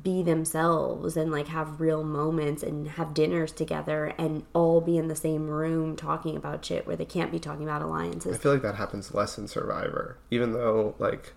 be 0.00 0.22
themselves 0.22 1.16
and 1.16 1.30
like 1.30 1.48
have 1.48 1.80
real 1.80 2.02
moments 2.02 2.62
and 2.62 2.88
have 2.88 3.12
dinners 3.12 3.52
together 3.52 4.14
and 4.16 4.44
all 4.54 4.80
be 4.80 4.96
in 4.96 5.08
the 5.08 5.16
same 5.16 5.48
room 5.48 5.96
talking 5.96 6.34
about 6.34 6.64
shit 6.64 6.86
where 6.86 6.96
they 6.96 7.04
can't 7.04 7.30
be 7.30 7.38
talking 7.38 7.64
about 7.64 7.82
alliances. 7.82 8.34
I 8.34 8.38
feel 8.38 8.52
like 8.52 8.62
that 8.62 8.76
happens 8.76 9.12
less 9.12 9.36
in 9.36 9.48
Survivor, 9.48 10.16
even 10.30 10.52
though 10.54 10.94
like 10.98 11.34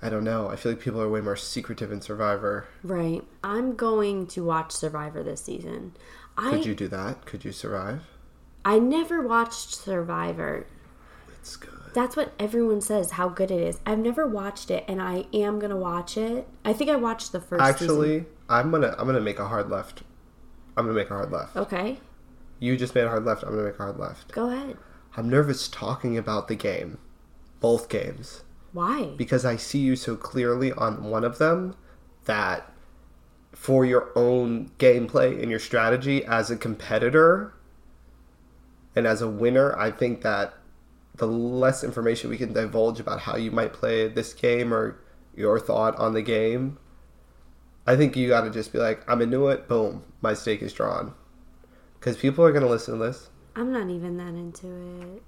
I 0.00 0.10
don't 0.10 0.24
know. 0.24 0.48
I 0.48 0.56
feel 0.56 0.72
like 0.72 0.82
people 0.82 1.00
are 1.00 1.08
way 1.08 1.22
more 1.22 1.36
secretive 1.36 1.90
in 1.90 2.02
Survivor. 2.02 2.66
Right. 2.82 3.22
I'm 3.42 3.74
going 3.74 4.26
to 4.28 4.44
watch 4.44 4.72
Survivor 4.72 5.22
this 5.22 5.42
season. 5.42 5.94
I 6.36 6.50
Could 6.50 6.66
you 6.66 6.74
do 6.74 6.88
that? 6.88 7.24
Could 7.24 7.44
you 7.44 7.52
survive? 7.52 8.02
I 8.66 8.78
never 8.78 9.26
watched 9.26 9.74
Survivor. 9.74 10.66
It's 11.38 11.56
good. 11.56 11.83
That's 11.94 12.16
what 12.16 12.32
everyone 12.40 12.80
says 12.80 13.12
how 13.12 13.28
good 13.28 13.50
it 13.52 13.60
is. 13.60 13.78
I've 13.86 14.00
never 14.00 14.26
watched 14.26 14.70
it 14.70 14.84
and 14.88 15.00
I 15.00 15.26
am 15.32 15.60
going 15.60 15.70
to 15.70 15.76
watch 15.76 16.16
it. 16.16 16.46
I 16.64 16.72
think 16.72 16.90
I 16.90 16.96
watched 16.96 17.30
the 17.32 17.40
first 17.40 17.64
season. 17.64 17.88
Actually, 17.88 18.26
I'm 18.48 18.70
gonna 18.70 18.94
I'm 18.98 19.06
gonna 19.06 19.20
make 19.20 19.38
a 19.38 19.48
hard 19.48 19.70
left. 19.70 20.02
I'm 20.76 20.84
gonna 20.84 20.96
make 20.96 21.10
a 21.10 21.14
hard 21.14 21.30
left. 21.30 21.56
Okay. 21.56 21.98
You 22.58 22.76
just 22.76 22.94
made 22.94 23.04
a 23.04 23.08
hard 23.08 23.24
left. 23.24 23.42
I'm 23.42 23.50
gonna 23.50 23.64
make 23.64 23.74
a 23.74 23.78
hard 23.78 23.98
left. 23.98 24.32
Go 24.32 24.50
ahead. 24.50 24.76
I'm 25.16 25.28
nervous 25.30 25.68
talking 25.68 26.18
about 26.18 26.48
the 26.48 26.56
game, 26.56 26.98
both 27.60 27.88
games, 27.88 28.42
Why? 28.72 29.12
because 29.16 29.44
I 29.44 29.54
see 29.54 29.78
you 29.78 29.94
so 29.94 30.16
clearly 30.16 30.72
on 30.72 31.04
one 31.04 31.22
of 31.22 31.38
them 31.38 31.76
that 32.24 32.72
for 33.52 33.84
your 33.84 34.10
own 34.16 34.72
gameplay 34.78 35.40
and 35.40 35.48
your 35.48 35.60
strategy 35.60 36.24
as 36.24 36.50
a 36.50 36.56
competitor 36.56 37.54
and 38.96 39.06
as 39.06 39.22
a 39.22 39.28
winner, 39.28 39.78
I 39.78 39.92
think 39.92 40.22
that 40.22 40.54
the 41.16 41.26
less 41.26 41.84
information 41.84 42.30
we 42.30 42.36
can 42.36 42.52
divulge 42.52 43.00
about 43.00 43.20
how 43.20 43.36
you 43.36 43.50
might 43.50 43.72
play 43.72 44.08
this 44.08 44.32
game 44.32 44.74
or 44.74 44.98
your 45.34 45.58
thought 45.58 45.96
on 45.96 46.14
the 46.14 46.22
game, 46.22 46.78
I 47.86 47.96
think 47.96 48.16
you 48.16 48.28
got 48.28 48.42
to 48.42 48.50
just 48.50 48.72
be 48.72 48.78
like, 48.78 49.08
I'm 49.08 49.22
into 49.22 49.48
it. 49.48 49.68
Boom, 49.68 50.02
my 50.20 50.34
stake 50.34 50.62
is 50.62 50.72
drawn. 50.72 51.14
Because 51.98 52.16
people 52.16 52.44
are 52.44 52.52
going 52.52 52.64
to 52.64 52.68
listen 52.68 52.98
to 52.98 53.04
this. 53.04 53.30
I'm 53.56 53.72
not 53.72 53.88
even 53.88 54.16
that 54.16 54.28
into 54.28 55.16
it. 55.16 55.22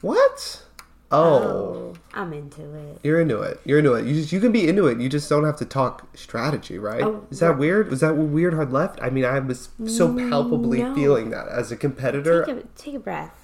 What? 0.00 0.64
Oh, 1.12 1.94
I'm 2.14 2.32
into 2.32 2.72
it. 2.72 3.00
you're 3.02 3.20
into 3.20 3.42
it. 3.42 3.60
You're 3.64 3.80
into 3.80 3.94
it. 3.94 4.06
You 4.06 4.14
just 4.14 4.30
you 4.32 4.38
can 4.38 4.52
be 4.52 4.68
into 4.68 4.86
it. 4.86 5.00
You 5.00 5.08
just 5.08 5.28
don't 5.28 5.44
have 5.44 5.56
to 5.56 5.64
talk 5.64 6.16
strategy, 6.16 6.78
right? 6.78 7.02
Oh, 7.02 7.26
Is 7.30 7.40
that 7.40 7.58
weird? 7.58 7.90
Was 7.90 7.98
that 8.00 8.16
weird 8.16 8.54
hard 8.54 8.72
left? 8.72 9.00
I 9.02 9.10
mean, 9.10 9.24
I 9.24 9.40
was 9.40 9.70
so 9.86 10.08
mm, 10.08 10.30
palpably 10.30 10.84
no. 10.84 10.94
feeling 10.94 11.30
that 11.30 11.48
as 11.48 11.72
a 11.72 11.76
competitor. 11.76 12.44
Take 12.44 12.56
a, 12.56 12.62
take 12.76 12.94
a 12.94 13.00
breath. 13.00 13.39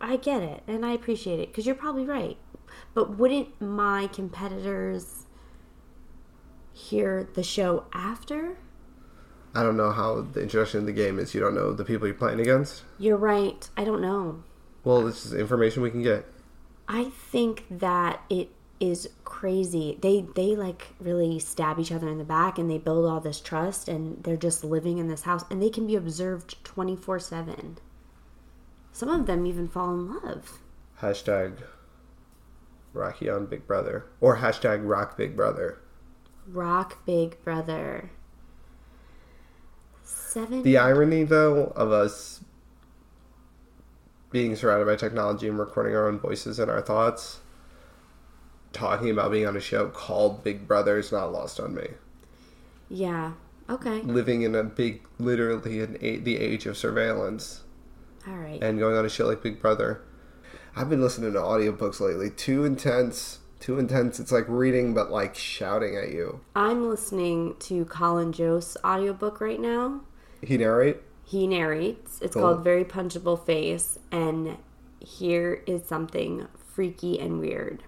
I 0.00 0.16
get 0.16 0.42
it 0.42 0.62
and 0.66 0.84
I 0.84 0.92
appreciate 0.92 1.40
it 1.40 1.48
because 1.48 1.66
you're 1.66 1.74
probably 1.74 2.04
right. 2.04 2.36
But 2.94 3.18
wouldn't 3.18 3.60
my 3.60 4.06
competitors 4.08 5.26
hear 6.72 7.28
the 7.34 7.42
show 7.42 7.84
after? 7.92 8.58
I 9.54 9.62
don't 9.62 9.76
know 9.76 9.90
how 9.90 10.20
the 10.20 10.42
introduction 10.42 10.80
to 10.80 10.86
the 10.86 10.92
game 10.92 11.18
is. 11.18 11.34
You 11.34 11.40
don't 11.40 11.54
know 11.54 11.72
the 11.72 11.84
people 11.84 12.06
you're 12.06 12.14
playing 12.14 12.40
against. 12.40 12.82
You're 12.98 13.16
right. 13.16 13.68
I 13.76 13.84
don't 13.84 14.00
know. 14.00 14.44
Well, 14.84 15.02
this 15.02 15.26
is 15.26 15.34
information 15.34 15.82
we 15.82 15.90
can 15.90 16.02
get. 16.02 16.26
I 16.88 17.04
think 17.04 17.64
that 17.70 18.22
it 18.30 18.50
is 18.80 19.10
crazy. 19.24 19.98
They 20.00 20.26
they 20.34 20.56
like 20.56 20.88
really 20.98 21.38
stab 21.38 21.78
each 21.78 21.92
other 21.92 22.08
in 22.08 22.18
the 22.18 22.24
back 22.24 22.58
and 22.58 22.70
they 22.70 22.78
build 22.78 23.06
all 23.06 23.20
this 23.20 23.40
trust 23.40 23.88
and 23.88 24.22
they're 24.24 24.36
just 24.36 24.64
living 24.64 24.98
in 24.98 25.06
this 25.08 25.22
house 25.22 25.44
and 25.50 25.62
they 25.62 25.68
can 25.68 25.86
be 25.86 25.96
observed 25.96 26.62
24/7. 26.64 27.76
Some 29.00 29.08
of 29.08 29.24
them 29.24 29.46
even 29.46 29.66
fall 29.66 29.94
in 29.94 30.12
love. 30.12 30.58
Hashtag 31.00 31.62
Rocky 32.92 33.30
on 33.30 33.46
Big 33.46 33.66
Brother. 33.66 34.04
Or 34.20 34.36
hashtag 34.36 34.86
Rock 34.86 35.16
Big 35.16 35.34
Brother. 35.34 35.78
Rock 36.46 36.98
Big 37.06 37.42
Brother. 37.42 38.10
Seven. 40.04 40.62
The 40.62 40.76
irony, 40.76 41.24
though, 41.24 41.72
of 41.74 41.90
us 41.90 42.44
being 44.30 44.54
surrounded 44.54 44.84
by 44.84 44.96
technology 44.96 45.48
and 45.48 45.58
recording 45.58 45.96
our 45.96 46.06
own 46.06 46.18
voices 46.18 46.58
and 46.58 46.70
our 46.70 46.82
thoughts, 46.82 47.40
talking 48.74 49.08
about 49.08 49.30
being 49.30 49.46
on 49.46 49.56
a 49.56 49.60
show 49.60 49.88
called 49.88 50.44
Big 50.44 50.68
Brother 50.68 50.98
is 50.98 51.10
not 51.10 51.32
lost 51.32 51.58
on 51.58 51.74
me. 51.74 51.88
yeah. 52.90 53.32
Okay. 53.70 54.02
Living 54.02 54.42
in 54.42 54.54
a 54.54 54.62
big, 54.62 55.00
literally 55.18 55.80
in 55.80 55.96
a, 56.02 56.18
the 56.18 56.36
age 56.36 56.66
of 56.66 56.76
surveillance 56.76 57.62
All 58.26 58.34
right. 58.36 58.62
and 58.62 58.78
going 58.78 58.96
on 58.96 59.04
a 59.04 59.08
show 59.08 59.26
like 59.26 59.42
Big 59.42 59.60
Brother. 59.60 60.02
I've 60.76 60.88
been 60.90 61.00
listening 61.00 61.32
to 61.32 61.38
audiobooks 61.38 62.00
lately. 62.00 62.30
Too 62.30 62.64
intense. 62.64 63.38
Too 63.58 63.78
intense. 63.78 64.20
It's 64.20 64.32
like 64.32 64.44
reading, 64.48 64.94
but 64.94 65.10
like 65.10 65.34
shouting 65.34 65.96
at 65.96 66.10
you. 66.10 66.40
I'm 66.54 66.88
listening 66.88 67.56
to 67.60 67.84
Colin 67.86 68.32
Jost 68.32 68.76
audiobook 68.84 69.40
right 69.40 69.60
now. 69.60 70.02
He 70.42 70.56
narrate. 70.56 70.98
He 71.24 71.46
narrates. 71.46 72.20
It's 72.22 72.34
Cool. 72.34 72.42
called 72.42 72.64
Very 72.64 72.84
Punchable 72.84 73.44
Face, 73.44 73.98
and 74.10 74.56
here 75.00 75.62
is 75.66 75.84
something 75.86 76.46
freaky 76.56 77.18
and 77.20 77.38
weird. 77.40 77.84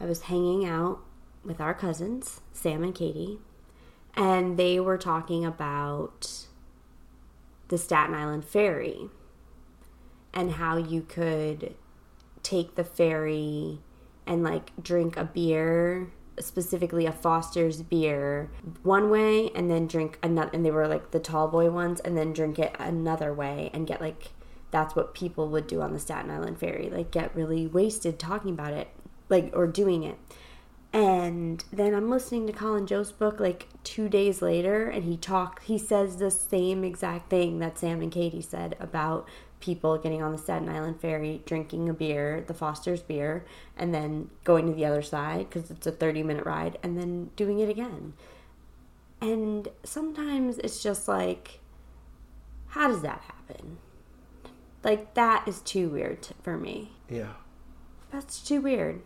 I 0.00 0.04
was 0.06 0.22
hanging 0.22 0.64
out 0.66 1.00
with 1.44 1.60
our 1.60 1.74
cousins, 1.74 2.40
Sam 2.52 2.82
and 2.84 2.94
Katie, 2.94 3.38
and 4.14 4.56
they 4.56 4.78
were 4.80 4.98
talking 4.98 5.44
about 5.44 6.46
the 7.68 7.78
Staten 7.78 8.14
Island 8.14 8.44
ferry 8.44 9.10
and 10.36 10.52
how 10.52 10.76
you 10.76 11.00
could 11.00 11.74
take 12.42 12.76
the 12.76 12.84
ferry 12.84 13.80
and 14.26 14.44
like 14.44 14.70
drink 14.80 15.16
a 15.16 15.24
beer 15.24 16.12
specifically 16.38 17.06
a 17.06 17.12
foster's 17.12 17.80
beer 17.82 18.50
one 18.82 19.08
way 19.08 19.50
and 19.54 19.70
then 19.70 19.86
drink 19.86 20.18
another 20.22 20.50
and 20.52 20.64
they 20.64 20.70
were 20.70 20.86
like 20.86 21.10
the 21.10 21.18
tall 21.18 21.48
boy 21.48 21.70
ones 21.70 21.98
and 22.00 22.16
then 22.16 22.34
drink 22.34 22.58
it 22.58 22.76
another 22.78 23.32
way 23.32 23.70
and 23.72 23.86
get 23.86 24.00
like 24.00 24.28
that's 24.70 24.94
what 24.94 25.14
people 25.14 25.48
would 25.48 25.66
do 25.66 25.80
on 25.80 25.94
the 25.94 25.98
staten 25.98 26.30
island 26.30 26.58
ferry 26.58 26.90
like 26.90 27.10
get 27.10 27.34
really 27.34 27.66
wasted 27.66 28.18
talking 28.18 28.50
about 28.50 28.74
it 28.74 28.88
like 29.30 29.50
or 29.54 29.66
doing 29.66 30.02
it 30.02 30.18
and 30.96 31.62
then 31.70 31.94
I'm 31.94 32.08
listening 32.08 32.46
to 32.46 32.54
Colin 32.54 32.86
Jost's 32.86 33.12
book 33.12 33.38
like 33.38 33.68
two 33.84 34.08
days 34.08 34.40
later, 34.40 34.88
and 34.88 35.04
he 35.04 35.18
talk 35.18 35.62
he 35.62 35.76
says 35.76 36.16
the 36.16 36.30
same 36.30 36.84
exact 36.84 37.28
thing 37.28 37.58
that 37.58 37.78
Sam 37.78 38.00
and 38.00 38.10
Katie 38.10 38.40
said 38.40 38.76
about 38.80 39.28
people 39.60 39.98
getting 39.98 40.22
on 40.22 40.32
the 40.32 40.38
Staten 40.38 40.70
Island 40.70 40.98
ferry, 40.98 41.42
drinking 41.44 41.90
a 41.90 41.92
beer, 41.92 42.42
the 42.46 42.54
Foster's 42.54 43.02
beer, 43.02 43.44
and 43.76 43.92
then 43.92 44.30
going 44.44 44.66
to 44.68 44.72
the 44.72 44.86
other 44.86 45.02
side 45.02 45.50
because 45.50 45.70
it's 45.70 45.86
a 45.86 45.92
30 45.92 46.22
minute 46.22 46.46
ride, 46.46 46.78
and 46.82 46.96
then 46.96 47.28
doing 47.36 47.58
it 47.58 47.68
again. 47.68 48.14
And 49.20 49.68
sometimes 49.84 50.56
it's 50.56 50.82
just 50.82 51.08
like, 51.08 51.60
how 52.68 52.88
does 52.88 53.02
that 53.02 53.20
happen? 53.20 53.76
Like 54.82 55.12
that 55.12 55.46
is 55.46 55.60
too 55.60 55.90
weird 55.90 56.22
t- 56.22 56.34
for 56.42 56.56
me. 56.56 56.92
Yeah. 57.10 57.34
That's 58.10 58.40
too 58.40 58.62
weird. 58.62 59.02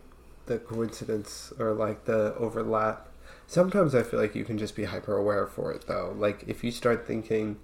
The 0.51 0.59
coincidence 0.59 1.53
or 1.59 1.73
like 1.73 2.05
the 2.05 2.35
overlap. 2.35 3.09
Sometimes 3.47 3.95
I 3.95 4.03
feel 4.03 4.21
like 4.21 4.35
you 4.35 4.45
can 4.45 4.59
just 4.59 4.75
be 4.75 4.85
hyper 4.85 5.17
aware 5.17 5.47
for 5.47 5.73
it 5.73 5.87
though. 5.87 6.15
Like 6.17 6.45
if 6.49 6.65
you 6.65 6.73
start 6.73 7.07
thinking, 7.07 7.57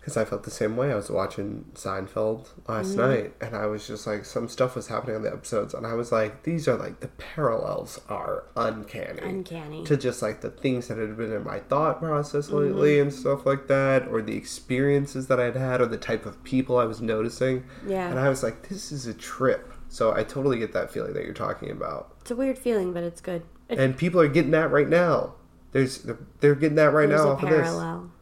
because 0.00 0.16
I 0.16 0.24
felt 0.24 0.44
the 0.44 0.50
same 0.50 0.78
way. 0.78 0.90
I 0.90 0.94
was 0.94 1.10
watching 1.10 1.66
Seinfeld 1.74 2.48
last 2.66 2.92
mm-hmm. 2.92 3.00
night, 3.00 3.34
and 3.42 3.54
I 3.54 3.66
was 3.66 3.86
just 3.86 4.06
like, 4.06 4.24
some 4.24 4.48
stuff 4.48 4.74
was 4.74 4.86
happening 4.86 5.16
on 5.16 5.22
the 5.22 5.30
episodes, 5.30 5.74
and 5.74 5.86
I 5.86 5.92
was 5.92 6.10
like, 6.10 6.44
these 6.44 6.66
are 6.66 6.76
like 6.76 7.00
the 7.00 7.08
parallels 7.08 8.00
are 8.08 8.44
uncanny, 8.56 9.20
Uncanny. 9.20 9.84
to 9.84 9.98
just 9.98 10.22
like 10.22 10.40
the 10.40 10.48
things 10.48 10.88
that 10.88 10.96
had 10.96 11.18
been 11.18 11.32
in 11.32 11.44
my 11.44 11.58
thought 11.60 11.98
process 12.00 12.46
mm-hmm. 12.46 12.56
lately 12.56 12.98
and 12.98 13.12
stuff 13.12 13.44
like 13.44 13.68
that, 13.68 14.08
or 14.08 14.22
the 14.22 14.36
experiences 14.36 15.26
that 15.26 15.38
I'd 15.38 15.56
had, 15.56 15.82
or 15.82 15.86
the 15.86 15.98
type 15.98 16.24
of 16.24 16.42
people 16.44 16.78
I 16.78 16.84
was 16.84 17.02
noticing. 17.02 17.64
Yeah. 17.86 18.08
and 18.08 18.18
I 18.18 18.30
was 18.30 18.42
like, 18.42 18.70
this 18.70 18.90
is 18.90 19.06
a 19.06 19.12
trip. 19.12 19.74
So 19.90 20.14
I 20.14 20.22
totally 20.22 20.58
get 20.58 20.72
that 20.72 20.92
feeling 20.92 21.12
that 21.14 21.24
you're 21.24 21.34
talking 21.34 21.70
about 21.70 22.14
It's 22.20 22.30
a 22.30 22.36
weird 22.36 22.56
feeling, 22.58 22.92
but 22.92 23.02
it's 23.02 23.20
good. 23.20 23.42
It, 23.68 23.78
and 23.78 23.96
people 23.96 24.20
are 24.20 24.28
getting 24.28 24.52
that 24.52 24.70
right 24.70 24.88
now. 24.88 25.34
There's 25.72 25.98
they're, 25.98 26.18
they're 26.40 26.54
getting 26.54 26.76
that 26.76 26.92
right 26.92 27.08
now 27.08 27.30
off 27.30 27.42
of 27.42 27.48
this, 27.48 27.60
parallel. 27.60 28.12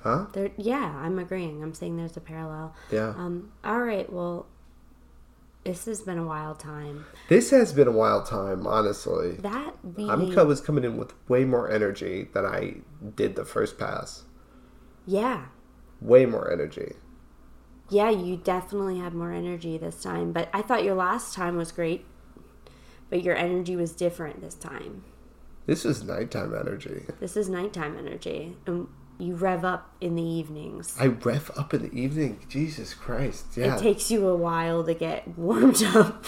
huh? 0.00 0.26
There, 0.32 0.50
yeah, 0.56 0.94
I'm 0.98 1.18
agreeing. 1.18 1.62
I'm 1.62 1.74
saying 1.74 1.96
there's 1.96 2.16
a 2.16 2.20
parallel. 2.20 2.74
Yeah. 2.90 3.10
Um. 3.10 3.52
All 3.62 3.80
right. 3.80 4.10
Well, 4.10 4.46
this 5.64 5.84
has 5.86 6.00
been 6.00 6.18
a 6.18 6.24
wild 6.24 6.60
time. 6.60 7.06
This 7.28 7.50
has 7.50 7.72
been 7.72 7.88
a 7.88 7.92
wild 7.92 8.26
time, 8.26 8.66
honestly. 8.66 9.32
That 9.32 9.96
being, 9.96 10.08
I'm 10.08 10.46
was 10.46 10.60
coming 10.60 10.84
in 10.84 10.96
with 10.96 11.12
way 11.28 11.44
more 11.44 11.70
energy 11.70 12.28
than 12.32 12.46
I 12.46 12.76
did 13.16 13.36
the 13.36 13.44
first 13.44 13.76
pass. 13.78 14.24
yeah, 15.06 15.46
Way 16.00 16.24
more 16.24 16.52
energy. 16.52 16.92
Yeah. 17.88 18.10
You 18.10 18.36
definitely 18.36 18.98
had 18.98 19.14
more 19.14 19.32
energy 19.32 19.78
this 19.78 20.02
time, 20.02 20.32
but 20.32 20.48
I 20.52 20.62
thought 20.62 20.84
your 20.84 20.94
last 20.94 21.34
time 21.34 21.56
was 21.56 21.72
great. 21.72 22.04
But 23.08 23.22
your 23.22 23.36
energy 23.36 23.76
was 23.76 23.92
different 23.92 24.40
this 24.40 24.54
time. 24.54 25.04
This 25.66 25.84
is 25.84 26.02
nighttime 26.02 26.54
energy. 26.54 27.06
This 27.20 27.36
is 27.36 27.48
nighttime 27.48 27.96
energy, 27.96 28.56
and 28.66 28.88
you 29.18 29.34
rev 29.34 29.64
up 29.64 29.94
in 30.00 30.14
the 30.14 30.22
evenings. 30.22 30.96
I 30.98 31.06
rev 31.06 31.50
up 31.56 31.72
in 31.72 31.82
the 31.82 31.98
evening. 31.98 32.44
Jesus 32.48 32.94
Christ. 32.94 33.46
Yeah. 33.56 33.76
It 33.76 33.80
takes 33.80 34.10
you 34.10 34.28
a 34.28 34.36
while 34.36 34.84
to 34.84 34.94
get 34.94 35.26
warmed 35.38 35.82
up 35.82 36.24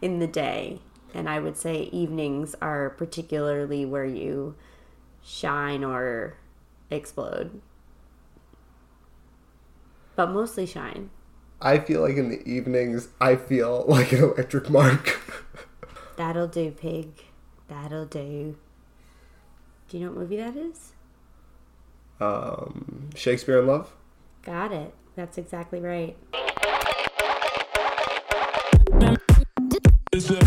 in 0.00 0.18
the 0.18 0.26
day. 0.26 0.80
And 1.14 1.28
I 1.28 1.40
would 1.40 1.56
say 1.56 1.82
evenings 1.92 2.54
are 2.62 2.90
particularly 2.90 3.84
where 3.84 4.04
you 4.04 4.54
shine 5.22 5.84
or 5.84 6.38
explode. 6.90 7.60
But 10.16 10.30
mostly 10.30 10.66
shine. 10.66 11.10
I 11.60 11.78
feel 11.78 12.00
like 12.02 12.16
in 12.16 12.28
the 12.28 12.42
evenings, 12.48 13.08
I 13.20 13.36
feel 13.36 13.84
like 13.88 14.12
an 14.12 14.22
electric 14.22 14.68
mark. 14.70 15.20
That'll 16.16 16.48
do, 16.48 16.70
pig. 16.72 17.08
That'll 17.68 18.04
do. 18.06 18.56
Do 19.88 19.98
you 19.98 20.04
know 20.06 20.10
what 20.12 20.20
movie 20.20 20.36
that 20.36 20.56
is? 20.56 20.92
um, 22.20 23.10
Shakespeare 23.16 23.58
in 23.58 23.66
Love. 23.66 23.92
Got 24.42 24.70
it. 24.72 24.94
That's 25.16 25.38
exactly 25.38 25.80
right. 25.80 26.16
Is 30.12 30.30
it? 30.30 30.44